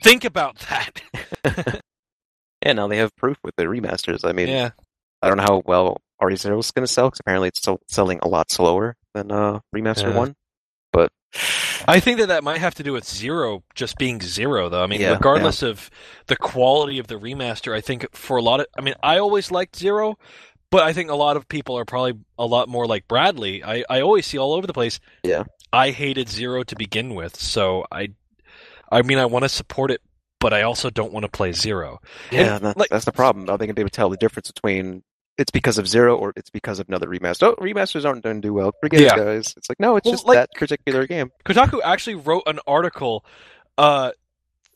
[0.03, 1.81] Think about that.
[2.65, 4.29] Yeah, now they have proof with the remasters.
[4.29, 4.71] I mean, yeah.
[5.23, 8.19] I don't know how well RE0 is going to sell because apparently it's still selling
[8.21, 10.17] a lot slower than uh, Remaster Yeah.
[10.17, 10.35] 1.
[10.93, 11.13] But
[11.87, 14.83] I think that that might have to do with zero just being zero, though.
[14.83, 15.89] I mean, Yeah, regardless of
[16.27, 19.53] the quality of the remaster, I think for a lot of, I mean, I always
[19.53, 20.19] liked zero,
[20.71, 23.63] but I think a lot of people are probably a lot more like Bradley.
[23.63, 24.99] I, I always see all over the place.
[25.23, 25.45] Yeah.
[25.73, 28.09] I hated zero to begin with, so I,
[28.91, 30.01] I mean, I want to support it,
[30.41, 32.01] but I also don't want to play zero.
[32.31, 33.47] yeah, And, that's, like- that's the problem.
[33.47, 35.03] They to be able to tell the difference between
[35.37, 37.45] it's because of Zero or it's because of another remaster?
[37.45, 38.73] Oh, remasters aren't going to do well.
[38.81, 39.15] Forget Yeah.
[39.15, 39.55] it, guys.
[39.57, 41.31] It's like, no, it's Well, just like- that particular game.
[41.45, 43.25] Kotaku actually wrote an article
[43.77, 44.11] uh,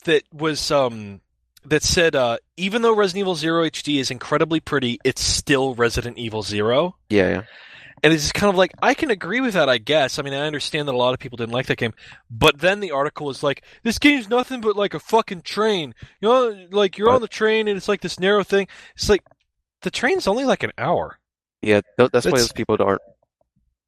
[0.05, 1.21] that was um,
[1.65, 6.17] that said uh, even though Resident Evil Zero HD is incredibly pretty, it's still Resident
[6.19, 7.43] Evil Zero, Yeah, yeah.
[8.03, 9.69] And it's just kind of like I can agree with that.
[9.69, 10.19] I guess.
[10.19, 11.95] I mean, I understand that a lot of people didn't like that game,
[12.31, 15.95] but then the article is like, "This game's nothing but like a fucking train.
[16.21, 18.67] You know, like you're on the train and it's like this narrow thing.
[18.95, 19.25] It's like
[19.83, 21.19] the train's only like an hour.
[21.61, 23.03] Yeah, th- that's why those people aren't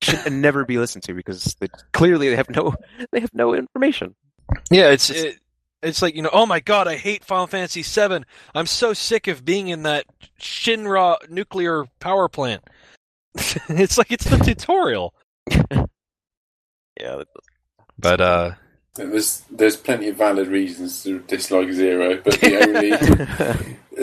[0.02, 2.74] should never be listened to because they, clearly they have no
[3.10, 4.14] they have no information.
[4.70, 5.38] Yeah, it's it,
[5.82, 8.24] it's like you know, oh my god, I hate Final Fantasy VII.
[8.54, 10.06] I'm so sick of being in that
[10.40, 12.62] Shinra nuclear power plant.
[13.69, 15.15] it's like it's the tutorial.
[17.01, 17.24] Yeah,
[17.98, 18.52] But uh,
[18.94, 22.90] there's there's plenty of valid reasons to dislike Zero, but the only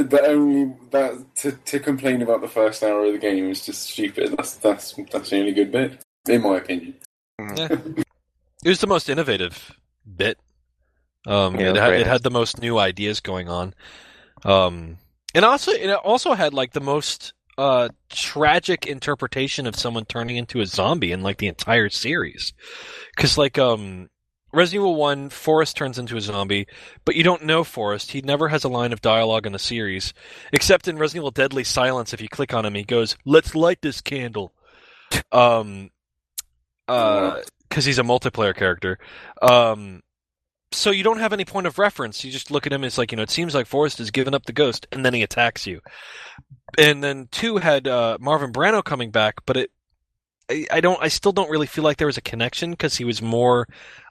[0.03, 3.83] the only that to, to complain about the first hour of the game is just
[3.83, 4.35] stupid.
[4.37, 6.95] That's that's that's the only good bit, in my opinion.
[7.39, 8.05] it
[8.65, 9.71] was the most innovative
[10.17, 10.37] bit.
[11.25, 13.73] Um, Yeah, it, it had, it had the most new ideas going on.
[14.43, 14.97] Um,
[15.33, 20.61] and also it also had like the most uh tragic interpretation of someone turning into
[20.61, 22.53] a zombie in like the entire series.
[23.15, 24.09] Cuz like um
[24.51, 26.67] Resident Evil 1 Forest turns into a zombie,
[27.05, 28.11] but you don't know Forest.
[28.11, 30.11] He never has a line of dialogue in the series
[30.51, 33.83] except in Resident Evil Deadly Silence if you click on him he goes, "Let's light
[33.83, 34.53] this candle."
[35.31, 35.91] Um
[36.87, 38.97] uh cuz he's a multiplayer character.
[39.39, 40.01] Um
[40.71, 42.23] so you don't have any point of reference.
[42.23, 42.83] You just look at him.
[42.83, 43.23] It's like you know.
[43.23, 45.81] It seems like Forest has given up the ghost, and then he attacks you.
[46.77, 49.71] And then two had uh, Marvin Branagh coming back, but it,
[50.49, 51.01] I, I don't.
[51.01, 53.67] I still don't really feel like there was a connection because he was more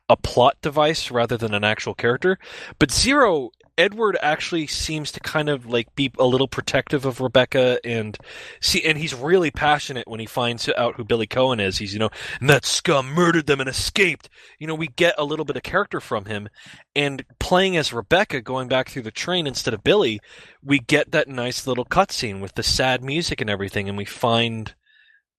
[0.09, 2.39] a plot device rather than an actual character.
[2.78, 7.79] But Zero, Edward actually seems to kind of like be a little protective of Rebecca,
[7.85, 8.17] and
[8.61, 11.79] see, and he's really passionate when he finds out who Billy Coen is.
[11.79, 12.11] He's you know,
[12.41, 14.29] and that scum murdered them and escaped
[14.59, 16.49] you know, we get a little bit of character from him.
[16.95, 20.21] And playing as Rebecca, going back through the train instead of Billy,
[20.63, 24.75] we get that nice little cutscene with the sad music and everything, and we find,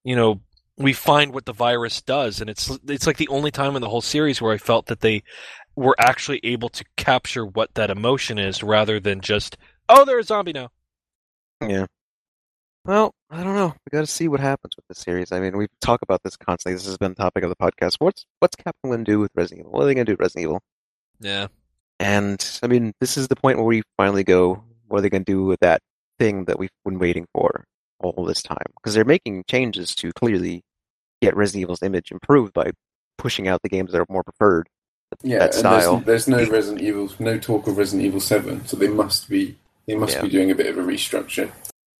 [0.03, 0.41] you know,
[0.78, 3.90] we find what the virus does, and it's it's like the only time in the
[3.90, 5.22] whole series where I felt that they
[5.76, 9.57] were actually able to capture what that emotion is, rather than just
[9.89, 10.69] oh, they're a zombie now.
[11.61, 11.85] Yeah.
[12.85, 13.73] Well, I don't know.
[13.85, 15.31] We got to see what happens with this series.
[15.31, 16.76] I mean, we talk about this constantly.
[16.76, 17.98] This has been the topic of the podcast.
[17.99, 19.72] What's what's Capcom going to do with Resident Evil?
[19.73, 20.61] What are they going to do with Resident Evil?
[21.19, 21.48] Yeah,
[21.99, 24.64] And I mean, this is the point where we finally go.
[24.88, 25.81] What are they going to do with that
[26.18, 27.65] thing that we've been waiting for
[27.99, 28.65] all this time?
[28.76, 30.64] Because they're making changes to clearly
[31.22, 32.72] get Resident Evil's image improved by
[33.19, 34.68] pushing out the games that are more preferred.
[35.23, 35.97] Yeah, that and style.
[35.97, 39.55] there's, there's no Resident Evil, no talk of Resident Evil Seven, so they must be
[39.88, 40.21] they must Yeah.
[40.23, 41.51] be doing a bit of a restructure.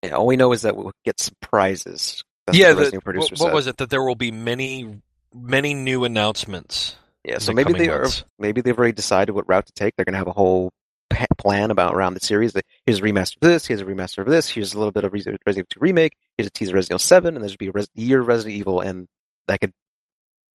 [0.04, 2.24] Yeah, all we know is that we'll get surprises.
[2.48, 2.70] That's yeah.
[2.74, 5.02] what the The, Resident what, what was it that there will be many
[5.34, 6.96] many new announcements.
[7.24, 8.08] Yeah, so the maybe coming they are.
[8.40, 9.96] Maybe they've already decided what route to take.
[9.96, 10.72] They're going to have a whole
[11.10, 12.54] pa- plan about around the series.
[12.54, 13.68] That Here's a remaster of this.
[13.68, 14.50] Here's a remaster of this.
[14.50, 16.18] Here's a little bit of Resident Evil 2 remake.
[16.38, 18.56] Here's a teaser of Resident Evil 7, and there's be a Res- year of Resident
[18.56, 19.08] Evil, and
[19.48, 19.72] that could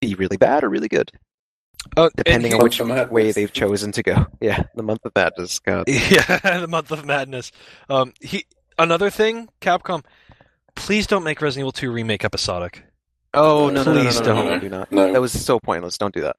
[0.01, 1.13] be really bad or really good,
[1.97, 4.27] Uh, depending on which of way they've chosen to go.
[4.41, 5.59] Yeah, the month of madness.
[5.59, 5.85] God.
[5.89, 7.53] Yeah, the month of madness.
[7.89, 8.47] Um, he
[8.79, 10.05] another thing, Capcom,
[10.75, 12.85] please don't make Resident Evil 2 remake episodic.
[13.35, 14.51] Oh no, no, no, no, Please no, no, no, don't.
[14.55, 14.93] no, do not.
[14.93, 15.13] No.
[15.13, 15.99] That was so pointless.
[15.99, 16.37] Don't do that.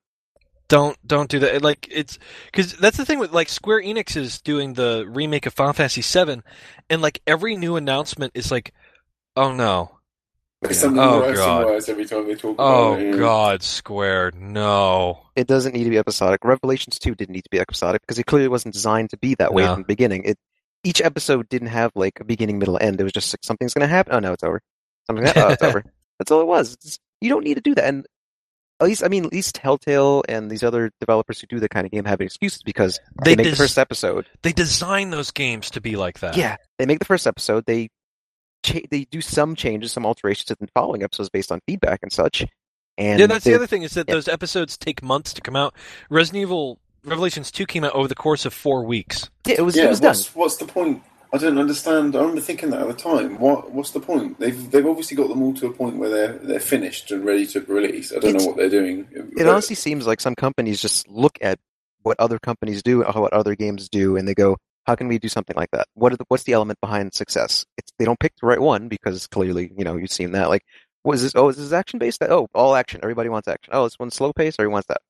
[0.69, 1.61] Don't don't do that.
[1.61, 5.53] Like it's because that's the thing with like Square Enix is doing the remake of
[5.53, 6.41] Final Fantasy VII,
[6.89, 8.73] and like every new announcement is like,
[9.37, 9.96] oh no, It's
[10.73, 11.67] something Oh, worse God.
[11.67, 13.17] and every time they talk oh about it.
[13.17, 15.21] god, Square, no.
[15.35, 16.43] It doesn't need to be episodic.
[16.43, 19.53] Revelations 2 didn't need to be episodic because it clearly wasn't designed to be that
[19.53, 19.73] way No.
[19.73, 20.23] from the beginning.
[20.25, 20.37] It
[20.83, 22.99] each episode didn't have like a beginning, middle, end.
[23.01, 24.13] It was just like, something's going to happen.
[24.15, 24.61] Oh no, it's over.
[25.07, 25.83] Something's gonna, oh, it's over.
[26.19, 26.73] That's all it was.
[26.73, 27.85] It's- you don't need to do that.
[27.85, 28.05] And
[28.79, 31.85] at least, I mean, at least Telltale and these other developers who do that kind
[31.87, 34.27] of game have excuses because they, They make des- the first episode.
[34.43, 36.37] They design those games to be like that.
[36.37, 37.65] Yeah, they make the first episode.
[37.65, 37.89] They
[38.73, 42.11] cha- they do some changes, some alterations to the following episodes based on feedback and
[42.11, 42.45] such.
[42.97, 43.27] And yeah.
[43.27, 44.15] That's the other thing is that yeah.
[44.15, 45.73] those episodes take months to come out.
[46.09, 49.29] Resident Evil Revelations 2 came out over the course of four weeks.
[49.45, 50.09] Yeah, it was Yeah, it was done.
[50.09, 51.03] what's, what's the point?
[51.31, 52.15] I don't understand.
[52.15, 53.37] I remember thinking that at the time.
[53.39, 54.39] What What's the point?
[54.39, 57.45] They've they've obviously got them all to a point where they're they're finished and ready
[57.47, 58.11] to release.
[58.11, 59.07] I don't It's- know what they're doing.
[59.11, 61.59] It But- honestly seems like some companies just look at
[62.03, 64.57] what other companies do, what other games do, and they go,
[64.87, 65.85] "How can we do something like that?
[65.93, 68.87] What are the, what's the element behind success?" It's, they don't pick the right one
[68.87, 70.49] because clearly, you know, you've seen that.
[70.49, 70.63] Like,
[71.03, 71.33] what is this?
[71.35, 72.23] Oh, is this action based?
[72.23, 73.01] Oh, all action.
[73.03, 73.71] Everybody wants action.
[73.73, 74.55] Oh, this one's slow pace.
[74.57, 75.01] Everyone wants that.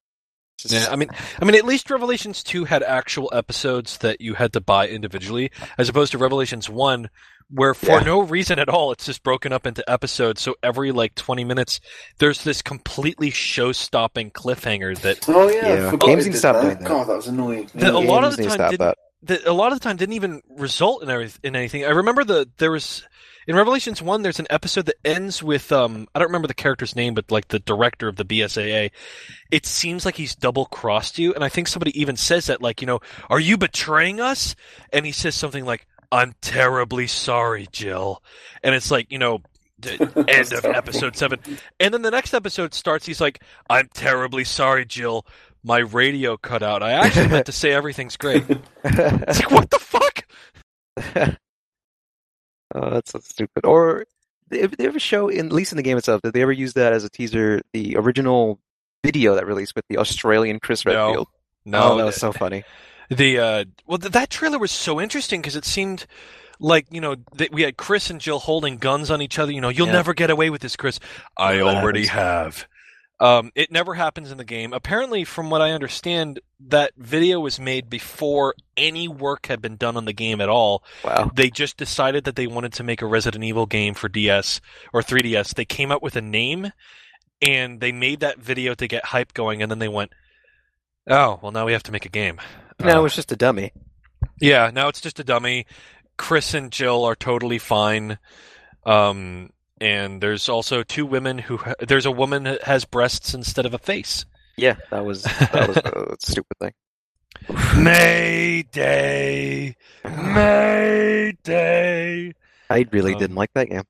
[0.60, 1.10] Just- Yeah, I mean,
[1.40, 5.52] I mean, at least Revelations two had actual episodes that you had to buy individually,
[5.78, 7.10] as opposed to Revelations one,
[7.52, 8.00] where for Yeah.
[8.00, 10.42] no reason at all, it's just broken up into episodes.
[10.42, 11.80] So every like twenty minutes,
[12.18, 16.62] there's this completely show-stopping cliffhanger that Oh yeah, Yeah, games it need to stop that.
[16.64, 16.88] doing that.
[16.88, 17.70] God, that was annoying.
[17.76, 18.98] The- a lot of the time didn't- that.
[19.24, 21.86] That a lot of the time didn't even result in every, in anything.
[21.86, 23.04] I remember the there was
[23.48, 24.22] in Revelations one.
[24.22, 27.48] There's an episode that ends with um I don't remember the character's name, but like
[27.48, 28.92] the director of the BSAA.
[29.50, 32.82] It seems like he's double crossed you, and I think somebody even says that like
[32.82, 33.00] you know,
[33.30, 34.56] are you betraying us?
[34.94, 38.22] And he says something like, "I'm terribly sorry, Jill,"
[38.64, 39.42] and it's like you know.
[40.28, 41.38] End of episode seven,
[41.80, 43.06] and then the next episode starts.
[43.06, 45.24] He's like, "I'm terribly sorry, Jill.
[45.68, 46.82] My radio cut out.
[46.82, 48.44] I actually meant to say everything's great."
[48.84, 50.26] It's like, what the fuck?
[52.76, 53.66] oh, that's so stupid.
[53.66, 54.06] Or
[54.50, 56.74] did they ever show, in, at least in the game itself, did they ever use
[56.74, 57.62] that as a teaser?
[57.74, 58.60] The original
[59.04, 60.86] video that released with the Australian Chris.
[60.86, 61.28] Redfield.
[61.66, 62.64] No, oh, that was so funny.
[63.10, 66.06] the uh, well, th- that trailer was so interesting because it seemed
[66.60, 69.52] like you know that we had Chris and Jill holding guns on each other.
[69.52, 69.94] You know, you'll Yeah.
[69.94, 71.00] never get away with this, Chris.
[71.38, 72.68] I already have.
[73.20, 74.74] Um, it never happens in the game.
[74.74, 79.98] Apparently, from what I understand, that video was made before any work had been done
[79.98, 80.84] on the game at all.
[81.04, 81.32] Wow.
[81.34, 84.62] They just decided that they wanted to make a Resident Evil game for DS
[84.94, 85.56] or 3DS.
[85.56, 86.72] They came up with a name
[87.42, 90.12] and they made that video to get hype going, and then they went,
[91.08, 92.40] "Oh, well, now we have to make a game."
[92.80, 93.74] No, Uh, it's just a dummy.
[94.40, 95.66] yeah, now it's just a dummy.
[96.18, 98.18] Chris and Jill are totally fine.
[98.86, 103.66] Um, and there's also two women who ha- there's a woman that has breasts instead
[103.66, 104.26] of a face.
[104.58, 106.74] Yeah, that was that was a stupid thing.
[107.84, 112.34] Mayday, Mayday.
[112.70, 113.84] I really Um, didn't like that game.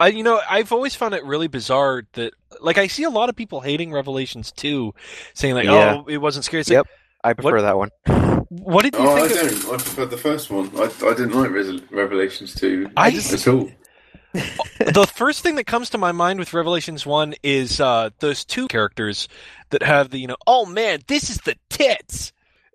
[0.00, 3.28] I, you know, I've always found it really bizarre that, like, I see a lot
[3.28, 4.92] of people hating Revelations 2,
[5.34, 6.02] saying like, Yeah.
[6.02, 6.86] "Oh, it wasn't scary." It's Yep.
[6.86, 6.90] like,
[7.24, 7.90] I prefer that one.
[8.48, 9.52] what did you Oh, I think?
[9.52, 9.74] of, don't.
[9.74, 10.70] I preferred the first one.
[10.76, 13.70] I, I didn't like Res- Revelations two I just, at all.
[14.78, 18.68] The first thing that comes to my mind with Revelations 1 is uh, those two
[18.68, 19.28] characters
[19.70, 22.32] that have the, you know, oh man, this is the tits!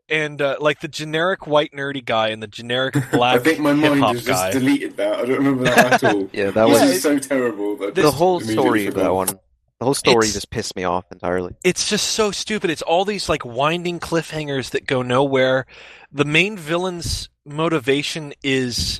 [0.10, 3.06] And uh, like the generic white nerdy guy and the generic black.
[3.14, 4.52] I black think my mind hop has guy.
[4.52, 5.20] just deleted that.
[5.20, 6.30] I don't remember that at all.
[6.34, 7.78] Yeah, that This was is so terrible.
[7.78, 9.28] That the whole story of that one.
[9.28, 11.56] The whole story It's- just pissed me off entirely.
[11.64, 12.70] it's just so stupid.
[12.70, 15.66] It's all these like winding cliffhangers that go nowhere.
[16.12, 19.00] The main villain's motivation is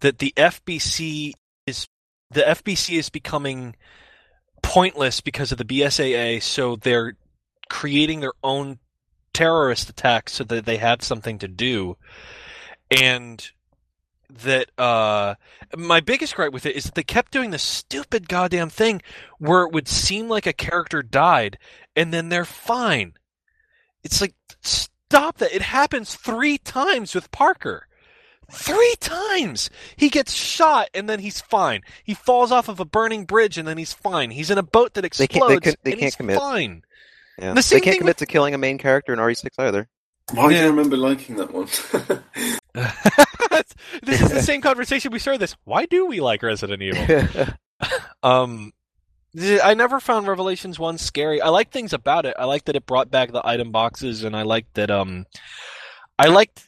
[0.00, 1.34] that the FBC
[1.68, 1.86] is
[2.30, 3.76] the FBC is becoming
[4.62, 7.16] pointless because of the BSAA, so they're
[7.68, 8.78] creating their own
[9.32, 11.96] terrorist attacks so that they have something to do.
[12.90, 13.50] And
[14.42, 15.34] that uh
[15.74, 19.00] my biggest gripe with it is that they kept doing this stupid goddamn thing
[19.38, 21.56] where it would seem like a character died
[21.96, 23.14] and then they're fine.
[24.04, 25.54] It's like stop that.
[25.54, 27.87] It happens 3 times with Parker.
[28.50, 31.82] Three times he gets shot and then he's fine.
[32.04, 34.30] He falls off of a burning bridge and then he's fine.
[34.30, 36.38] He's in a boat that They can't- they explodes can- they and can't he's commit.
[36.38, 36.82] fine.
[37.38, 37.52] Yeah.
[37.54, 39.88] The same they can't thing commit with- to killing a main character in RE6 either.
[40.32, 40.62] Why do Yeah.
[40.62, 41.66] I remember liking that one?
[44.02, 45.56] this is the same conversation we started this.
[45.64, 47.46] Why do we like Resident Evil?
[48.24, 48.72] Um,
[49.62, 51.40] I never found Revelations one scary.
[51.40, 52.34] I like things about it.
[52.36, 54.90] I like that it brought back the item boxes, and I like that.
[54.90, 55.26] Um,
[56.18, 56.64] I liked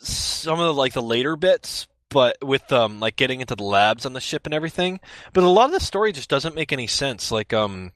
[0.00, 4.06] some of the like the later bits, but with um like getting into the labs
[4.06, 5.00] on the ship and everything.
[5.32, 7.30] But a lot of the story just doesn't make any sense.
[7.30, 7.92] Like um,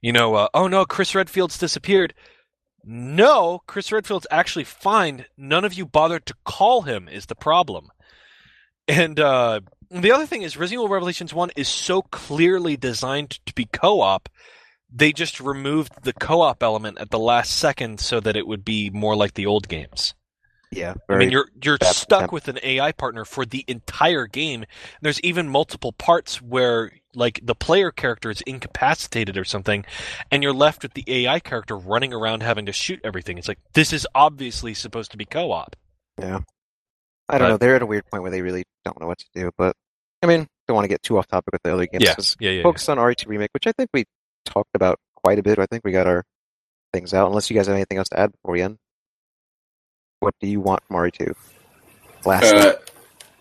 [0.00, 2.14] you know, uh, oh no, Chris Redfield's disappeared.
[2.84, 5.24] No, Chris Redfield's actually fine.
[5.38, 7.88] None of you bothered to call him is the problem.
[8.86, 13.54] And uh, the other thing is Resident Evil Revelations 1 is so clearly designed to
[13.54, 14.28] be co-op.
[14.92, 18.90] They just removed the co-op element at the last second so that it would be
[18.90, 20.14] more like the old games.
[20.76, 24.64] Yeah, I mean, you're you're bad stuck with an AI partner for the entire game.
[25.00, 29.84] There's even multiple parts where like the player character is incapacitated or something,
[30.30, 33.38] and you're left with the AI character running around having to shoot everything.
[33.38, 35.76] It's like this is obviously supposed to be co-op.
[36.18, 36.40] Yeah.
[37.28, 37.56] I don't But- know.
[37.58, 39.50] They're at a weird point where they really don't know what to do.
[39.56, 39.76] But
[40.22, 42.04] I mean, don't want to get too off topic with the other games.
[42.04, 42.56] Yeah, yeah, yeah.
[42.58, 42.62] yeah.
[42.62, 44.04] focus on RE2 remake, which I think we
[44.44, 45.58] talked about quite a bit.
[45.58, 46.24] I think we got our
[46.92, 47.28] things out.
[47.28, 48.78] Unless you guys have anything else to add before we end.
[50.24, 51.34] What do you want from RE2?
[52.24, 52.72] Last uh,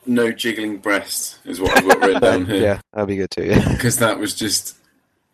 [0.05, 2.61] no jiggling breasts is what I've got written down here.
[2.61, 3.45] yeah, that'd be good too.
[3.45, 3.71] Yeah.
[3.71, 4.75] because that was just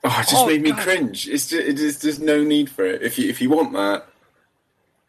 [0.04, 0.80] oh, it just Oh, made me God.
[0.82, 1.28] cringe.
[1.28, 3.02] It's just, it is there's no need for it.
[3.02, 4.06] If you if you want that,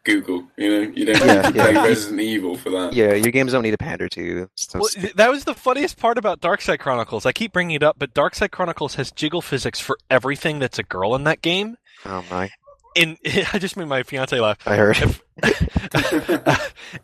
[0.03, 0.45] Google.
[0.57, 1.71] You know, you don't Yeah, need to yeah.
[1.73, 2.93] play Resident Evil for that.
[2.93, 4.49] yeah, your games don't need to pander to.
[4.55, 7.27] So Well, that was the funniest part about Darkside Chronicles.
[7.27, 10.83] I keep bringing it up, but Darkside Chronicles has jiggle physics for everything that's a
[10.83, 11.77] girl in that game.
[12.05, 12.49] oh my,
[12.95, 13.17] And
[13.53, 14.57] I just made my fiance laugh.
[14.65, 14.97] I heard.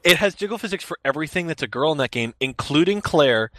[0.04, 3.52] it has jiggle physics for everything that's a girl in that game, including Claire,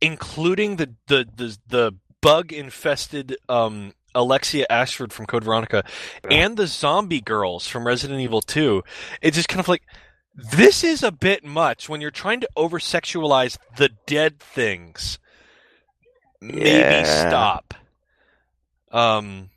[0.00, 5.84] including the the the, the bug infested um, Alexia Ashford from Code Veronica,
[6.28, 6.36] Yeah.
[6.38, 8.82] and the zombie girls from Resident Evil Two.
[9.20, 9.82] It's just kind of like
[10.34, 15.18] this is a bit much when you're trying to over sexualize the dead things.
[16.40, 17.28] Maybe Yeah.
[17.28, 17.74] stop.
[18.90, 19.50] Um.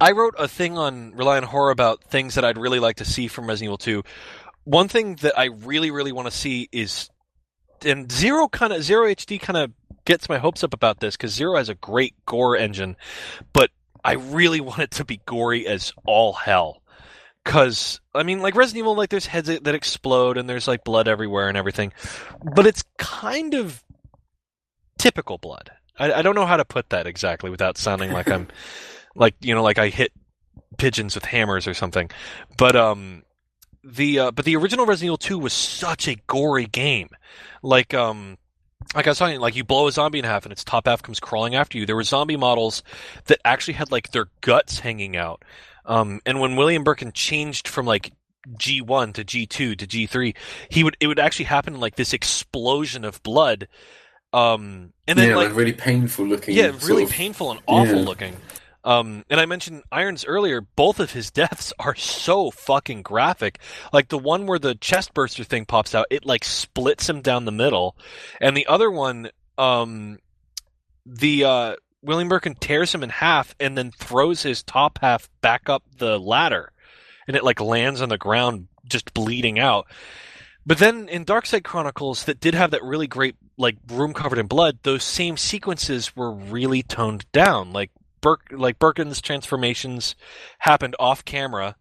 [0.00, 3.28] I wrote a thing on Reliant Horror about things that I'd really like to see
[3.28, 4.02] from Resident Evil 2.
[4.64, 7.08] One thing that I really, really want to see is,
[7.84, 9.72] and Zero kind of Zero HD kind of
[10.04, 12.96] gets my hopes up about this because Zero has a great gore engine,
[13.52, 13.70] but
[14.04, 16.82] I really want it to be gory as all hell.
[17.44, 21.08] Because I mean, like Resident Evil, like there's heads that explode and there's like blood
[21.08, 21.92] everywhere and everything,
[22.42, 23.82] but it's kind of
[24.98, 25.70] typical blood.
[25.98, 28.48] I, I don't know how to put that exactly without sounding like I'm
[29.18, 30.12] like you know like I hit
[30.78, 32.10] pigeons with hammers or something.
[32.56, 33.22] But um
[33.84, 37.10] the uh, but the original Resident Evil 2 was such a gory game.
[37.62, 38.38] Like um
[38.94, 41.02] like I was talking, like you blow a zombie in half and its top half
[41.02, 41.84] comes crawling after you.
[41.84, 42.82] There were zombie models
[43.26, 45.44] that actually had like their guts hanging out.
[45.84, 48.12] Um, and when William Birkin changed from like
[48.48, 50.34] G1 to G2 to G3,
[50.70, 53.68] he would it would actually happen in like this explosion of blood.
[54.32, 56.54] Um, and then yeah, like like really painful looking.
[56.54, 58.04] yeah, really of- painful and awful yeah.
[58.04, 58.36] looking.
[58.88, 60.62] Um, and I mentioned Irons earlier.
[60.62, 63.58] Both of his deaths are so fucking graphic.
[63.92, 67.44] Like the one where the chest burster thing pops out, it like splits him down
[67.44, 67.96] the middle,
[68.40, 69.28] and the other one,
[69.58, 70.18] um,
[71.04, 75.68] the uh, William Birkin tears him in half and then throws his top half back
[75.68, 76.72] up the ladder,
[77.26, 79.86] and it like lands on the ground, just bleeding out.
[80.64, 84.46] But then in Darkside Chronicles, that did have that really great like room covered in
[84.46, 84.78] blood.
[84.82, 87.72] Those same sequences were really toned down.
[87.72, 87.90] Like
[88.20, 90.14] Burke, like Birkin's transformations
[90.58, 91.76] happened off camera,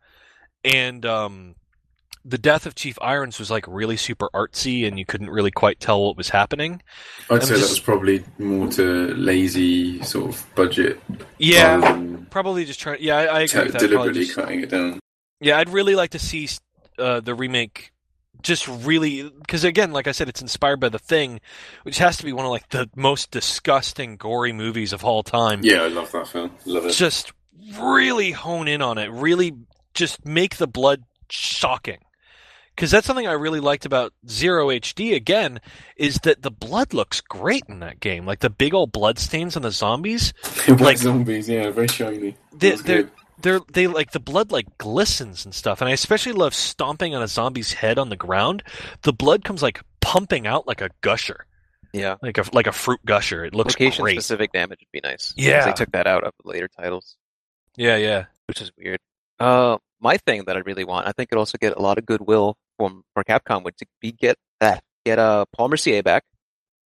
[0.63, 1.55] and um,
[2.25, 5.79] the death of Chief Irons was like really super artsy, and you couldn't really quite
[5.79, 6.81] tell what was happening.
[7.29, 10.99] I'd say just- that was probably more to lazy sort of budget.
[11.37, 11.99] Yeah,
[12.29, 12.97] probably just trying.
[13.01, 13.79] Yeah, I, I agree te- with that.
[13.79, 14.99] Probably deliberately just- cutting it down.
[15.39, 16.49] Yeah, I'd really like to see
[16.97, 17.91] uh, the remake
[18.41, 21.41] just really because again, like I said, it's inspired by The Thing,
[21.83, 25.61] which has to be one of like the most disgusting, gory movies of all time.
[25.63, 26.51] Yeah, I love that film.
[26.65, 26.93] Love it.
[26.93, 27.31] Just
[27.79, 29.11] really hone in on it.
[29.11, 29.53] Really,
[29.93, 31.99] just make the blood shocking.
[32.75, 35.59] Because that's something I really liked about Zero HD again
[35.95, 38.27] is that the blood looks great in that game.
[38.27, 40.31] Like the big old blood stains on the zombies,
[40.67, 42.37] like zombies, yeah, very shiny.
[42.53, 43.11] they, they're good.
[43.41, 47.21] They're they like the blood like glistens and stuff and i especially love stomping on
[47.21, 48.63] a zombie's head on the ground
[49.03, 51.45] the blood comes like pumping out like a gusher
[51.93, 52.15] Yeah.
[52.21, 55.33] like a like a fruit gusher it looks Location great specific damage would be nice
[55.37, 55.65] Yeah.
[55.65, 57.15] They took that out of the later titles,
[57.75, 58.99] yeah yeah which is weird.
[59.39, 62.05] Uh, my thing that I really want, I think it'd also get a lot of
[62.05, 66.23] goodwill from for Capcom would to be get that get uh, Paul Mercier back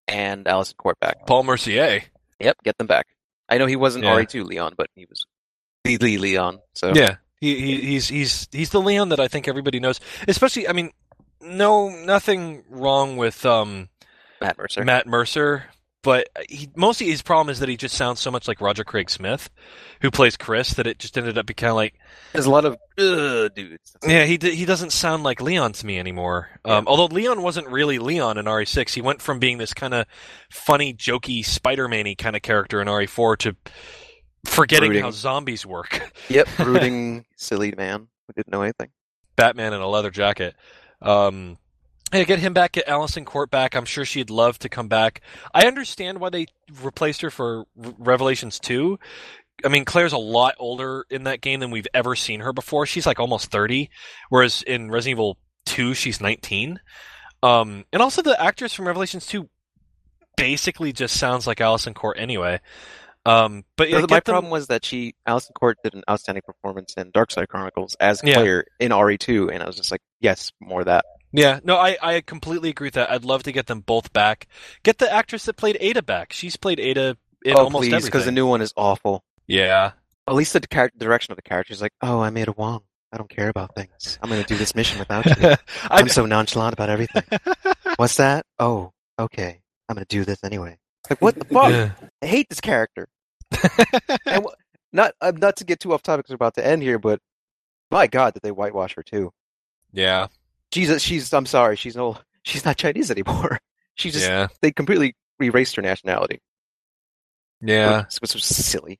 [0.07, 1.25] and Alyson Court back.
[1.27, 2.01] Paul Mercier.
[2.39, 3.07] Yep, get them back.
[3.47, 4.15] I know he wasn't Yeah.
[4.15, 5.25] RE2 Leon, but he was
[5.85, 6.59] Lee Lee Leon.
[6.73, 9.99] So Yeah, he, he he's he's he's the Leon that I think everybody knows.
[10.27, 10.91] Especially, I mean,
[11.41, 13.89] no, nothing wrong with um
[14.39, 14.83] Matt Mercer.
[14.83, 15.65] Matt Mercer,
[16.03, 19.09] but he mostly his problem is that he just sounds so much like Roger Craig
[19.09, 19.49] Smith,
[20.01, 21.95] who plays Chris, that it just ended up becoming like
[22.33, 23.95] There's a lot of uh, dudes.
[24.03, 26.49] yeah, he he doesn't sound like Leon to me anymore.
[26.63, 30.05] Um, although Leon wasn't really Leon in RE6, he went from being this kind of
[30.51, 33.55] funny, jokey, Spider-Man-y kind of character in RE4 to
[34.45, 35.03] forgetting Brooding.
[35.03, 36.11] how zombies work.
[36.29, 38.89] Yep, brooding, silly man who didn't know anything.
[39.35, 40.55] Batman in a leather jacket.
[41.01, 41.57] Um,
[42.13, 43.75] yeah, get him back, get Alyson Court back.
[43.75, 45.21] I'm sure she'd love to come back.
[45.53, 46.47] I understand why they
[46.81, 48.97] replaced her for Re- Revelations 2.
[49.63, 52.85] I mean, Claire's a lot older in that game than we've ever seen her before.
[52.85, 53.89] She's like almost 30,
[54.29, 56.79] whereas in Resident Evil 2, she's 19.
[57.43, 59.49] Um, and also the actress from Revelations 2
[60.37, 62.59] basically just sounds like Alyson Court anyway.
[63.25, 66.41] Um, but yeah, My get them- problem was that she, Alyson Court, did an outstanding
[66.45, 68.33] performance in Darkside Chronicles as Yeah.
[68.35, 71.05] Claire in RE2, and I was just like, yes, more of that.
[71.33, 73.09] Yeah, no, I, I completely agree with that.
[73.11, 74.47] I'd love to get them both back.
[74.83, 76.33] Get the actress that played Ada back.
[76.33, 77.15] She's played Ada
[77.45, 78.07] in oh, almost please, everything.
[78.11, 79.23] because the new one is awful.
[79.47, 79.91] yeah,
[80.27, 82.81] At least the direction of the character is like, oh, I made a Wong.
[83.13, 84.17] I don't care about things.
[84.21, 85.55] I'm going to do this mission without you.
[85.83, 87.23] I'm so nonchalant about everything.
[87.97, 88.45] What's that?
[88.59, 89.61] Oh, okay.
[89.89, 90.77] I'm going to do this anyway.
[91.11, 91.71] Like, what the fuck?
[91.71, 91.91] Yeah.
[92.21, 93.07] I hate this character.
[94.25, 94.45] And
[94.93, 97.19] not uh, not to get too off topic, 'cause we're about to end here, but
[97.91, 99.31] my God, did they whitewash her too?
[99.93, 100.27] yeah,
[100.71, 101.33] Jesus, she's.
[101.33, 102.17] I'm sorry, she's no.
[102.43, 103.59] She's not Chinese anymore.
[103.95, 104.25] She just.
[104.27, 106.39] yeah, They completely erased her nationality.
[107.61, 108.03] yeah.
[108.05, 108.99] which, which was silly.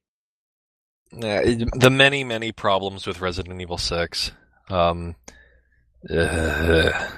[1.13, 1.41] Yeah,
[1.73, 4.31] the many, many problems with Resident Evil Six.
[4.69, 5.15] Um,
[6.09, 6.91] uh,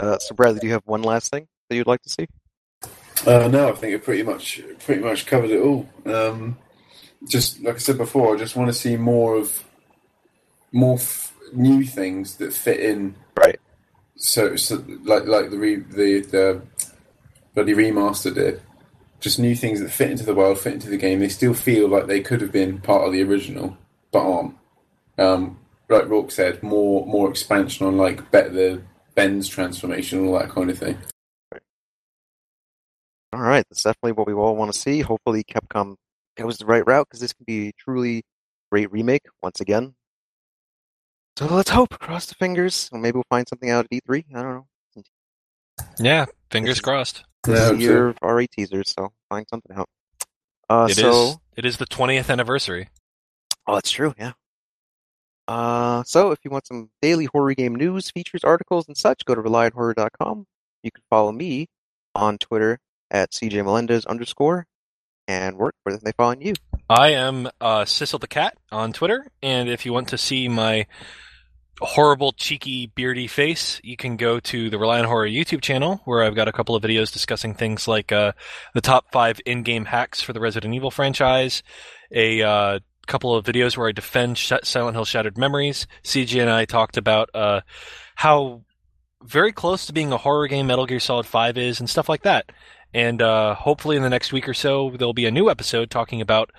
[0.00, 2.26] Uh, so, Bradley, do you have one last thing that you'd like to see?
[3.26, 5.88] Uh, no, I think it pretty much pretty much covered it all.
[6.04, 6.58] Um,
[7.26, 9.64] just like I said before, I just want to see more of
[10.72, 13.14] more f- new things that fit in.
[13.36, 13.58] Right.
[14.16, 16.62] So, so like like the re- the the
[17.54, 18.60] bloody remaster did.
[19.20, 21.20] Just new things that fit into the world, fit into the game.
[21.20, 23.78] They still feel like they could have been part of the original,
[24.12, 24.56] but aren't.
[25.16, 28.82] Um, like Rourke said, more more expansion on like better the
[29.14, 30.98] Ben's transformation, all that kind of thing.
[33.34, 35.00] All right, that's definitely what we all want to see.
[35.00, 35.96] Hopefully, Capcom
[36.36, 38.22] goes the right route because this can be a truly
[38.70, 39.94] great remake once again.
[41.36, 41.98] So let's hope.
[41.98, 42.88] Cross the fingers.
[42.92, 44.24] Or maybe we'll find something out at E3.
[44.34, 44.66] I don't know.
[45.98, 47.24] yeah, fingers This is- crossed.
[47.44, 47.84] This Yeah, I is hope so.
[47.84, 49.88] your RA teasers, so find something out.
[50.70, 50.98] Uh, It is.
[50.98, 52.88] so, It is the twentieth anniversary.
[53.66, 54.14] oh, that's true.
[54.16, 54.32] Yeah.
[55.46, 59.34] Uh, so if you want some daily horror game news, features, articles, and such, go
[59.34, 60.46] to relianthorror.com.
[60.82, 61.66] You can follow me
[62.14, 62.78] on Twitter
[63.10, 64.66] at CJ Melendez underscore
[65.26, 66.54] and work where they find you.
[66.88, 70.86] I am uh, Sissel the Cat on Twitter, and if you want to see my
[71.80, 76.34] horrible, cheeky, beardy face, you can go to the Reliant Horror YouTube channel, where I've
[76.34, 78.32] got a couple of videos discussing things like uh,
[78.74, 81.62] the top five in-game hacks for the Resident Evil franchise,
[82.12, 85.86] a uh, couple of videos where I defend Sh- Silent Hill Shattered Memories.
[86.02, 87.62] CG and I talked about uh,
[88.14, 88.62] how
[89.22, 92.22] very close to being a horror game Metal Gear Solid 5 is, and stuff like
[92.22, 92.50] that.
[92.94, 96.20] And uh, hopefully, in the next week or so, there'll be a new episode talking
[96.20, 96.52] about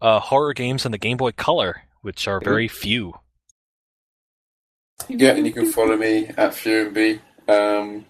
[0.00, 3.12] uh, horror games on the Game Boy Color, which are very few.
[5.08, 7.20] Yeah, and you can follow me at FuryB.
[7.48, 8.06] Um,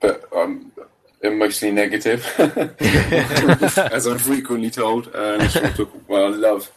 [0.00, 0.70] but I'm,
[1.24, 5.08] I'm mostly negative, as I'm frequently told.
[5.08, 6.70] Uh, and I just want to talk- well, I love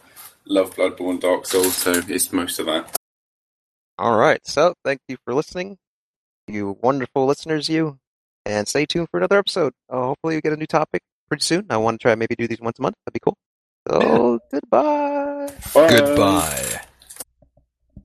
[0.46, 2.96] love Bloodborne, Dark Souls, so it's most of that.
[3.98, 4.40] All right.
[4.44, 5.78] So thank you for listening,
[6.48, 7.98] you wonderful listeners, you,
[8.48, 9.72] and stay tuned for another episode.
[9.88, 11.66] Uh, hopefully, we get a new topic pretty soon.
[11.70, 12.96] I want to try maybe do these once a month.
[13.04, 13.36] That'd be cool.
[13.88, 15.52] So goodbye.
[15.74, 15.90] Bye.
[15.90, 16.80] Goodbye.